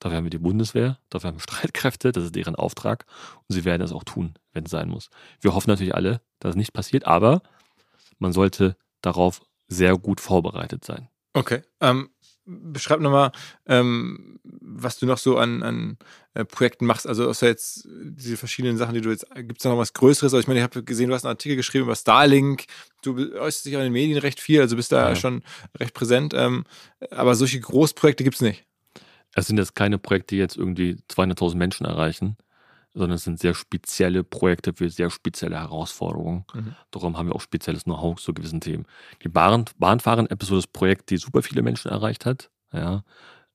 [0.00, 3.06] Dafür haben wir die Bundeswehr, dafür haben wir Streitkräfte, das ist deren Auftrag
[3.48, 5.10] und sie werden das auch tun, wenn es sein muss.
[5.40, 7.42] Wir hoffen natürlich alle, dass es nicht passiert, aber
[8.18, 11.08] man sollte darauf sehr gut vorbereitet sein.
[11.32, 11.62] Okay.
[11.80, 12.10] Ähm,
[12.44, 13.30] beschreib nochmal,
[13.66, 15.96] ähm, was du noch so an, an
[16.34, 17.06] äh, Projekten machst.
[17.06, 20.34] Also außer jetzt diese verschiedenen Sachen, die du jetzt, gibt es da noch was Größeres?
[20.34, 22.64] Also ich meine, ich habe gesehen, du hast einen Artikel geschrieben über Starlink.
[23.02, 25.16] Du äußerst dich an den Medien recht viel, also bist da Ja.
[25.16, 25.42] schon
[25.78, 26.34] recht präsent.
[26.34, 26.64] Ähm,
[27.12, 28.64] aber solche Großprojekte gibt es nicht.
[29.34, 32.36] Es sind jetzt keine Projekte, die jetzt irgendwie 200.000 Menschen erreichen,
[32.94, 36.44] sondern es sind sehr spezielle Projekte für sehr spezielle Herausforderungen.
[36.52, 36.74] Mhm.
[36.90, 38.86] Darum haben wir auch spezielles Know-how zu gewissen Themen.
[39.22, 42.50] Die Bahn Bahnfahren-App ist so das Projekt, die super viele Menschen erreicht hat.
[42.72, 43.04] Ja,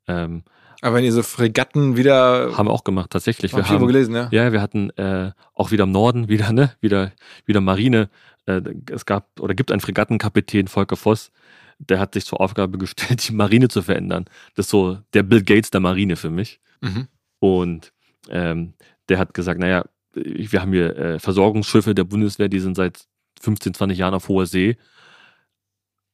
[0.08, 0.44] ähm,
[0.82, 3.54] Aber wenn ihr so Fregatten wieder, haben wir auch gemacht, tatsächlich.
[3.54, 4.30] hab Wir haben, gelesen, ja?
[4.32, 7.12] ja, wir hatten äh, auch wieder im Norden, wieder, ne, wieder,
[7.46, 8.10] wieder Marine.
[8.46, 11.32] Äh, es gab oder gibt einen Fregattenkapitän, Volker Voss,
[11.80, 14.26] der hat sich zur Aufgabe gestellt, die Marine zu verändern.
[14.56, 16.60] Das ist so der Bill Gates der Marine für mich.
[16.82, 17.08] Mhm.
[17.40, 17.94] Und
[18.30, 18.74] ähm,
[19.10, 23.06] der hat gesagt, naja, wir haben hier äh, Versorgungsschiffe der Bundeswehr, die sind seit
[23.42, 24.78] 15, 20 Jahren auf hoher See,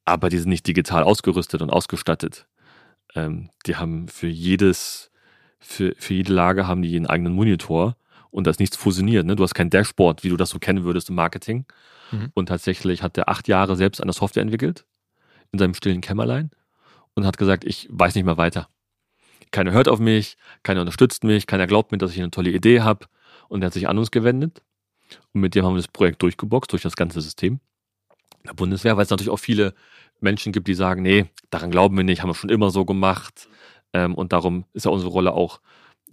[0.06, 2.48] aber die sind nicht digital ausgerüstet und ausgestattet.
[3.16, 5.12] Ähm, die haben für jedes,
[5.60, 7.96] für, für jede Lage haben die einen eigenen Monitor
[8.32, 9.26] und da ist nichts fusioniert.
[9.26, 9.36] Ne?
[9.36, 11.66] Du hast kein Dashboard, wie du das so kennen würdest im Marketing.
[12.12, 12.32] Mhm.
[12.34, 14.86] Und tatsächlich hat er acht Jahre selbst eine Software entwickelt,
[15.52, 16.50] in seinem stillen Kämmerlein,
[17.14, 18.70] und hat gesagt, ich weiß nicht mehr weiter.
[19.52, 22.82] Keiner hört auf mich, keiner unterstützt mich, keiner glaubt mir, dass ich eine tolle Idee
[22.82, 23.06] habe.
[23.50, 24.62] Und er hat sich an uns gewendet.
[25.34, 27.60] Und mit dem haben wir das Projekt durchgeboxt, durch das ganze System
[28.46, 29.74] der Bundeswehr, weil es natürlich auch viele
[30.20, 33.48] Menschen gibt, die sagen, nee, daran glauben wir nicht, haben wir schon immer so gemacht.
[33.94, 35.60] Ähm, und darum ist ja unsere Rolle auch,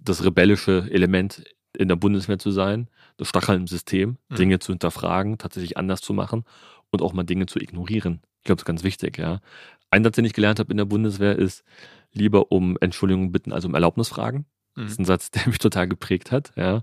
[0.01, 1.43] das rebellische Element
[1.77, 4.35] in der Bundeswehr zu sein, das Stacheln im System, Mhm.
[4.35, 6.45] Dinge zu hinterfragen, tatsächlich anders zu machen
[6.89, 8.21] und auch mal Dinge zu ignorieren.
[8.39, 9.39] Ich glaube, das ist ganz wichtig, ja.
[9.91, 11.63] Ein Satz, den ich gelernt habe in der Bundeswehr, ist
[12.13, 14.45] lieber um Entschuldigung bitten, als um Erlaubnis fragen.
[14.75, 15.03] Das ist Mhm.
[15.03, 16.81] ein Satz, der mich total geprägt hat, ja,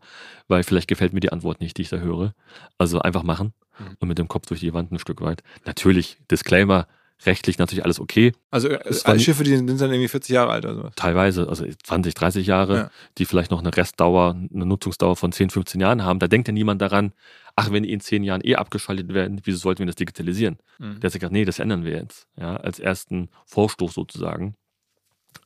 [0.48, 2.34] weil vielleicht gefällt mir die Antwort nicht, die ich da höre.
[2.78, 3.96] Also einfach machen Mhm.
[4.00, 5.42] und mit dem Kopf durch die Wand ein Stück weit.
[5.64, 6.88] Natürlich, Disclaimer,
[7.24, 10.08] rechtlich natürlich alles okay, Also äh, Es war alle nie- Schiffe, die sind dann irgendwie
[10.08, 10.92] 40 Jahre alt oder sowas.
[10.96, 12.90] teilweise, also 20, 30 Jahre, Ja.
[13.16, 16.18] die vielleicht noch eine Restdauer, eine Nutzungsdauer von 10, 15 Jahren haben.
[16.18, 17.12] Da denkt ja niemand daran,
[17.54, 20.58] ach, wenn die in 10 Jahren eh abgeschaltet werden, wieso sollten wir das digitalisieren?
[20.78, 21.00] Mhm.
[21.00, 24.54] Der hat sich gesagt, nee, das ändern wir jetzt, ja, als ersten Vorstoß sozusagen.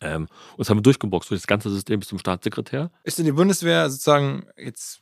[0.01, 2.90] Ähm, und das haben wir durchgeboxt durch das ganze System bis zum Staatssekretär.
[3.05, 5.01] Ist denn die Bundeswehr sozusagen jetzt,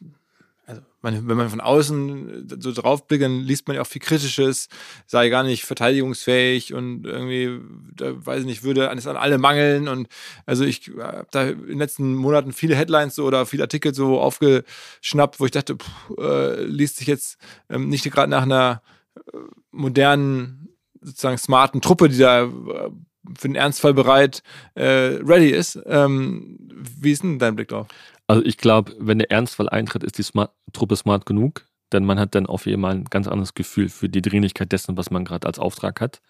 [0.66, 4.03] also man, wenn man von außen so drauf blickt, dann liest man ja auch viel
[4.03, 4.68] Kritisches,
[5.07, 7.61] sei gar nicht verteidigungsfähig und irgendwie,
[7.94, 10.09] da weiß ich nicht, würde an alle mangeln und
[10.46, 14.20] also ich habe da in den letzten Monaten viele Headlines so oder viele Artikel so
[14.20, 17.38] aufgeschnappt, wo ich dachte, puh, äh, liest sich jetzt
[17.68, 18.82] ähm, nicht gerade nach einer
[19.16, 19.38] äh,
[19.70, 20.68] modernen,
[21.01, 22.90] sozusagen smarten Truppe, die da äh,
[23.37, 24.43] für den Ernstfall bereit
[24.75, 25.79] äh, ready ist.
[25.87, 27.89] Ähm, wie ist denn dein Blick drauf?
[28.27, 32.19] Also ich glaube, wenn der Ernstfall eintritt, ist die Smart Truppe smart genug, denn man
[32.19, 35.25] hat dann auf jeden Fall ein ganz anderes Gefühl für die Dringlichkeit dessen, was man
[35.25, 36.21] gerade als Auftrag hat.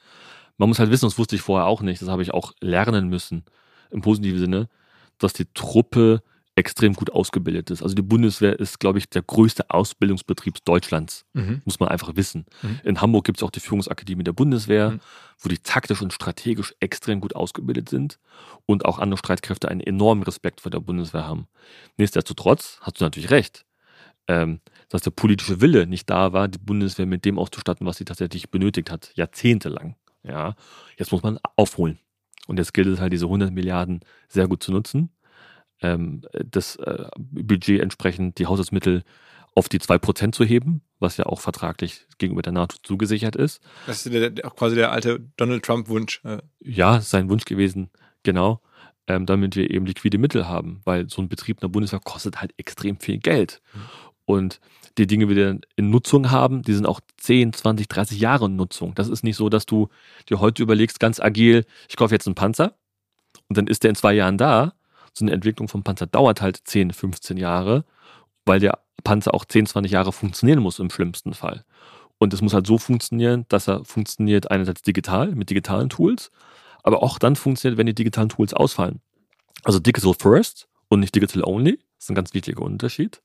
[0.57, 3.09] Man muss halt wissen, das wusste ich vorher auch nicht, das habe ich auch lernen
[3.09, 3.45] müssen,
[3.91, 4.68] im positiven Sinne,
[5.18, 6.22] dass die Truppe
[6.59, 7.82] extrem gut ausgebildet ist.
[7.82, 11.24] Also die Bundeswehr ist, glaube ich, der größte Ausbildungsbetrieb Deutschlands.
[11.32, 11.62] Mhm.
[11.64, 12.46] Muss man einfach wissen.
[12.62, 12.80] Mhm.
[12.82, 15.00] In Hamburg gibt es auch die Führungsakademie der Bundeswehr, Mhm.
[15.38, 18.18] wo die taktisch und strategisch extrem gut ausgebildet sind
[18.66, 21.46] und auch andere Streitkräfte einen enormen Respekt vor der Bundeswehr haben.
[21.96, 23.64] Nichtsdestotrotz hast du natürlich recht,
[24.26, 28.04] ähm, dass der politische Wille nicht da war, die Bundeswehr mit dem auszustatten, was sie
[28.04, 29.94] tatsächlich benötigt hat, jahrzehntelang.
[30.24, 30.56] Ja,
[30.98, 31.98] jetzt muss man aufholen.
[32.48, 35.11] Und jetzt gilt es halt, diese 100 Milliarden sehr gut zu nutzen
[35.83, 39.05] ähm, das äh, Budget entsprechend die Haushaltsmittel
[39.55, 43.61] auf die 2% zu heben, was ja auch vertraglich gegenüber der NATO zugesichert ist.
[43.87, 46.22] Das ist der, der, auch quasi der alte Donald Trump-Wunsch.
[46.61, 47.91] Ja, sein Wunsch gewesen,
[48.22, 48.61] genau,
[49.09, 52.41] ähm, damit wir eben liquide Mittel haben, weil so ein Betrieb in der Bundeswehr kostet
[52.41, 53.61] halt extrem viel Geld.
[54.24, 54.61] Und
[54.99, 58.57] die Dinge, die wir in Nutzung haben, die sind auch 10, 20, 30 Jahre in
[58.57, 58.95] Nutzung.
[58.95, 59.89] Das ist nicht so, dass du
[60.29, 62.74] dir heute überlegst, ganz agil, ich kaufe jetzt einen Panzer
[63.49, 64.74] und dann ist der in zwei Jahren da.
[65.18, 67.84] So eine Entwicklung vom Panzer dauert halt 10, 15 Jahre,
[68.44, 71.64] weil der Panzer auch 10, 20 Jahre funktionieren muss im schlimmsten Fall.
[72.18, 76.30] Und es muss halt so funktionieren, dass er funktioniert einerseits digital, mit digitalen Tools,
[76.82, 79.00] aber auch dann funktioniert, wenn die digitalen Tools ausfallen.
[79.64, 83.20] Also Digital First und nicht Digital Only, das ist ein ganz wichtiger Unterschied.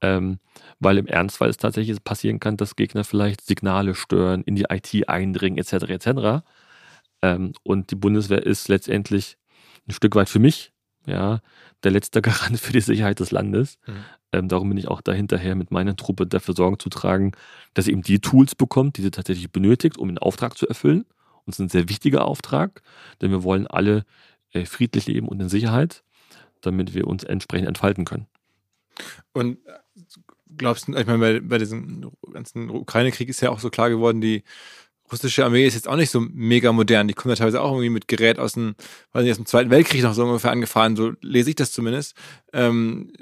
[0.00, 0.38] Ähm,
[0.78, 5.06] weil im Ernstfall es tatsächlich passieren kann, dass Gegner vielleicht Signale stören, in die IT
[5.06, 5.90] eindringen, etc.
[5.90, 6.42] etc.
[7.20, 9.36] Ähm, und die Bundeswehr ist letztendlich
[9.86, 10.72] ein Stück weit für mich
[11.06, 11.40] ja,
[11.82, 13.78] der letzte Garant für die Sicherheit des Landes.
[13.86, 14.04] Mhm.
[14.32, 17.32] Ähm, darum bin ich auch dahinterher mit meiner Truppe dafür Sorge zu tragen,
[17.74, 21.04] dass sie eben die Tools bekommt, die sie tatsächlich benötigt, um den Auftrag zu erfüllen.
[21.44, 22.82] Und es ist ein sehr wichtiger Auftrag,
[23.20, 24.04] denn wir wollen alle
[24.52, 26.04] äh, friedlich leben und in Sicherheit,
[26.60, 28.26] damit wir uns entsprechend entfalten können.
[29.32, 29.72] Und äh,
[30.56, 34.20] glaubst du, ich meine, bei, bei diesem ganzen Ukraine-Krieg ist ja auch so klar geworden,
[34.20, 34.44] die
[35.10, 37.08] russische Armee ist jetzt auch nicht so mega modern.
[37.08, 38.74] Die kommen ja teilweise auch irgendwie mit Gerät aus dem,
[39.12, 42.14] weiß nicht, aus dem Zweiten Weltkrieg noch so ungefähr angefahren, so lese ich das zumindest.
[42.52, 43.12] Ähm,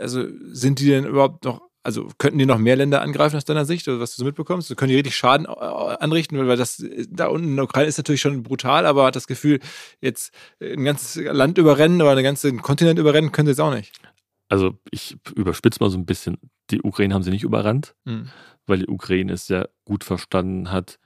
[0.00, 3.64] also sind die denn überhaupt noch, also könnten die noch mehr Länder angreifen aus deiner
[3.64, 4.76] Sicht, oder was du so mitbekommst?
[4.76, 8.20] Können die richtig Schaden äh, anrichten, weil das da unten in der Ukraine ist natürlich
[8.20, 9.60] schon brutal, aber hat das Gefühl,
[10.00, 14.00] jetzt ein ganzes Land überrennen oder einen ganzen Kontinent überrennen, können sie jetzt auch nicht.
[14.48, 16.38] Also ich überspitze mal so ein bisschen.
[16.70, 18.30] Die Ukraine haben sie nicht überrannt, Hm.
[18.66, 20.98] weil die Ukraine es sehr gut verstanden hat,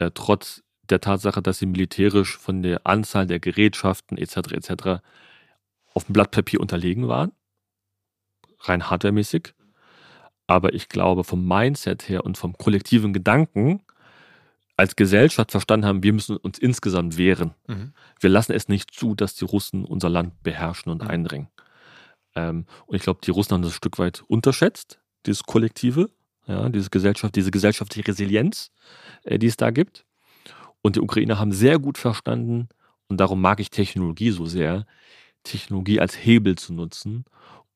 [0.00, 4.36] äh, trotz der Tatsache, dass sie militärisch von der Anzahl der Gerätschaften etc.
[4.52, 4.72] etc.
[5.94, 7.30] auf dem Blatt Papier unterlegen waren,
[8.60, 9.54] rein hardwaremäßig.
[10.48, 13.82] Aber ich glaube, vom Mindset her und vom kollektiven Gedanken
[14.76, 17.54] als Gesellschaft verstanden haben, wir müssen uns insgesamt wehren.
[17.68, 17.92] Mhm.
[18.18, 21.08] Wir lassen es nicht zu, dass die Russen unser Land beherrschen und Mhm.
[21.08, 21.48] eindringen.
[22.34, 26.08] Ähm, und ich glaube, die Russen haben das ein Stück weit unterschätzt, dieses Kollektive,
[26.46, 28.70] ja, diese Gesellschaft, diese gesellschaftliche Resilienz,
[29.24, 30.04] äh, die es da gibt.
[30.82, 32.68] Und die Ukrainer haben sehr gut verstanden,
[33.08, 34.86] und darum mag ich Technologie so sehr,
[35.42, 37.24] Technologie als Hebel zu nutzen,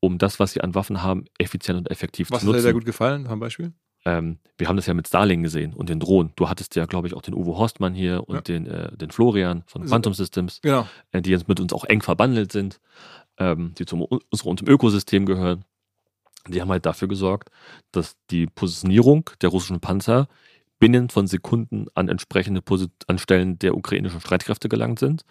[0.00, 2.62] um das, was sie an Waffen haben, effizient und effektiv Was zu hat dir nutzen.
[2.62, 3.72] sehr gut gefallen, zum Beispiel?
[4.06, 6.32] Ähm, wir haben das ja mit Starlink gesehen und den Drohnen.
[6.36, 8.40] Du hattest ja, glaube ich, auch den Uwe Horstmann hier und Ja.
[8.42, 9.86] den, äh, den Florian von.
[9.86, 10.86] Quantum Systems Genau.
[11.12, 12.80] äh, die jetzt mit uns auch eng verbandelt sind,
[13.38, 15.64] ähm, die zum unserem unserem Ökosystem gehören.
[16.48, 17.50] Die haben halt dafür gesorgt,
[17.92, 20.28] dass die Positionierung der russischen Panzer
[20.78, 25.24] binnen von Sekunden an entsprechende Posi an Stellen der ukrainischen Streitkräfte gelangt sind,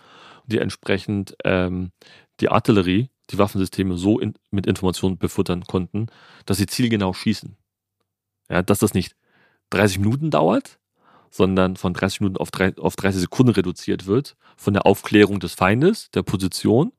[0.48, 1.92] die entsprechend ähm,
[2.40, 6.08] die Artillerie, die Waffensysteme so in, mit Informationen befuttern konnten,
[6.46, 7.56] dass sie zielgenau schießen.
[8.50, 9.16] Ja, dass das nicht
[9.70, 10.80] 30 Minuten dauert,
[11.30, 15.54] sondern von 30 Minuten auf, drei, auf 30 Sekunden reduziert wird, von der Aufklärung des
[15.54, 16.94] Feindes, der Position,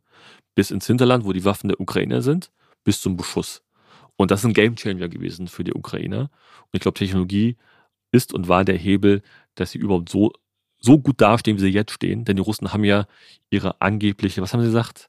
[0.55, 2.53] bis ins Hinterland, wo die Waffen der Ukrainer sind,
[2.85, 3.64] bis zum Beschuss.
[4.17, 6.21] Und das ist ein Gamechanger gewesen für die Ukrainer.
[6.62, 7.57] Und ich glaube, Technologie
[8.12, 9.23] ist und war der Hebel,
[9.57, 10.33] dass sie überhaupt so,
[10.81, 12.25] so gut dastehen, wie sie jetzt stehen.
[12.25, 13.07] Denn die Russen haben ja
[13.51, 15.09] ihre angebliche, was haben sie gesagt?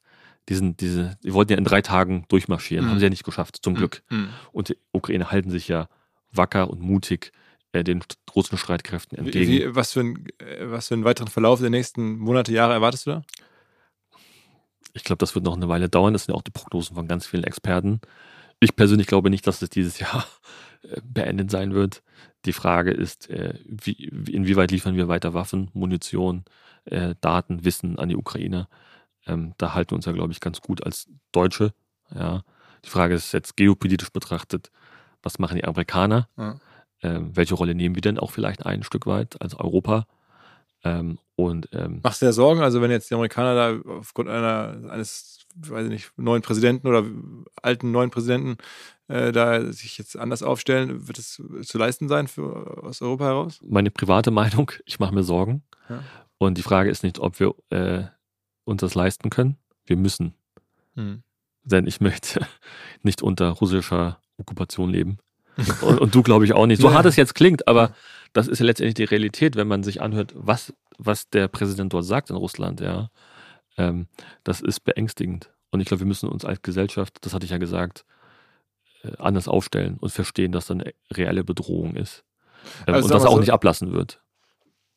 [0.50, 2.90] Diesen, diese, die wollten ja in drei Tagen durchmarschieren, Mhm.
[2.92, 4.04] haben sie ja nicht geschafft, zum Glück.
[4.10, 4.30] Mhm.
[4.52, 5.88] Und die Ukrainer halten sich ja
[6.32, 7.32] wacker und mutig
[7.74, 8.04] äh, den
[8.36, 9.52] russischen Streitkräften Wie, entgegen.
[9.52, 13.06] wie, was, für ein, äh, was für einen weiteren Verlauf der nächsten Monate, Jahre erwartest
[13.08, 13.22] du da?
[14.94, 16.14] Ich glaube, das wird noch eine Weile dauern.
[16.14, 18.00] Das sind ja auch die Prognosen von ganz vielen Experten.
[18.60, 20.26] Ich persönlich glaube nicht, dass es dieses Jahr
[20.84, 22.04] äh, beendet sein wird.
[22.46, 26.46] Die Frage ist, äh, wie, wie- inwieweit liefern wir weiter Waffen, Munition,
[26.86, 28.68] äh, Daten, Wissen an die Ukraine.
[29.26, 31.74] Ähm, da halten wir uns ja, glaube ich, ganz gut als Deutsche.
[32.14, 32.44] Ja.
[32.84, 34.70] Die Frage ist jetzt geopolitisch betrachtet,
[35.24, 36.30] was machen die Amerikaner?
[36.38, 36.60] Ja.
[37.02, 40.06] Ähm, welche Rolle nehmen wir denn auch vielleicht ein Stück weit als Europa?
[40.86, 44.78] Ähm, Und ähm, Machst du dir Sorgen, also wenn jetzt die Amerikaner da aufgrund einer,
[44.90, 47.04] eines, weiß ich nicht, neuen Präsidenten oder
[47.62, 48.58] alten neuen Präsidenten
[49.08, 53.60] äh, da sich jetzt anders aufstellen, wird es zu leisten sein für, aus Europa heraus?
[53.68, 55.64] meine private Meinung, ich mache mir Sorgen.
[55.90, 56.02] Ja.
[56.38, 58.04] Und die Frage ist nicht, ob wir äh,
[58.64, 59.58] uns das leisten können.
[59.86, 60.34] Wir müssen.
[60.96, 61.22] Hm.
[61.64, 62.46] Denn ich möchte
[63.04, 65.18] nicht unter russischer Okkupation leben.
[65.82, 66.82] Und, und du, glaube ich, auch nicht.
[66.82, 66.96] So Ja.
[66.96, 67.96] hart es jetzt klingt, aber
[68.36, 72.04] das ist ja letztendlich die Realität, wenn man sich anhört, was, was der Präsident dort
[72.06, 73.10] sagt in Russland, ja.
[73.78, 74.08] Ähm,
[74.44, 75.52] das ist beängstigend.
[75.72, 78.06] Und ich glaube, wir müssen uns als Gesellschaft, das hatte ich ja gesagt,
[79.04, 82.24] äh, anders aufstellen und verstehen, dass da eine reelle Bedrohung ist.
[82.88, 84.22] Ähm, Also und das auch so- nicht ablassen wird.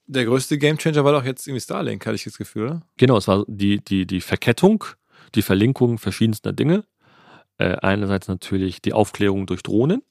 [0.06, 2.82] Der größte Gamechanger war doch jetzt irgendwie Starlink, hatte ich das Gefühl, oder?
[2.96, 4.84] Genau, es war die, die, die Verkettung,
[5.34, 6.84] die Verlinkung verschiedenster Dinge.
[7.58, 10.02] Äh, einerseits natürlich die Aufklärung durch Drohnen,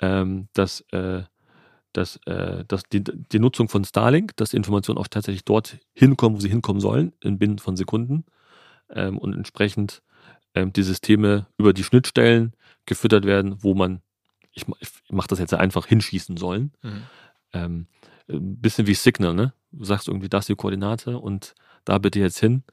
[0.00, 1.24] ähm, dass, äh,
[1.94, 6.36] dass, äh, dass die, die Nutzung von Starlink, dass die Informationen auch tatsächlich dort hinkommen,
[6.36, 8.24] wo sie hinkommen sollen, in binnen von Sekunden.
[8.90, 10.02] Ähm, und entsprechend
[10.54, 12.52] ähm, die Systeme über die Schnittstellen
[12.84, 14.02] gefüttert werden, wo man,
[14.52, 16.72] ich, ich mache das jetzt einfach, hinschießen sollen
[17.54, 17.86] ähm,
[18.28, 19.54] ein bisschen wie Signal, ne?
[19.72, 22.64] Du sagst irgendwie, das ist die Koordinate und da bitte jetzt hin.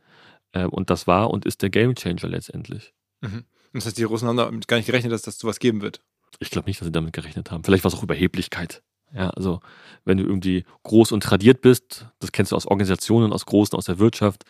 [0.53, 2.93] Ähm, und das war und ist der Gamechanger letztendlich.
[3.22, 3.45] Mhm.
[3.74, 6.01] Das heißt, die Russen haben damit gar nicht gerechnet, dass das sowas geben wird.
[6.39, 7.63] Ich glaube nicht, dass sie damit gerechnet haben.
[7.63, 8.84] Vielleicht war es auch Überheblichkeit.
[9.14, 9.59] Ja, also
[10.05, 13.86] wenn du irgendwie groß und tradiert bist, das kennst du aus Organisationen, aus Großen, aus
[13.86, 14.43] der Wirtschaft,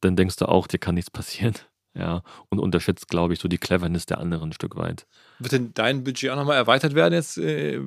[0.00, 1.54] dann denkst du auch, dir kann nichts passieren.
[1.94, 5.06] Ja, und unterschätzt, glaube ich, so die Cleverness der anderen ein Stück weit.
[5.40, 7.80] Wird denn dein Budget auch nochmal erweitert werden jetzt äh,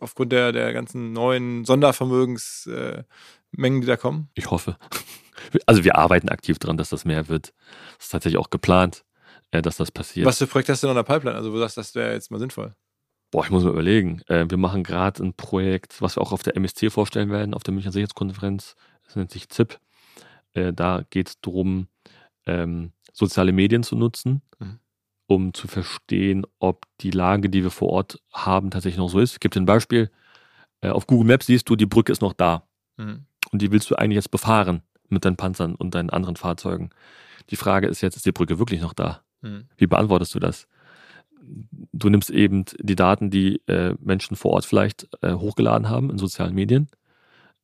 [0.00, 3.06] aufgrund der, der ganzen neuen Sondervermögensmengen,
[3.56, 4.30] äh, die da kommen?
[4.34, 4.76] Ich hoffe.
[5.66, 7.52] Also wir arbeiten aktiv dran, dass das mehr wird.
[7.96, 9.04] Das ist tatsächlich auch geplant,
[9.50, 10.26] äh, dass das passiert.
[10.26, 11.36] Was für Projekte hast du noch in der Pipeline?
[11.36, 12.74] Also, wo du sagst, das wäre jetzt mal sinnvoll.
[13.32, 14.20] Boah, ich muss mal überlegen.
[14.28, 17.62] Äh, wir machen gerade ein Projekt, was wir auch auf der MSC vorstellen werden, auf
[17.64, 18.76] der Münchner Sicherheitskonferenz.
[19.04, 19.78] Das nennt sich ZIP.
[20.52, 21.88] Äh, da geht es darum,
[22.46, 24.78] ähm, soziale Medien zu nutzen, Mhm.
[25.26, 29.32] um zu verstehen, ob die Lage, die wir vor Ort haben, tatsächlich noch so ist.
[29.32, 30.10] Ich gebe dir ein Beispiel.
[30.82, 32.66] Äh, auf Google Maps siehst du, die Brücke ist noch da.
[32.98, 33.24] Mhm.
[33.50, 36.90] Und die willst du eigentlich jetzt befahren mit deinen Panzern und deinen anderen Fahrzeugen.
[37.50, 39.22] Die Frage ist jetzt, ist die Brücke wirklich noch da?
[39.40, 39.68] Mhm.
[39.78, 40.68] Wie beantwortest du das?
[41.92, 46.18] Du nimmst eben die Daten, die äh, Menschen vor Ort vielleicht äh, hochgeladen haben in
[46.18, 46.88] sozialen Medien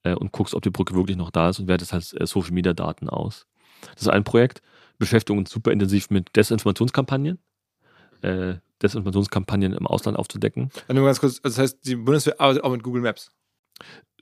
[0.03, 2.53] äh, und guckst, ob die Brücke wirklich noch da ist und wertest halt äh, Social
[2.53, 3.47] Media Daten aus.
[3.95, 4.63] Das ist ein Projekt,
[4.99, 7.39] beschäftigen uns super intensiv mit Desinformationskampagnen,
[8.23, 10.71] äh, Desinformationskampagnen im Ausland aufzudecken.
[10.93, 13.31] Nur ganz kurz, also das heißt, die Bundeswehr arbeitet auch mit Google Maps.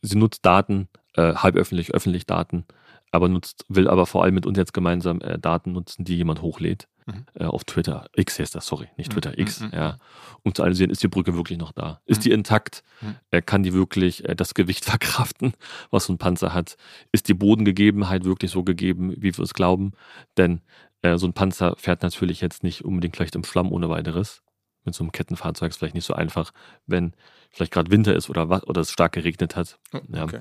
[0.03, 2.67] Sie nutzt Daten, äh, halb öffentlich, öffentlich Daten,
[3.11, 6.89] aber nutzt, will aber vor allem mit uns jetzt gemeinsam Daten nutzen, die jemand hochlädt.
[7.07, 7.25] Mhm.
[7.35, 8.07] Äh, auf Twitter.
[8.17, 9.99] X heißt das, sorry, nicht Mhm, Twitter, X, mhm, ja.
[10.43, 12.01] Um zu analysieren, ist die Brücke wirklich noch da?
[12.05, 12.83] Ist die intakt?
[13.01, 13.15] Mhm.
[13.31, 15.55] Äh, kann die wirklich äh, das Gewicht verkraften,
[15.91, 16.77] was so ein Panzer hat?
[17.13, 19.93] Ist die Bodengegebenheit wirklich so gegeben, wie wir es glauben?
[20.37, 20.61] Denn
[21.03, 24.43] äh, so ein Panzer fährt natürlich jetzt nicht unbedingt vielleicht im Schlamm ohne weiteres.
[24.85, 26.53] Mit so einem Kettenfahrzeug ist vielleicht nicht so einfach,
[26.87, 27.15] wenn
[27.51, 29.79] vielleicht gerade Winter ist oder was oder es stark geregnet hat.
[29.93, 30.25] Oh, Ja.
[30.25, 30.41] Okay.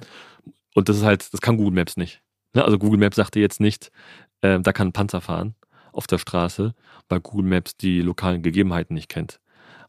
[0.76, 2.22] Und das ist halt, das kann Google Maps nicht.
[2.54, 2.64] Ne?
[2.66, 3.92] Also Google Maps sagte jetzt nicht,
[4.42, 5.56] äh, da kann ein Panzer fahren
[5.96, 6.74] auf der Straße,
[7.10, 9.40] weil Google Maps die lokalen Gegebenheiten nicht kennt.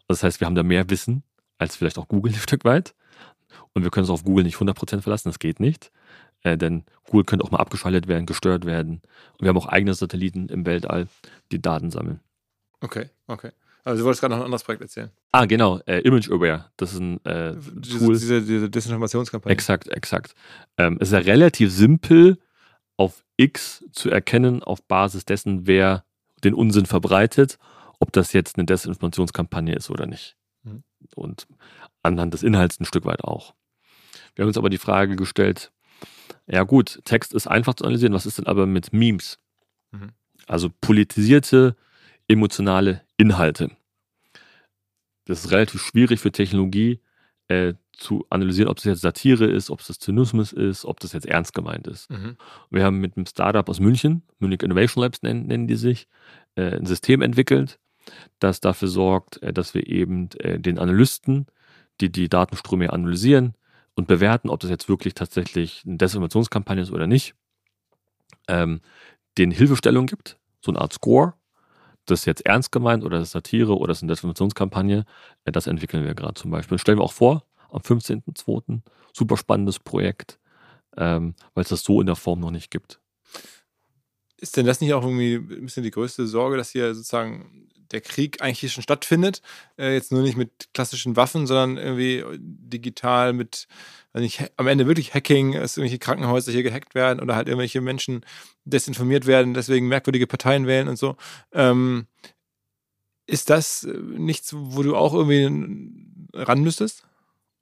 [0.08, 1.22] Also das heißt, wir haben da mehr Wissen
[1.58, 2.94] als vielleicht auch Google ein Stück weit.
[3.74, 5.90] Und wir können uns auf Google nicht 100% verlassen, das geht nicht.
[6.42, 9.02] Äh, denn Google könnte auch mal abgeschaltet werden, gestört werden.
[9.32, 11.08] Und wir haben auch eigene Satelliten im Weltall,
[11.52, 12.20] die Daten sammeln.
[12.80, 13.50] Okay, okay.
[13.84, 15.10] Also, du wolltest gerade noch ein anderes Projekt erzählen.
[15.30, 16.66] Ah, genau, äh, Image Aware.
[16.76, 18.14] Das ist ein äh, Diese, Tool.
[18.14, 19.52] diese, diese Desinformationskampagne.
[19.52, 20.34] Exakt, exakt.
[20.76, 22.38] Ähm, es ist ja relativ simpel,
[22.96, 26.04] auf X zu erkennen, auf Basis dessen, wer
[26.44, 27.58] den Unsinn verbreitet,
[27.98, 30.36] ob das jetzt eine Desinformationskampagne ist oder nicht.
[30.62, 30.82] Mhm.
[31.14, 31.46] Und
[32.02, 33.54] anhand des Inhalts ein Stück weit auch.
[34.34, 35.72] Wir haben uns aber die Frage gestellt,
[36.46, 39.38] ja gut, Text ist einfach zu analysieren, was ist denn aber mit Memes?
[39.90, 40.12] Mhm.
[40.46, 41.76] Also politisierte,
[42.28, 43.70] emotionale Inhalte.
[45.24, 47.00] Das ist relativ schwierig für Technologie,
[47.48, 51.12] äh, zu analysieren, ob es jetzt Satire ist, ob es das Zynismus ist, ob das
[51.12, 52.10] jetzt ernst gemeint ist.
[52.10, 52.36] Mhm.
[52.70, 56.06] Wir haben mit einem Startup aus München, Munich Innovation Labs nennen, nennen die sich,
[56.56, 57.78] äh, ein System entwickelt,
[58.38, 61.46] das dafür sorgt, äh, dass wir eben äh, den Analysten,
[62.00, 63.54] die die Datenströme analysieren
[63.94, 67.34] und bewerten, ob das jetzt wirklich tatsächlich eine Desinformationskampagne ist oder nicht,
[68.48, 68.80] ähm,
[69.38, 71.34] den Hilfestellung gibt, so eine Art Score.
[72.06, 75.04] Das jetzt ernst gemeint oder das ist Satire oder das ist eine Desinformationskampagne.
[75.44, 76.78] Äh, das entwickeln wir gerade zum Beispiel.
[76.78, 78.80] Stellen wir auch vor, am 15.02.
[79.12, 80.38] Super spannendes Projekt,
[80.96, 83.00] ähm, weil es das so in der Form noch nicht gibt.
[84.38, 88.00] Ist denn das nicht auch irgendwie ein bisschen die größte Sorge, dass hier sozusagen der
[88.00, 89.42] Krieg eigentlich hier schon stattfindet?
[89.78, 93.68] Äh, jetzt nur nicht mit klassischen Waffen, sondern irgendwie digital mit,
[94.12, 97.80] also nicht, am Ende wirklich Hacking, dass irgendwelche Krankenhäuser hier gehackt werden oder halt irgendwelche
[97.80, 98.24] Menschen
[98.64, 101.16] desinformiert werden, deswegen merkwürdige Parteien wählen und so.
[101.52, 102.06] Ähm,
[103.26, 106.00] ist das äh, nichts, wo du auch irgendwie
[106.32, 107.06] ran müsstest?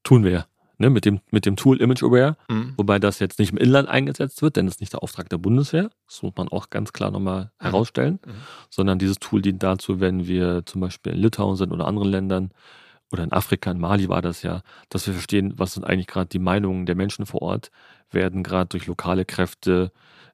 [0.02, 0.46] Tun wir ja
[0.78, 2.74] ne, mit, dem, mit dem Tool Image Aware, Mhm.
[2.76, 5.38] wobei das jetzt nicht im Inland eingesetzt wird, denn es ist nicht der Auftrag der
[5.38, 5.90] Bundeswehr.
[6.06, 8.30] Das muss man auch ganz klar nochmal herausstellen, Mhm.
[8.70, 12.50] sondern dieses Tool dient dazu, wenn wir zum Beispiel in Litauen sind oder anderen Ländern
[13.12, 16.26] oder in Afrika, in Mali war das ja, dass wir verstehen, was sind eigentlich gerade
[16.28, 17.70] die Meinungen der Menschen vor Ort,
[18.10, 19.92] werden gerade durch lokale Kräfte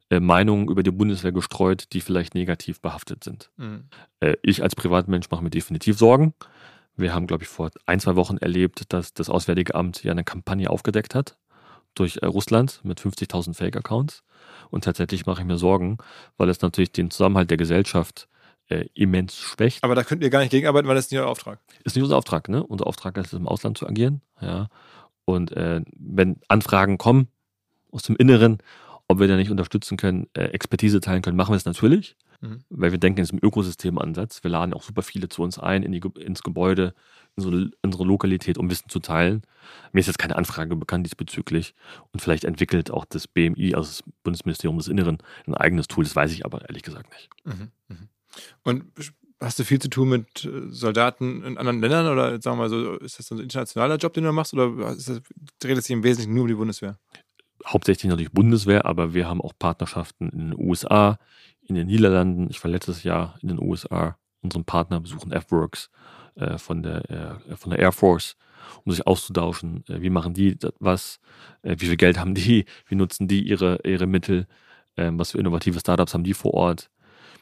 [0.08, 3.50] äh, Meinungen über die Bundeswehr gestreut, die vielleicht negativ behaftet sind.
[3.58, 3.84] Mhm.
[4.20, 6.34] Äh, ich als Privatmensch mache mir definitiv Sorgen.
[7.00, 10.24] Wir haben, glaube ich, vor ein, zwei Wochen erlebt, dass das Auswärtige Amt ja eine
[10.24, 11.36] Kampagne aufgedeckt hat
[11.94, 14.22] durch äh, Russland mit 50.000 Fake-Accounts.
[14.70, 15.98] Und tatsächlich mache ich mir Sorgen,
[16.36, 18.28] weil es natürlich den Zusammenhalt der Gesellschaft
[18.68, 19.82] äh, immens schwächt.
[19.82, 21.58] Aber da könnt ihr gar nicht gegenarbeiten, weil das ist nicht euer Auftrag.
[21.84, 22.64] Ist nicht unser Auftrag, ne?
[22.64, 24.22] Unser Auftrag ist es, im Ausland zu agieren.
[24.40, 24.68] Ja.
[25.24, 27.28] Und äh, wenn Anfragen kommen
[27.90, 28.58] aus dem Inneren,
[29.08, 32.16] ob wir da nicht unterstützen können, äh, Expertise teilen können, machen wir es natürlich.
[32.40, 32.64] Mhm.
[32.70, 34.42] Weil wir denken in diesem Ökosystemansatz.
[34.42, 36.94] Wir laden auch super viele zu uns ein, in die, ins Gebäude,
[37.36, 39.42] in so unsere Lokalität, um Wissen zu teilen.
[39.92, 41.74] Mir ist jetzt keine Anfrage bekannt diesbezüglich.
[42.12, 46.04] Und vielleicht entwickelt auch das BMI, also das Bundesministerium des Inneren, ein eigenes Tool.
[46.04, 47.28] Das weiß ich aber ehrlich gesagt nicht.
[47.44, 47.70] Mhm.
[47.88, 48.08] Mhm.
[48.62, 48.84] Und
[49.38, 52.68] hast du viel zu tun mit äh, Soldaten in anderen Ländern oder sagen wir mal
[52.68, 55.20] so, ist das ein internationaler Job, den du machst oder ist das,
[55.58, 56.98] dreht es sich im Wesentlichen nur um die Bundeswehr?
[57.66, 61.18] hauptsächlich natürlich Bundeswehr, aber wir haben auch Partnerschaften in den USA,
[61.70, 62.48] in den Niederlanden.
[62.50, 65.88] Ich war letztes Jahr in den USA, unseren Partner besuchen F-Works
[66.34, 68.36] äh, von, der, äh, von der Air Force,
[68.84, 69.84] um sich auszutauschen.
[69.88, 71.20] Äh, wie machen die was?
[71.62, 72.66] Äh, wie viel Geld haben die?
[72.86, 74.46] Wie nutzen die ihre, ihre Mittel?
[74.96, 76.90] Ähm, was für innovative Startups haben die vor Ort?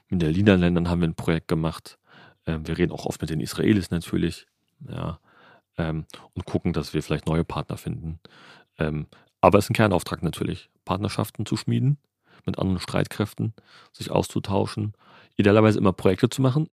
[0.08, 1.98] In den Niederländern haben wir ein Projekt gemacht.
[2.46, 4.46] Ähm, wir reden auch oft mit den Israelis natürlich.
[4.86, 5.18] Ja.
[5.78, 6.04] Ähm,
[6.34, 8.20] und gucken, dass wir vielleicht neue Partner finden.
[8.78, 9.06] Ähm,
[9.40, 11.98] aber es ist ein Kernauftrag natürlich, Partnerschaften zu schmieden
[12.48, 13.52] mit anderen Streitkräften,
[13.92, 14.94] sich auszutauschen,
[15.36, 16.68] idealerweise immer Projekte zu machen.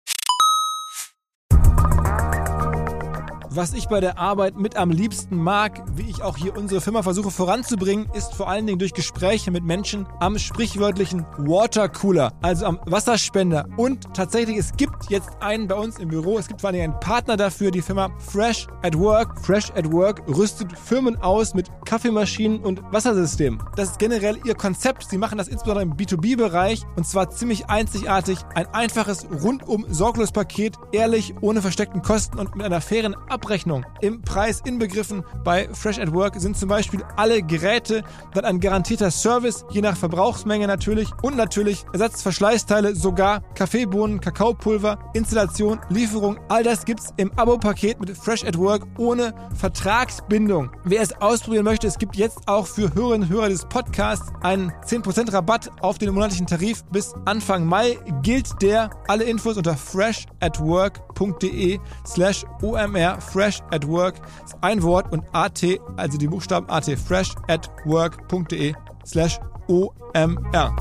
[3.56, 7.04] Was ich bei der Arbeit mit am liebsten mag, wie ich auch hier unsere Firma
[7.04, 12.80] versuche voranzubringen, ist vor allen Dingen durch Gespräche mit Menschen am sprichwörtlichen Watercooler, also am
[12.84, 13.68] Wasserspender.
[13.76, 16.90] Und tatsächlich, es gibt jetzt einen bei uns im Büro, es gibt vor allen Dingen
[16.94, 19.38] einen Partner dafür, die Firma Fresh at Work.
[19.46, 23.62] Fresh at Work rüstet Firmen aus mit Kaffeemaschinen und Wassersystemen.
[23.76, 25.08] Das ist generell ihr Konzept.
[25.08, 28.40] Sie machen das insbesondere im B2B-Bereich und zwar ziemlich einzigartig.
[28.56, 33.84] Ein einfaches, rundum sorglos Paket, ehrlich, ohne versteckten Kosten und mit einer fairen Abrechnung.
[34.00, 39.10] Im Preis inbegriffen bei Fresh at Work sind zum Beispiel alle Geräte, dann ein garantierter
[39.10, 46.38] Service, je nach Verbrauchsmenge natürlich und natürlich Ersatzverschleißteile, sogar Kaffeebohnen, Kakaopulver, Installation, Lieferung.
[46.48, 50.70] All das gibt's im Abo-Paket mit Fresh at Work ohne Vertragsbindung.
[50.84, 54.72] Wer es ausprobieren möchte, es gibt jetzt auch für Hörerinnen und Hörer des Podcasts einen
[54.86, 57.98] 10% Rabatt auf den monatlichen Tarif bis Anfang Mai.
[58.22, 58.88] Gilt der.
[59.06, 64.14] Alle Infos unter freshatwork.de slash omr fresh at work
[64.44, 65.60] ist ein Wort und at,
[65.96, 68.72] also die Buchstaben at fresh at work.de
[69.04, 70.76] slash omr.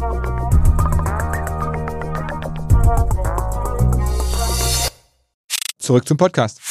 [5.79, 6.61] Zurück zum Podcast.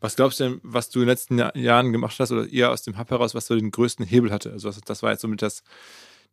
[0.00, 2.70] Was glaubst du denn, was du in den letzten Jahr- Jahren gemacht hast oder ihr
[2.70, 4.52] aus dem Hub heraus, was so den größten Hebel hatte?
[4.52, 5.62] Also was, das war jetzt somit das,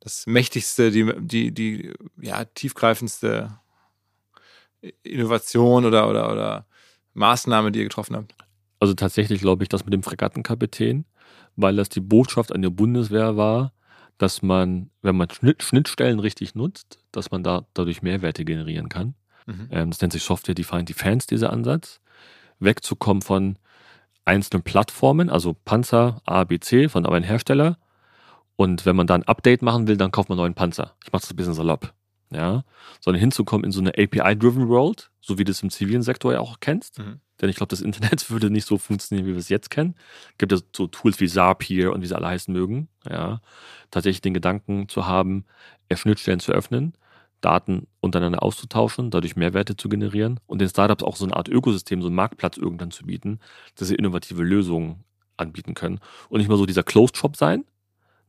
[0.01, 3.57] das mächtigste, die, die, die ja, tiefgreifendste
[5.03, 6.65] Innovation oder, oder, oder
[7.13, 8.35] Maßnahme, die ihr getroffen habt?
[8.81, 11.05] Also tatsächlich glaube ich, das mit dem Fregattenkapitän,
[11.55, 13.73] weil das die Botschaft an die Bundeswehr war,
[14.17, 19.13] dass man, wenn man Schnitt, Schnittstellen richtig nutzt, dass man da dadurch Mehrwerte generieren kann.
[19.45, 19.67] Mhm.
[19.69, 22.01] Ähm, das nennt sich Software Defined Defense, dieser Ansatz.
[22.59, 23.59] Wegzukommen von
[24.25, 27.77] einzelnen Plattformen, also Panzer A, B, C von einem Hersteller.
[28.55, 30.95] Und wenn man da ein Update machen will, dann kauft man einen neuen Panzer.
[31.03, 31.93] Ich mache das ein bisschen salopp.
[32.33, 32.63] Ja,
[33.01, 36.39] sondern hinzukommen in so eine API-driven World, so wie du es im zivilen Sektor ja
[36.39, 36.99] auch kennst.
[36.99, 37.19] Mhm.
[37.41, 39.95] Denn ich glaube, das Internet würde nicht so funktionieren, wie wir es jetzt kennen.
[40.37, 42.87] Gibt es so Tools wie Zapier und wie sie alle heißen mögen.
[43.09, 43.41] Ja,
[43.89, 45.45] tatsächlich den Gedanken zu haben,
[45.89, 46.93] äh, Schnittstellen zu öffnen,
[47.41, 52.01] Daten untereinander auszutauschen, dadurch Mehrwerte zu generieren und den Startups auch so eine Art Ökosystem,
[52.01, 53.39] so einen Marktplatz irgendwann zu bieten,
[53.75, 55.03] dass sie innovative Lösungen
[55.37, 57.65] anbieten können und nicht mal so dieser Closed Shop sein,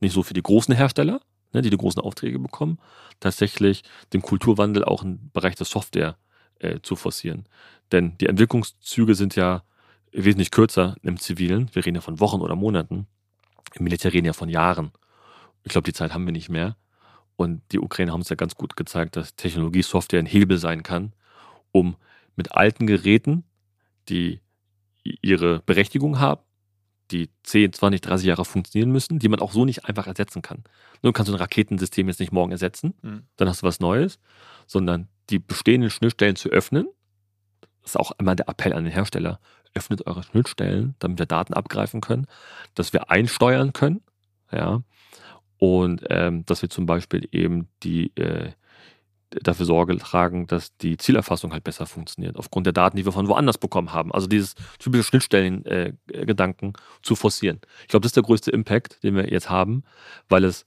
[0.01, 1.21] nicht so für die großen Hersteller,
[1.53, 2.79] ne, die die großen Aufträge bekommen,
[3.19, 6.17] tatsächlich den Kulturwandel auch im Bereich der Software
[6.59, 7.45] äh, zu forcieren.
[7.91, 9.63] Denn die Entwicklungszüge sind ja
[10.11, 11.69] wesentlich kürzer im Zivilen.
[11.73, 13.07] Wir reden ja von Wochen oder Monaten.
[13.75, 14.91] Im Militär reden ja von Jahren.
[15.63, 16.75] Ich glaube, die Zeit haben wir nicht mehr.
[17.35, 20.83] Und die Ukraine haben es ja ganz gut gezeigt, dass Technologie, Software ein Hebel sein
[20.83, 21.13] kann,
[21.71, 21.95] um
[22.35, 23.43] mit alten Geräten,
[24.09, 24.39] die
[25.03, 26.41] ihre Berechtigung haben,
[27.13, 30.63] die 10, 20, 30 Jahre funktionieren müssen, die man auch so nicht einfach ersetzen kann.
[31.01, 33.23] Nur kannst du ein Raketensystem jetzt nicht morgen ersetzen, Mhm.
[33.37, 34.19] dann hast du was Neues,
[34.67, 36.87] sondern die bestehenden Schnittstellen zu öffnen.
[37.81, 39.39] Das ist auch einmal der Appell an den Hersteller.
[39.75, 42.27] Öffnet eure Schnittstellen, damit wir Daten abgreifen können,
[42.75, 44.01] dass wir einsteuern können,
[44.51, 44.83] ja,
[45.57, 48.51] und ähm, dass wir zum Beispiel eben die äh,
[49.41, 53.27] dafür Sorge tragen, dass die Zielerfassung halt besser funktioniert, aufgrund der Daten, die wir von
[53.27, 54.11] woanders bekommen haben.
[54.11, 57.59] Also dieses typische Schnittstellen-Gedanken zu forcieren.
[57.81, 59.83] Ich glaube, das ist der größte Impact, den wir jetzt haben,
[60.29, 60.65] weil es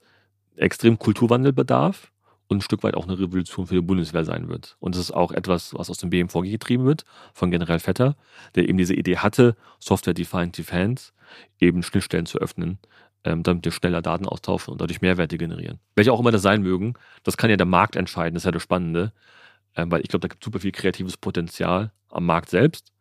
[0.55, 2.11] extrem Kulturwandel bedarf
[2.47, 4.77] und ein Stück weit auch eine Revolution für die Bundeswehr sein wird.
[4.79, 7.03] Und das ist auch etwas, was aus dem BMVG getrieben wird,
[7.33, 8.15] von General Vetter,
[8.55, 11.11] der eben diese Idee hatte, Software-Defined Defense,
[11.59, 12.79] eben Schnittstellen zu öffnen,
[13.27, 15.79] ähm, damit wir schneller Daten austauschen und dadurch Mehrwerte generieren.
[15.95, 18.51] Welche auch immer das sein mögen, das kann ja der Markt entscheiden, das ist ja
[18.51, 19.11] das Spannende,
[19.75, 22.91] ähm, weil ich glaube, da gibt es super viel kreatives Potenzial am Markt selbst,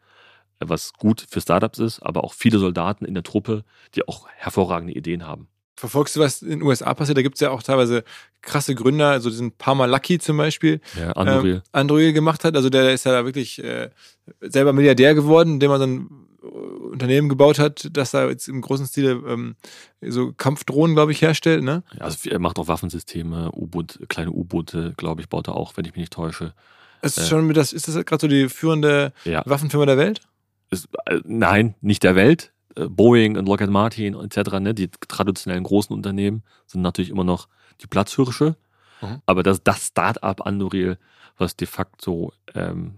[0.60, 3.64] äh, was gut für Startups ist, aber auch viele Soldaten in der Truppe,
[3.94, 5.48] die auch hervorragende Ideen haben.
[5.78, 7.18] Verfolgst du, was in den USA passiert?
[7.18, 8.02] Da gibt es ja auch teilweise
[8.40, 11.56] krasse Gründer, also diesen Parma Lucky zum Beispiel, Ja, Anduril.
[11.56, 12.56] ähm, Anduril gemacht hat.
[12.56, 13.90] Also der ist ja wirklich äh,
[14.40, 18.86] selber Milliardär geworden, indem er so ein Unternehmen gebaut hat, das da jetzt im großen
[18.86, 19.56] Stile ähm,
[20.00, 21.62] so Kampfdrohnen, glaube ich, herstellt.
[21.64, 21.82] Ne?
[21.98, 25.92] Also er macht auch Waffensysteme, U-Boot, kleine U-Boote, glaube ich, baut er auch, wenn ich
[25.92, 26.54] mich nicht täusche.
[27.02, 27.26] Ist, Äh.
[27.26, 30.20] schon, das, ist das gerade so die führende Ja, Waffenfirma der Welt?
[30.70, 32.52] ist, äh, nein, nicht der Welt.
[32.74, 37.48] Äh, Boeing und Lockheed Martin etc., ne, die traditionellen großen Unternehmen sind natürlich immer noch
[37.82, 38.56] die Platzhirsche.
[39.00, 39.20] Mhm.
[39.26, 40.98] Aber das, das Start-up Anduril,
[41.38, 42.94] was de facto ähm,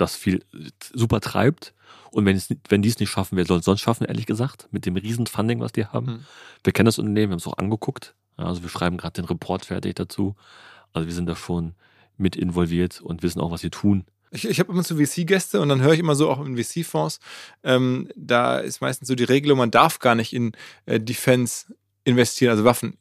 [0.00, 0.44] das viel
[0.94, 1.74] super treibt.
[2.10, 4.68] Und wenn, es, wenn die es nicht schaffen, wer soll es sonst schaffen, ehrlich gesagt,
[4.72, 6.06] mit dem riesen Funding, was die haben.
[6.06, 6.24] Mhm.
[6.64, 8.14] Wir kennen das Unternehmen, wir haben es auch angeguckt.
[8.36, 10.34] Also wir schreiben gerade den Report fertig dazu.
[10.92, 11.74] Also wir sind da schon
[12.16, 14.04] mit involviert und wissen auch, was sie tun.
[14.32, 17.18] Ich, ich habe immer so VC-Gäste und dann höre ich immer so auch in VC-Fonds,
[17.64, 20.52] ähm, da ist meistens so die Regelung, man darf gar nicht in
[20.86, 21.66] äh, Defense
[22.04, 22.96] investieren, also Waffen.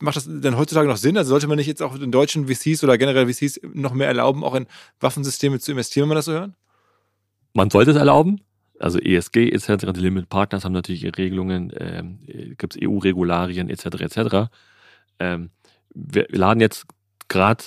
[0.00, 1.16] Macht das denn heutzutage noch Sinn?
[1.16, 4.42] Also sollte man nicht jetzt auch den deutschen VCs oder generell VCs noch mehr erlauben,
[4.44, 4.66] auch in
[5.00, 6.52] Waffensysteme zu investieren, wenn man das so hört?
[7.54, 8.40] Man sollte es erlauben.
[8.78, 12.18] Also ESG etc., die Limit Partners haben natürlich ihre Regelungen, ähm,
[12.58, 13.86] gibt es EU-Regularien etc.
[14.00, 14.50] etc.
[15.20, 15.50] Ähm,
[15.94, 16.86] wir laden jetzt
[17.28, 17.64] gerade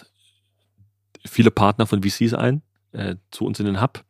[1.26, 4.03] viele Partner von VCs ein äh, zu uns in den Hub,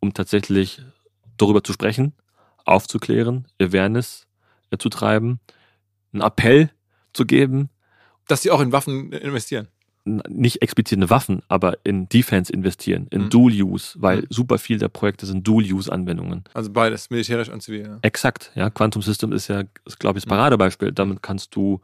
[0.00, 0.82] um tatsächlich
[1.36, 2.14] darüber zu sprechen,
[2.64, 4.26] aufzuklären, Awareness
[4.70, 5.38] äh, zu treiben,
[6.12, 6.70] einen Appell
[7.12, 7.68] zu geben,
[8.28, 9.68] Dass sie auch in Waffen investieren.
[10.04, 13.30] nicht explizit in Waffen, aber in Defense investieren, in Mhm.
[13.30, 14.26] Dual-Use, weil Mhm.
[14.30, 16.44] super viel der Projekte sind Dual-Use-Anwendungen.
[16.54, 17.82] Also beides, militärisch und zivil.
[17.86, 17.98] Ja.
[18.02, 18.70] Exakt, ja.
[18.70, 19.62] Quantum System ist ja,
[19.98, 20.36] glaube ich, das Mhm.
[20.36, 20.92] Paradebeispiel.
[20.92, 21.80] Damit kannst du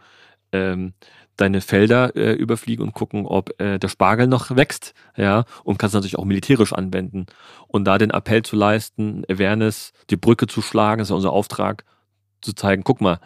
[0.53, 0.95] ähm,
[1.37, 5.95] deine Felder äh, überfliegen und gucken, ob äh, der Spargel noch wächst, ja, und kannst
[5.95, 7.27] natürlich auch militärisch anwenden.
[7.67, 11.85] Und da den Appell zu leisten, Awareness, die Brücke zu schlagen, ist ja unser Auftrag,
[12.41, 13.19] zu zeigen, guck mal,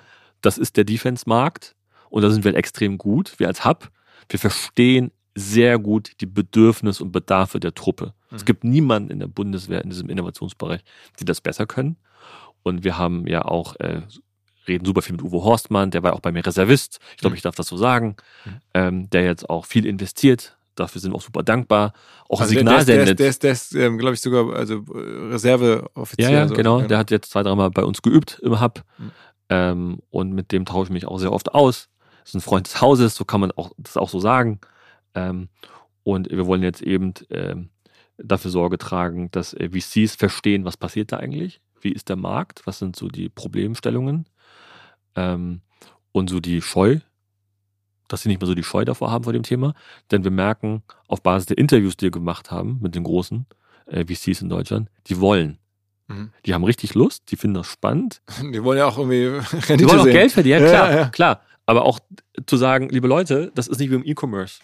[0.42, 1.74] das ist der Defense-Markt
[2.08, 3.90] und da sind wir extrem gut, wir als Hub.
[4.28, 8.14] Wir verstehen sehr gut die Bedürfnisse und Bedarfe der Truppe.
[8.30, 8.46] Es Mhm.
[8.46, 10.80] gibt niemanden in der Bundeswehr in diesem Innovationsbereich,
[11.20, 11.96] die das besser können.
[12.62, 14.02] Und wir haben ja auch, äh,
[14.68, 17.36] reden super viel mit Uwe Horstmann, der war auch bei mir Reservist, ich glaube, Mhm.
[17.36, 18.50] ich darf das so sagen, Mhm.
[18.74, 20.56] ähm, der jetzt auch viel investiert.
[20.76, 21.92] Dafür sind wir auch super dankbar.
[22.28, 24.14] Auch ein Also der, Signal der, ist- der ist, der ist, der ist ähm, glaube
[24.14, 26.24] ich, sogar also, äh, Reserveoffizier.
[26.26, 26.80] Ja, ja, also, genau.
[26.82, 28.82] Der hat jetzt zwei, dreimal bei uns geübt im Hub.
[29.50, 31.90] Ähm, und mit dem tausche ich mich auch sehr oft aus.
[32.24, 34.60] Ist ein Freund des Hauses, so kann man auch, das auch so sagen.
[35.14, 35.48] Ähm,
[36.04, 37.70] und wir wollen jetzt eben ähm,
[38.16, 42.66] dafür Sorge tragen, dass äh, VCs verstehen, was passiert da eigentlich, wie ist der Markt,
[42.66, 44.26] was sind so die Problemstellungen
[45.16, 45.62] ähm,
[46.12, 47.00] und so die Scheu,
[48.08, 49.74] dass sie nicht mehr so die Scheu davor haben vor dem Thema.
[50.10, 53.46] Denn wir merken auf Basis der Interviews, die wir gemacht haben mit den großen
[53.86, 55.58] äh, VCs in Deutschland, die wollen.
[56.10, 56.32] Mhm.
[56.44, 58.20] Die haben richtig Lust, die finden das spannend.
[58.52, 60.12] Die wollen ja auch irgendwie Rendite Die wollen auch sehen.
[60.12, 61.08] Geld verdienen, ja, Ja, klar, ja.
[61.08, 61.40] klar.
[61.66, 62.00] Aber auch
[62.46, 64.60] zu sagen, liebe Leute, das ist nicht wie im E-Commerce.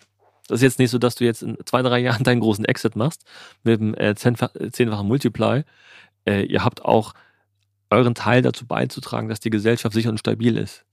[0.48, 2.96] Das ist jetzt nicht so, dass du jetzt in zwei, drei Jahren deinen großen Exit
[2.96, 3.24] machst
[3.62, 5.62] mit einem zehnfach, äh, zehnfachen Multiply.
[6.26, 7.14] Äh, ihr habt auch
[7.90, 10.84] euren Teil dazu beizutragen, dass die Gesellschaft sicher und stabil ist.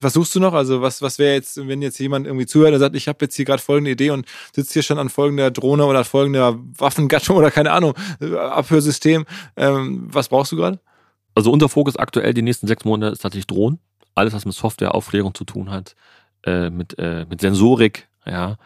[0.00, 0.52] Was suchst du noch?
[0.52, 3.34] Also was, was wäre jetzt, wenn jetzt jemand irgendwie zuhört und sagt, ich habe jetzt
[3.34, 7.50] hier gerade folgende Idee und sitzt hier schon an folgender Drohne oder folgender Waffengattung oder
[7.50, 9.24] keine Ahnung, äh, Abhörsystem.
[9.56, 10.80] Ähm, was brauchst du gerade?
[11.34, 13.78] Also unser Fokus aktuell die nächsten sechs Monate ist tatsächlich Drohnen.
[14.14, 15.94] Alles, was mit Softwareaufklärung zu tun hat,
[16.44, 18.56] äh, mit, äh, mit Sensorik, ja.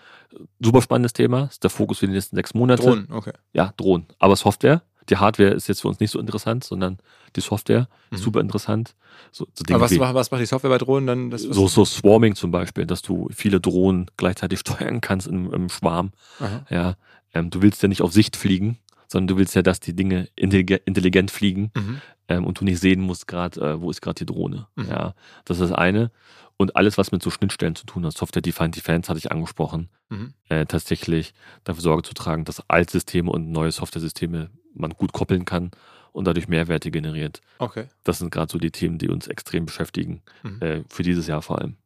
[0.60, 1.48] Super spannendes Thema.
[1.50, 2.82] Ist der Fokus für die nächsten sechs Monate.
[2.82, 3.32] Drohnen, okay.
[3.52, 4.06] Ja, Drohnen.
[4.20, 4.82] Aber Software.
[5.08, 6.98] Die Hardware ist jetzt für uns nicht so interessant, sondern
[7.36, 8.16] die Software Mhm.
[8.16, 8.94] super interessant.
[9.32, 11.38] So, so Aber was macht, was macht die Software bei Drohnen dann?
[11.38, 14.58] So, so Swarming zum Beispiel, dass du viele Drohnen gleichzeitig
[14.90, 16.12] steuern kannst im, im Schwarm.
[16.38, 16.66] Aha.
[16.70, 16.94] Ja,
[17.34, 18.78] ähm, du willst ja nicht auf Sicht fliegen,
[19.08, 22.00] sondern du willst ja, dass die Dinge intellige- intelligent fliegen Mhm.
[22.28, 24.66] ähm, und du nicht sehen musst gerade, äh, wo ist gerade die Drohne.
[24.76, 24.88] Mhm.
[24.88, 26.10] Ja, das ist das eine.
[26.56, 30.34] Und alles, was mit so Schnittstellen zu tun hat, Software-Defined Defense hatte ich angesprochen, Mhm.
[30.48, 31.32] äh, tatsächlich
[31.64, 35.70] dafür Sorge zu tragen, dass Altsysteme und neue Software-Systeme man gut koppeln kann
[36.12, 37.40] und dadurch Mehrwerte generiert.
[37.58, 37.84] Okay.
[38.04, 40.62] Das sind gerade so die Themen, die uns extrem beschäftigen, Mhm.
[40.62, 41.76] äh, für dieses Jahr vor allem.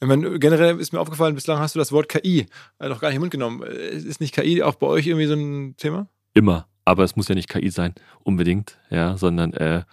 [0.00, 2.46] Ich meine, generell ist mir aufgefallen, bislang hast du das Wort KI
[2.80, 3.62] äh, noch gar nicht im Mund genommen.
[3.62, 6.08] Äh, Ist nicht KI auch bei euch irgendwie so ein Thema?
[6.34, 6.66] Immer.
[6.84, 9.84] Aber es muss ja nicht KI sein, unbedingt, ja, sondern äh,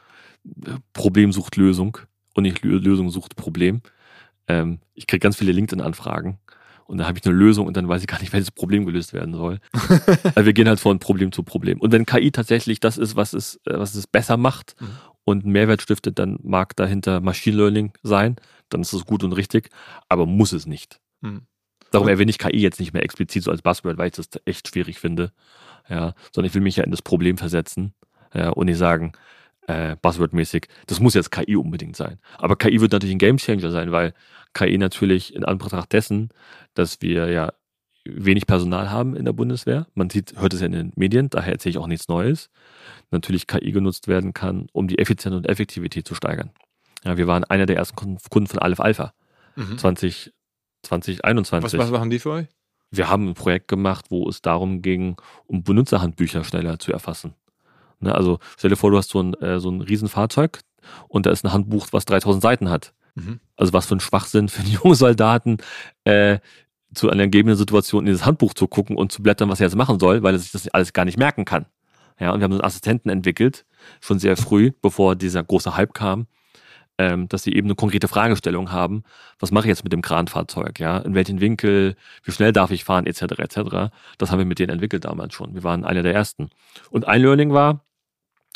[0.93, 1.97] Problem sucht Lösung
[2.33, 3.81] und nicht Lö- Lösung sucht Problem.
[4.47, 6.39] Ähm, ich kriege ganz viele LinkedIn-Anfragen
[6.89, 9.13] und dann habe ich eine Lösung und dann weiß ich gar nicht, welches Problem gelöst
[9.13, 9.59] werden soll.
[10.35, 11.79] also wir gehen halt von Problem zu Problem.
[11.79, 14.87] Und wenn KI tatsächlich das ist, was es, äh, was es besser macht Mhm.
[15.23, 18.37] und einen Mehrwert stiftet, dann mag dahinter Machine Learning sein,
[18.69, 19.69] dann ist es gut und richtig,
[20.09, 20.99] aber muss es nicht.
[21.21, 21.43] Mhm.
[21.91, 24.67] Darum erwähne ich KI jetzt nicht mehr explizit so als Buzzword, weil ich das echt
[24.67, 25.31] schwierig finde.
[25.89, 27.93] Ja, sondern ich will mich ja in das Problem versetzen
[28.33, 29.13] ja, und nicht sagen,
[29.69, 32.19] äh, Buzzword-mäßig, das muss jetzt KI unbedingt sein.
[32.37, 34.13] Aber KI wird natürlich ein Gamechanger sein, weil
[34.53, 36.29] KI natürlich in Anbetracht dessen,
[36.73, 37.53] dass wir ja
[38.05, 41.53] wenig Personal haben in der Bundeswehr, man sieht, hört es ja in den Medien, daher
[41.53, 42.49] erzähle ich auch nichts Neues,
[43.11, 46.49] natürlich KI genutzt werden kann, um die Effizienz und Effektivität zu steigern.
[47.03, 49.13] Ja, wir waren einer der ersten Kunden von Aleph Alpha
[49.55, 49.77] Mhm.
[49.77, 50.31] 20,
[50.83, 52.47] 2021 Was, was machen die für euch?
[52.91, 57.33] wir haben ein Projekt gemacht, wo es darum ging, um Benutzerhandbücher schneller zu erfassen.
[57.99, 60.61] Ne, also stell dir vor, du hast so ein, äh, so ein Riesenfahrzeug
[61.07, 62.93] und da ist ein Handbuch, was 3000 Seiten hat.
[63.15, 63.39] Mhm.
[63.55, 65.57] Also was für ein Schwachsinn für einen jungen Soldaten,
[66.05, 66.39] äh,
[66.93, 69.75] zu einer gegebenen Situation in dieses Handbuch zu gucken und zu blättern, was er jetzt
[69.75, 71.65] machen soll, weil er sich das alles gar nicht merken kann.
[72.19, 73.65] Ja, und wir haben so einen Assistenten entwickelt,
[74.01, 76.27] schon sehr früh, bevor dieser große Hype kam,
[76.97, 79.03] ähm, dass sie eben eine konkrete Fragestellung haben.
[79.39, 80.79] Was mache ich jetzt mit dem Kranfahrzeug?
[80.79, 81.95] Ja, in welchen Winkel?
[82.23, 83.05] Wie schnell darf ich fahren?
[83.05, 83.21] Etc.
[83.21, 83.91] etc.
[84.17, 85.53] Das haben wir mit denen entwickelt damals schon.
[85.53, 86.49] Wir waren einer der ersten.
[86.89, 87.85] Und ein Learning war,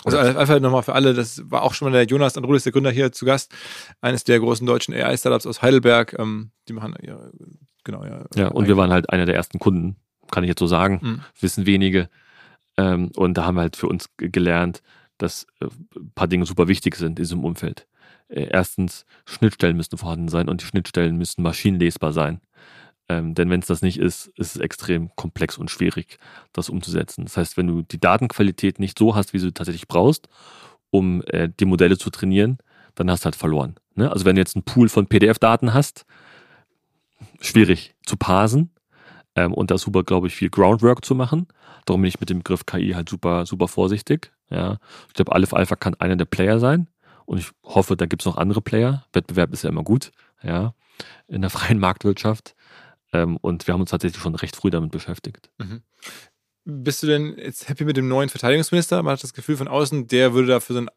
[0.06, 2.92] Also einfach nochmal für alle, das war auch schon mal der Jonas Andrulis, der Gründer
[2.92, 3.54] hier zu Gast,
[4.02, 6.16] eines der großen deutschen AI-Startups aus Heidelberg.
[6.20, 7.18] Ähm, die machen ja,
[7.84, 8.26] genau, ja.
[8.36, 9.96] ja, und wir waren halt einer der ersten Kunden,
[10.32, 11.00] kann ich jetzt so sagen.
[11.02, 11.22] Mhm.
[11.40, 12.10] wissen wenige.
[12.78, 14.82] Ähm, und da haben wir halt für uns ge- gelernt,
[15.18, 17.88] dass äh, ein paar Dinge super wichtig sind in diesem Umfeld.
[18.30, 22.42] Äh, erstens, Schnittstellen müssen vorhanden sein und die Schnittstellen müssen maschinenlesbar sein.
[23.10, 26.18] Ähm, denn wenn es das nicht ist, ist es extrem komplex und schwierig,
[26.54, 27.26] das umzusetzen.
[27.26, 30.30] Das heißt, wenn du die Datenqualität nicht so hast, wie du tatsächlich brauchst,
[30.90, 32.60] um äh, die Modelle zu trainieren,
[32.96, 33.76] dann hast du halt verloren.
[33.96, 34.12] Ne?
[34.12, 36.06] Also wenn du jetzt einen Pool von PDF-Daten hast,
[37.42, 38.74] schwierig zu parsen,
[39.36, 41.48] ähm, und da super, glaube ich, viel Groundwork zu machen.
[41.86, 44.32] Darum bin ich mit dem Begriff KI halt super, super vorsichtig.
[44.50, 44.78] Ja.
[45.08, 46.88] Ich glaube, Aleph Alpha kann einer der Player sein.
[47.26, 49.06] Und ich hoffe, da gibt es noch andere Player.
[49.14, 50.12] Wettbewerb ist ja immer gut,
[50.44, 50.74] ja,
[51.28, 52.56] in der freien Marktwirtschaft.
[53.14, 55.50] Ähm, und wir haben uns tatsächlich schon recht früh damit beschäftigt.
[56.66, 59.02] Bist du denn jetzt happy mit dem neuen Verteidigungsminister?
[59.04, 60.90] Man hat das Gefühl von außen, der würde da für so einen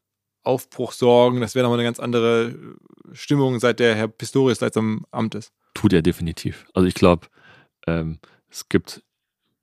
[0.43, 1.41] Aufbruch sorgen.
[1.41, 5.35] Das wäre nochmal eine ganz andere äh, Stimmung, seit der Herr Pistorius jetzt am Amt
[5.35, 5.53] ist.
[5.75, 6.67] Tut er definitiv.
[6.73, 7.27] Also ich glaube,
[7.87, 9.03] ähm, es gibt,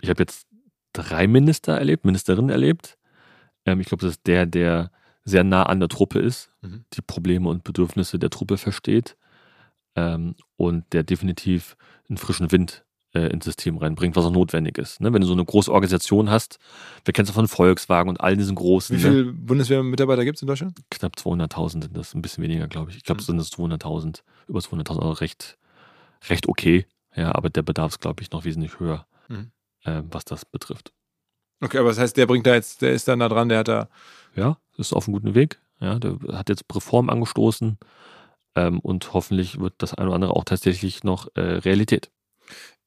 [0.02, 0.46] ich habe jetzt
[0.92, 2.98] drei Minister erlebt, Ministerinnen erlebt.
[3.66, 4.92] Ähm, ich glaube, das ist der, der
[5.24, 6.86] sehr nah an der Truppe ist, Mhm.
[6.94, 9.16] die Probleme und Bedürfnisse der Truppe versteht
[9.96, 11.76] ähm, und der definitiv
[12.10, 12.84] einen frischen Wind
[13.14, 15.00] äh, ins System reinbringt, was auch notwendig ist.
[15.02, 15.14] Ne?
[15.14, 16.58] Wenn du so eine große Organisation hast,
[17.06, 19.10] wir kennen es von Volkswagen und all diesen großen, Wie ne?
[19.10, 20.80] viele Bundeswehrmitarbeiter gibt es in Deutschland?
[20.90, 22.98] knapp 200.000 sind das, ein bisschen weniger, glaube ich.
[22.98, 25.58] Ich glaube, es sind es 200.000, über 200.000, also recht,
[26.30, 26.86] recht okay.
[27.16, 29.52] Ja, aber der Bedarf ist, glaube ich, noch wesentlich höher, Mhm.
[29.84, 30.92] äh, was das betrifft.
[31.62, 33.68] Okay, aber das heißt, der bringt da jetzt, der ist dann da dran, der hat
[33.68, 33.88] da.
[34.36, 35.62] Ja, ist auf einem guten Weg.
[35.80, 37.78] Ja, der hat jetzt Reform angestoßen
[38.56, 42.12] ähm, und hoffentlich wird das eine oder andere auch tatsächlich noch äh, Realität.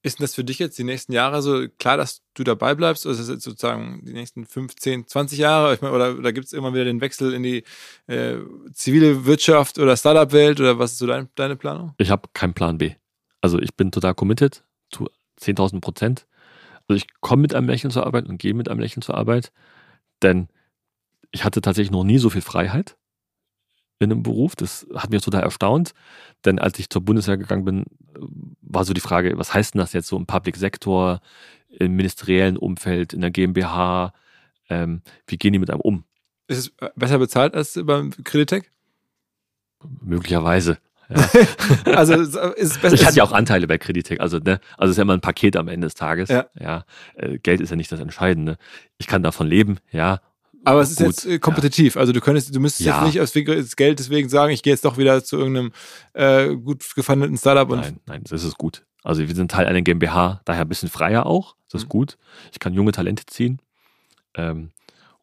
[0.02, 3.06] Ist denn das für dich jetzt die nächsten Jahre so klar, dass du dabei bleibst?
[3.06, 5.74] Oder ist das jetzt sozusagen die nächsten 15, 20 Jahre?
[5.74, 7.64] Ich meine, oder oder gibt es immer wieder den Wechsel in die
[8.06, 8.36] äh,
[8.72, 10.60] zivile Wirtschaft oder Startup-Welt?
[10.60, 11.94] Oder was ist so dein, deine Planung?
[11.98, 12.92] Ich habe keinen Plan B.
[13.40, 15.08] Also ich bin total committed zu
[15.40, 16.26] 10.000 Prozent.
[16.86, 19.50] Also ich komme mit einem Lächeln zur Arbeit und gehe mit einem Lächeln zur Arbeit,
[20.22, 20.48] denn
[21.32, 22.96] ich hatte tatsächlich noch nie so viel Freiheit
[23.98, 24.56] in einem Beruf.
[24.56, 25.92] Das hat mich total erstaunt,
[26.44, 27.84] denn als ich zur Bundeswehr gegangen bin,
[28.62, 31.20] war so die Frage, was heißt denn das jetzt so im Public Sektor,
[31.68, 34.12] im ministeriellen Umfeld, in der GmbH,
[34.68, 36.04] ähm, wie gehen die mit einem um?
[36.48, 38.70] Ist es äh, besser bezahlt als beim Creditec?
[40.00, 40.78] Möglicherweise.
[41.08, 41.28] Ja.
[41.96, 42.94] Also ist es besser.
[42.94, 45.20] Ich hatte ja auch Anteile bei Creditec, also ne, also es ist ja immer ein
[45.20, 46.28] Paket am Ende des Tages.
[46.28, 46.46] Ja.
[46.58, 46.84] ja
[47.14, 48.56] äh, Geld ist ja nicht das Entscheidende.
[48.98, 50.20] Ich kann davon leben, ja,
[50.64, 51.96] Aber es ist gut, jetzt äh, kompetitiv.
[51.96, 53.04] Also du könntest, du müsstest Ja.
[53.04, 55.72] jetzt nicht aus Geld deswegen sagen, ich gehe jetzt doch wieder zu irgendeinem
[56.14, 58.84] äh, gut gefundeten Startup und Nein, nein, das ist gut.
[59.04, 61.54] Also wir sind Teil einer GmbH, daher ein bisschen freier auch.
[61.70, 61.90] Das ist Mhm.
[61.90, 62.18] gut.
[62.52, 63.60] Ich kann junge Talente ziehen.
[64.34, 64.70] Ähm,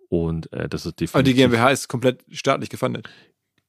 [0.10, 1.16] und äh, das ist definitiv.
[1.16, 3.10] aber die GmbH ist komplett staatlich gefundet.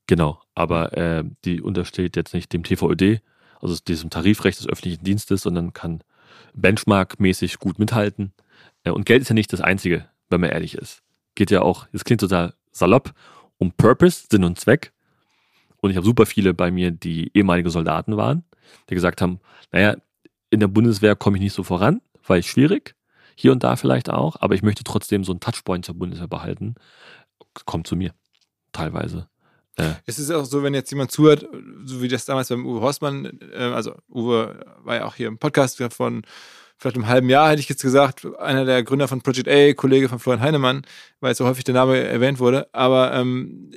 [0.07, 3.23] Genau, aber äh, die untersteht jetzt nicht dem TVÖD,
[3.61, 6.03] also diesem Tarifrecht des öffentlichen Dienstes, sondern kann
[6.53, 8.33] benchmarkmäßig gut mithalten.
[8.85, 11.03] Äh, und Geld ist ja nicht das Einzige, wenn man ehrlich ist.
[11.35, 13.13] Geht ja auch, das klingt total salopp,
[13.59, 14.93] um Purpose, Sinn und Zweck.
[15.81, 18.45] Und ich habe super viele bei mir, die ehemalige Soldaten waren,
[18.89, 19.41] die gesagt haben,
[19.73, 19.97] naja,
[20.51, 22.95] in der Bundeswehr komme ich nicht so voran, weil ich schwierig,
[23.37, 26.77] hier und da vielleicht auch, aber ich möchte trotzdem so einen Touchpoint zur Bundeswehr behalten.
[27.67, 28.15] Kommt zu mir,
[28.73, 29.29] teilweise.
[30.07, 31.47] Es ist auch so, wenn jetzt jemand zuhört,
[31.85, 35.39] so wie das damals beim Uwe Horstmann, äh, also Uwe war ja auch hier im
[35.39, 36.23] Podcast von
[36.85, 40.11] vielleicht einem halben Jahr, hätte ich jetzt gesagt, einer der Gründer von Project A, Kollege
[40.11, 40.83] von Florian Heinemann,
[41.21, 43.71] weil so häufig der Name erwähnt wurde, aber ähm,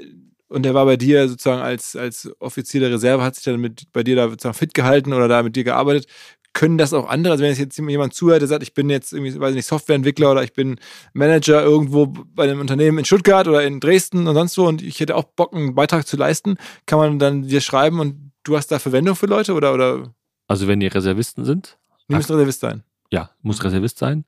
[0.49, 3.91] und der war bei dir sozusagen als, als Offizier der Reserve, hat sich dann mit
[3.93, 6.07] bei dir da sozusagen fit gehalten oder da mit dir gearbeitet.
[6.53, 9.39] Können das auch andere, also wenn jetzt jemand zuhört, der sagt, ich bin jetzt irgendwie,
[9.39, 10.79] weiß ich nicht, Softwareentwickler oder ich bin
[11.13, 14.99] Manager irgendwo bei einem Unternehmen in Stuttgart oder in Dresden und sonst wo und ich
[14.99, 18.67] hätte auch Bock, einen Beitrag zu leisten, kann man dann dir schreiben und du hast
[18.67, 20.13] da Verwendung für Leute oder, oder
[20.47, 21.77] Also wenn ihr Reservisten sind,
[22.09, 22.83] die müssen Reservist sein?
[23.11, 24.25] Ja, muss Reservist sein.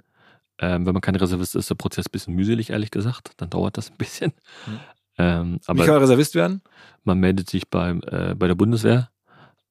[0.61, 3.31] Ähm, wenn man kein Reservist ist, ist der Prozess ein bisschen mühselig, ehrlich gesagt.
[3.37, 4.33] Dann dauert das ein bisschen.
[4.67, 4.79] Mhm.
[5.17, 6.61] Ähm, Wie kann aber man Reservist werden?
[7.03, 9.09] man meldet sich beim, äh, bei der Bundeswehr,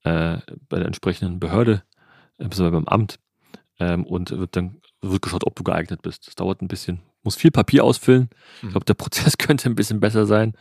[0.03, 0.39] äh,
[0.69, 1.83] bei der entsprechenden Behörde,
[2.39, 3.19] äh, beziehungsweise beim Amt
[3.79, 6.27] ähm, und wird dann wird geschaut, ob du geeignet bist.
[6.27, 7.01] Das dauert ein bisschen.
[7.23, 8.29] Muss viel Papier ausfüllen.
[8.59, 8.71] Ich Mhm.
[8.71, 8.95] glaube, der
[9.35, 10.55] Prozess könnte ein bisschen besser sein,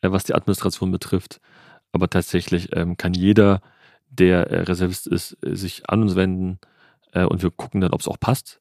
[0.00, 1.40] äh, was die Administration betrifft.
[1.92, 3.60] Aber tatsächlich ähm, kann jeder,
[4.10, 6.58] der äh, Reservist ist, äh, sich an uns wenden
[7.16, 8.60] äh, und wir gucken dann, ob es auch passt.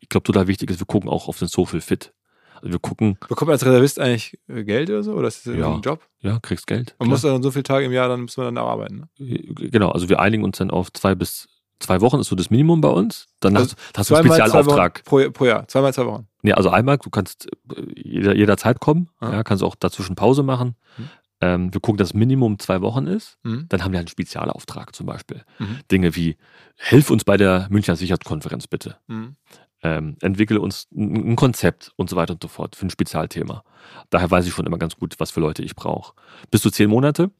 [0.00, 2.12] Ich glaube, total wichtig ist, wir gucken auch auf den Social Fit.
[2.56, 5.12] Also wir gucken, Bekommt man als Reservist eigentlich äh, Geld oder so?
[5.12, 5.74] Oder ist das Ja.
[5.74, 6.00] ein Job?
[6.20, 6.94] ja, kriegst Geld.
[6.98, 7.08] Man klar.
[7.10, 9.08] muss dann so viele Tage im Jahr, dann muss man dann auch arbeiten.
[9.18, 9.26] Ne?
[9.26, 11.48] Äh, Genau, also wir einigen uns dann auf zwei bis
[11.78, 13.26] zwei Wochen ist so das Minimum bei uns.
[13.40, 15.04] Dann Also hast, hast du einen Spezialauftrag.
[15.04, 15.68] Pro, pro Jahr.
[15.68, 16.26] Zweimal zwei Wochen.
[16.42, 19.32] Nee, also einmal, du kannst äh, jeder, jederzeit kommen, Ah.
[19.32, 20.74] ja, kannst auch dazwischen Pause machen.
[20.96, 21.08] Mhm.
[21.40, 23.38] Ähm, wir gucken, dass das Minimum zwei Wochen ist.
[23.42, 23.66] Mhm.
[23.68, 25.42] Dann haben wir einen Spezialauftrag zum Beispiel.
[25.58, 25.78] Mhm.
[25.90, 26.36] Dinge wie,
[26.76, 28.96] hilf uns bei der Münchner Sicherheitskonferenz bitte.
[29.06, 29.36] Mhm.
[29.82, 33.62] Ähm, entwickle uns ein Konzept und so weiter und so fort für ein Spezialthema.
[34.08, 36.14] Daher weiß ich schon immer ganz gut, was für Leute ich brauche.
[36.50, 37.30] Bis zu zehn Monate.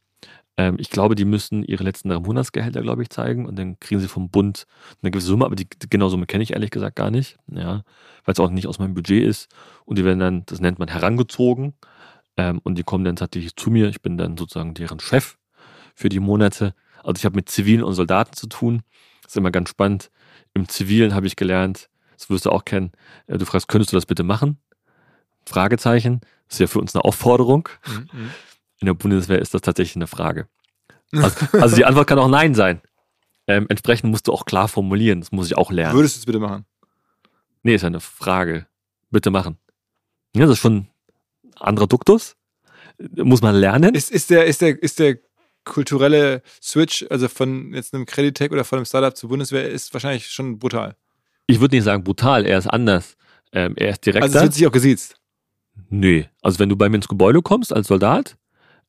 [0.57, 3.99] Ähm, ich glaube, die müssen ihre letzten drei Monatsgehälter, glaube ich, zeigen und dann kriegen
[3.99, 4.65] sie vom Bund
[5.01, 7.83] eine gewisse Summe, aber die die genaue Summe kenne ich ehrlich gesagt gar nicht, ja,
[8.25, 9.49] weil es auch nicht aus meinem Budget ist.
[9.85, 11.73] Und die werden dann, das nennt man herangezogen
[12.37, 13.89] ähm, und die kommen dann tatsächlich zu mir.
[13.89, 15.37] Ich bin dann sozusagen deren Chef
[15.95, 16.73] für die Monate.
[17.03, 18.83] Also ich habe mit Zivilen und Soldaten zu tun.
[19.23, 20.11] Das ist immer ganz spannend.
[20.53, 22.91] Im Zivilen habe ich gelernt, das wirst du auch kennen,
[23.27, 24.57] äh, du fragst, könntest du das bitte machen?
[25.45, 26.21] Fragezeichen.
[26.47, 27.69] Das ist ja für uns eine Aufforderung.
[27.87, 28.09] Mhm.
[28.11, 28.31] Mhm.
[28.79, 30.47] In der Bundeswehr ist das tatsächlich eine Frage.
[31.13, 32.81] Also, also die Antwort kann auch Nein sein.
[33.47, 35.21] Ähm, entsprechend musst du auch klar formulieren.
[35.21, 35.95] Das muss ich auch lernen.
[35.95, 36.65] Würdest du es bitte machen?
[37.63, 38.67] Nee, ist ja eine Frage.
[39.09, 39.57] Bitte machen.
[40.35, 40.87] Ja, das ist schon
[41.59, 42.35] anderer Duktus.
[43.15, 43.93] Muss man lernen.
[43.93, 45.17] Ist, ist, der, ist, der, ist der
[45.63, 50.29] kulturelle Switch, also von jetzt einem Creditec oder von einem Startup zur Bundeswehr, ist wahrscheinlich
[50.29, 50.95] schon brutal.
[51.45, 53.15] Ich würde nicht sagen brutal, er ist anders.
[53.51, 54.23] Ähm, er ist direkter.
[54.23, 55.15] Also es wird sich auch gesiezt.
[55.89, 56.23] Nö.
[56.41, 58.37] Also wenn du bei mir ins Gebäude kommst als Soldat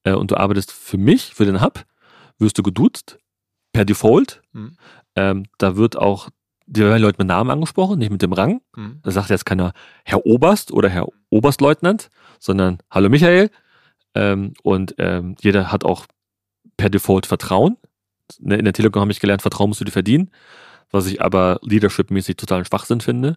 [0.05, 1.85] äh, und du arbeitest für mich, für den Hub,
[2.39, 3.19] wirst du geduzt
[3.73, 4.43] per Default.
[4.53, 4.77] Mhm.
[5.15, 6.31] Ähm, da wird auch,
[6.67, 8.61] die werden Leute mit Namen angesprochen, nicht mit dem Rang.
[8.75, 9.01] Mhm.
[9.03, 9.73] Da sagt jetzt keiner
[10.05, 12.09] Herr Oberst oder Herr Oberstleutnant,
[12.39, 13.51] sondern Hallo Michael.
[14.15, 16.07] Ähm, und ähm, jeder hat auch
[16.77, 17.77] per Default Vertrauen.
[18.41, 20.31] Ne, In der Telekom habe ich gelernt, Vertrauen musst du dir verdienen.
[20.91, 23.37] Was ich aber leadership-mäßig totalen Schwachsinn finde.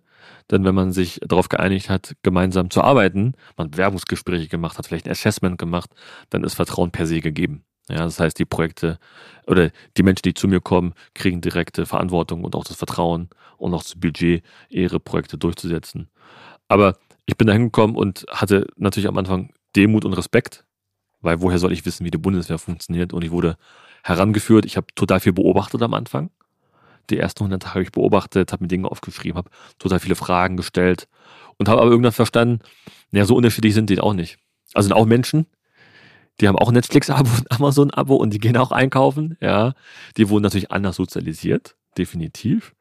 [0.49, 5.05] Denn wenn man sich darauf geeinigt hat, gemeinsam zu arbeiten, man Bewerbungsgespräche gemacht hat, vielleicht
[5.05, 5.89] ein Assessment gemacht,
[6.29, 7.65] dann ist Vertrauen per se gegeben.
[7.89, 8.99] Ja, das heißt, die Projekte
[9.47, 13.73] oder die Menschen, die zu mir kommen, kriegen direkte Verantwortung und auch das Vertrauen und
[13.73, 16.09] auch das Budget, ihre Projekte durchzusetzen.
[16.69, 20.65] Aber ich bin da hingekommen und hatte natürlich am Anfang Demut und Respekt,
[21.21, 23.13] weil woher soll ich wissen, wie die Bundeswehr funktioniert?
[23.13, 23.57] Und ich wurde
[24.03, 24.65] herangeführt.
[24.65, 26.31] Ich habe total viel beobachtet am Anfang.
[27.09, 29.49] Die ersten 100 Tage habe ich beobachtet, habe mir Dinge aufgeschrieben, habe
[29.79, 31.07] total viele Fragen gestellt
[31.57, 32.59] und habe aber irgendwann verstanden,
[33.11, 34.37] ja, so unterschiedlich sind die auch nicht.
[34.73, 35.47] Also sind auch Menschen,
[36.39, 39.73] die haben auch Netflix-Abo und Amazon-Abo und die gehen auch einkaufen, ja.
[40.17, 42.73] Die wurden natürlich anders sozialisiert, definitiv.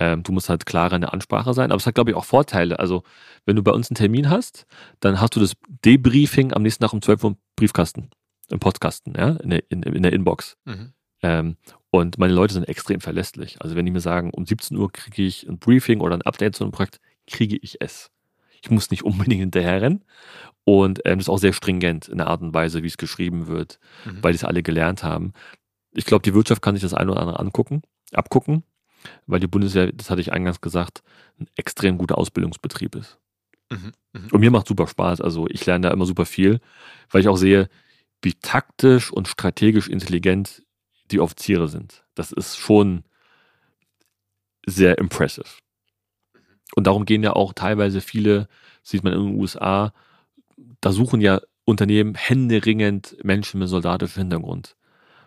[0.00, 2.24] Ähm, du musst halt klarer in der Ansprache sein, aber es hat, glaube ich, auch
[2.24, 2.78] Vorteile.
[2.78, 3.02] Also,
[3.44, 4.66] wenn du bei uns einen Termin hast,
[4.98, 5.52] dann hast du das
[5.84, 8.10] Debriefing am nächsten Tag um 12 Uhr im Briefkasten,
[8.48, 10.56] im Podcasten, ja, in der, in, in der Inbox.
[10.64, 10.94] Mhm.
[11.22, 11.56] Ähm,
[11.90, 13.60] und meine Leute sind extrem verlässlich.
[13.60, 16.56] Also wenn die mir sagen, um 17 Uhr kriege ich ein Briefing oder ein Update
[16.56, 18.10] zu einem Projekt, kriege ich es.
[18.62, 20.04] Ich muss nicht unbedingt hinterherrennen.
[20.64, 23.48] Und ähm, das ist auch sehr stringent in der Art und Weise, wie es geschrieben
[23.48, 24.22] wird, mhm.
[24.22, 25.34] weil die es alle gelernt haben.
[25.92, 27.82] Ich glaube, die Wirtschaft kann sich das eine oder andere angucken,
[28.12, 28.62] abgucken,
[29.26, 31.02] weil die Bundeswehr, das hatte ich eingangs gesagt,
[31.38, 33.18] ein extrem guter Ausbildungsbetrieb ist.
[33.70, 33.92] Mhm.
[34.12, 34.28] Mhm.
[34.32, 35.20] Und mir macht super Spaß.
[35.20, 36.60] Also ich lerne da immer super viel,
[37.10, 37.68] weil ich auch sehe,
[38.22, 40.62] wie taktisch und strategisch intelligent
[41.10, 42.04] die Offiziere sind.
[42.14, 43.04] Das ist schon
[44.66, 45.46] sehr impressive.
[46.74, 48.48] Und darum gehen ja auch teilweise viele,
[48.82, 49.92] sieht man in den USA,
[50.80, 54.76] da suchen ja Unternehmen händeringend Menschen mit soldatischem Hintergrund,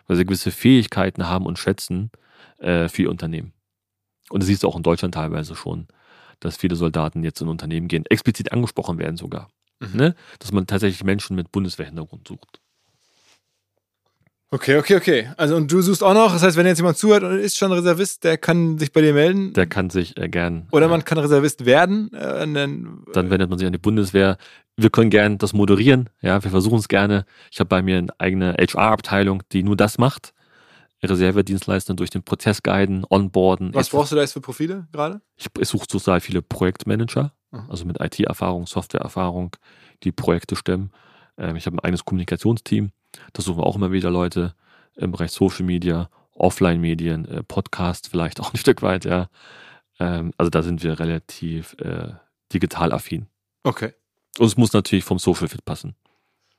[0.06, 2.10] weil sie gewisse Fähigkeiten haben und schätzen
[2.58, 3.52] äh, für ihr Unternehmen.
[4.30, 5.86] Und das siehst du auch in Deutschland teilweise schon,
[6.40, 9.48] dass viele Soldaten jetzt in Unternehmen gehen, explizit angesprochen werden sogar.
[9.80, 9.96] Mhm.
[9.96, 10.14] Ne?
[10.38, 12.60] Dass man tatsächlich Menschen mit Bundeswehrhintergrund sucht.
[14.54, 15.30] Okay, okay, okay.
[15.36, 17.72] Also und du suchst auch noch, das heißt, wenn jetzt jemand zuhört und ist schon
[17.72, 19.52] Reservist, der kann sich bei dir melden.
[19.52, 20.68] Der kann sich äh, gern.
[20.70, 22.12] Oder man kann Reservist werden.
[22.12, 24.36] Äh, dann, dann wendet man sich an die Bundeswehr.
[24.76, 26.08] Wir können gern das moderieren.
[26.20, 27.26] Ja, wir versuchen es gerne.
[27.50, 30.33] Ich habe bei mir eine eigene HR-Abteilung, die nur das macht.
[31.02, 33.74] Reservedienstleister durch den Prozess guiden, onboarden.
[33.74, 35.20] Was brauchst du da jetzt für Profile gerade?
[35.36, 37.64] Ich, ich suche total viele Projektmanager, mhm.
[37.68, 39.56] also mit IT-Erfahrung, Software-Erfahrung,
[40.02, 40.92] die Projekte stemmen.
[41.36, 42.92] Ähm, ich habe ein eigenes Kommunikationsteam
[43.32, 44.54] da suchen wir auch immer wieder Leute
[44.96, 49.28] im Bereich Social Media, Offline-Medien, äh, Podcast vielleicht auch ein Stück weit, ja.
[49.98, 52.12] Ähm, also da sind wir relativ äh,
[52.52, 53.26] digital affin.
[53.62, 53.92] Okay.
[54.38, 55.94] Und es muss natürlich vom Social Fit passen.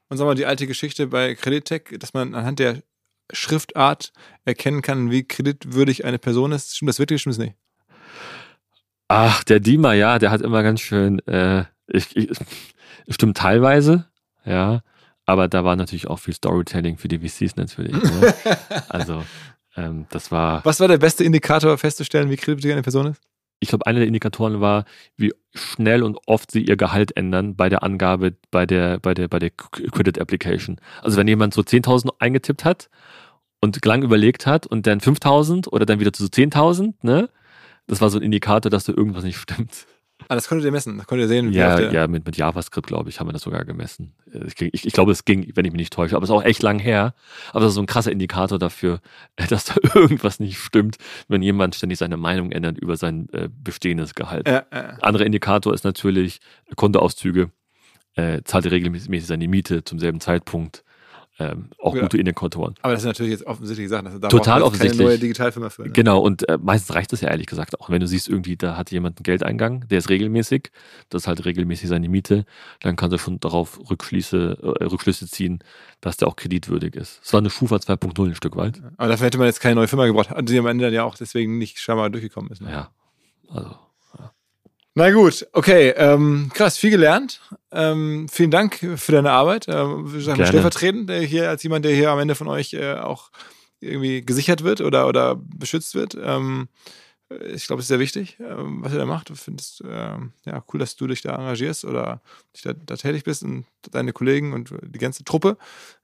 [0.07, 2.83] Und sag mal, die alte Geschichte bei Creditec, dass man anhand der
[3.31, 4.11] Schriftart
[4.45, 6.75] erkennen kann, wie kreditwürdig eine Person ist.
[6.75, 7.55] Stimmt das wirklich, stimmt das nicht?
[9.07, 12.29] Ach, der Dima, ja, der hat immer ganz schön, äh, ich, ich,
[13.09, 14.05] stimmt teilweise,
[14.45, 14.81] ja.
[15.27, 17.95] Aber da war natürlich auch viel Storytelling für die VCs natürlich.
[17.95, 18.33] Ne?
[18.89, 19.23] also
[19.75, 20.63] ähm, das war.
[20.63, 23.21] Was war der beste Indikator festzustellen, wie kritisch eine Person ist?
[23.59, 24.85] Ich glaube, einer der Indikatoren war,
[25.17, 29.27] wie schnell und oft sie ihr Gehalt ändern bei der Angabe, bei der, bei der,
[29.27, 30.77] bei der Credit Application.
[31.01, 32.89] Also wenn jemand so 10.000 eingetippt hat
[33.61, 37.29] und lang überlegt hat und dann 5.000 oder dann wieder zu so 10.000, ne?
[37.87, 39.85] Das war so ein Indikator, dass da irgendwas nicht stimmt.
[40.27, 40.97] Ah, das konntet ihr messen.
[40.97, 41.51] Das konntet ihr sehen.
[41.51, 44.13] Ja, ja mit, mit JavaScript, glaube ich, haben wir das sogar gemessen.
[44.47, 46.43] Ich, ich, ich glaube, es ging, wenn ich mich nicht täusche, aber es ist auch
[46.43, 47.13] echt lang her.
[47.51, 49.01] Aber das ist so ein krasser Indikator dafür,
[49.49, 50.97] dass da irgendwas nicht stimmt,
[51.27, 54.47] wenn jemand ständig seine Meinung ändert über sein äh, bestehendes Gehalt.
[54.47, 54.93] Äh, äh.
[55.01, 56.39] Anderer Indikator ist natürlich
[56.75, 57.51] Kontoauszüge.
[58.15, 60.84] Äh, zahlt er regelmäßig seine Miete zum selben Zeitpunkt
[61.37, 62.01] ähm, auch ja.
[62.01, 62.75] gute Indikatoren.
[62.81, 64.07] Aber das sind natürlich jetzt offensichtliche Sachen.
[64.07, 64.97] Also da Total offensichtlich.
[64.97, 65.83] Keine neue Digitalfirma für.
[65.83, 65.89] Ne?
[65.89, 67.89] Genau, und äh, meistens reicht das ja ehrlich gesagt auch.
[67.89, 70.71] Wenn du siehst, irgendwie, da hat jemand einen Geldeingang, der ist regelmäßig,
[71.09, 72.45] das ist halt regelmäßig seine Miete,
[72.79, 75.59] dann kannst du schon darauf Rückschlüsse, äh, Rückschlüsse ziehen,
[75.99, 77.19] dass der auch kreditwürdig ist.
[77.23, 78.81] Es war eine Schufa 2.0 ein Stück weit.
[78.97, 81.15] Aber dafür hätte man jetzt keine neue Firma gebraucht, die am Ende dann ja auch
[81.15, 82.61] deswegen nicht scheinbar durchgekommen ist.
[82.61, 82.71] Ne?
[82.71, 82.89] Ja,
[83.49, 83.75] also
[84.95, 85.89] na gut, okay.
[85.97, 87.41] Ähm, krass, viel gelernt.
[87.71, 89.67] Ähm, vielen Dank für deine Arbeit.
[89.67, 93.29] Ähm, sagen stellvertretend äh, hier als jemand, der hier am Ende von euch äh, auch
[93.81, 96.17] irgendwie gesichert wird oder, oder beschützt wird.
[96.19, 96.69] Ähm,
[97.29, 99.29] ich glaube, es ist sehr wichtig, ähm, was ihr da macht.
[99.31, 102.21] Ich finde es ähm, ja, cool, dass du dich da engagierst oder
[102.55, 105.57] dich da, da, tätig bist und deine Kollegen und die ganze Truppe.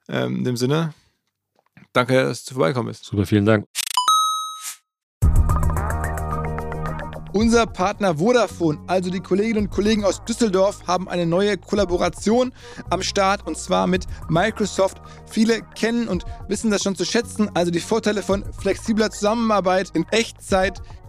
[0.08, 0.94] Ähm, in dem Sinne,
[1.92, 3.04] danke, dass du vorbeikommen bist.
[3.04, 3.66] Super, vielen Dank.
[7.34, 12.52] Unser Partner Vodafone, also die Kolleginnen und Kollegen aus Düsseldorf, haben eine neue Kollaboration
[12.90, 15.00] am Start und zwar mit Microsoft.
[15.30, 20.04] Viele kennen und wissen das schon zu schätzen, also die Vorteile von flexibler Zusammenarbeit in
[20.10, 20.82] Echtzeit,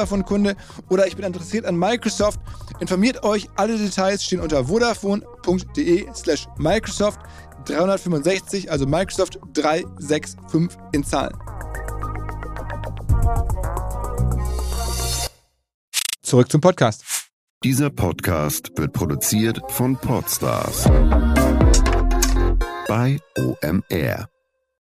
[0.00, 0.56] Vodafone-Kunde
[0.88, 2.40] oder ich bin interessiert an Microsoft,
[2.80, 3.48] informiert euch.
[3.56, 7.20] Alle Details stehen unter vodafone.de slash Microsoft
[7.66, 11.36] 365, also Microsoft 365 in Zahlen.
[16.22, 17.04] Zurück zum Podcast.
[17.62, 20.84] Dieser Podcast wird produziert von Podstars
[22.88, 24.28] bei OMR.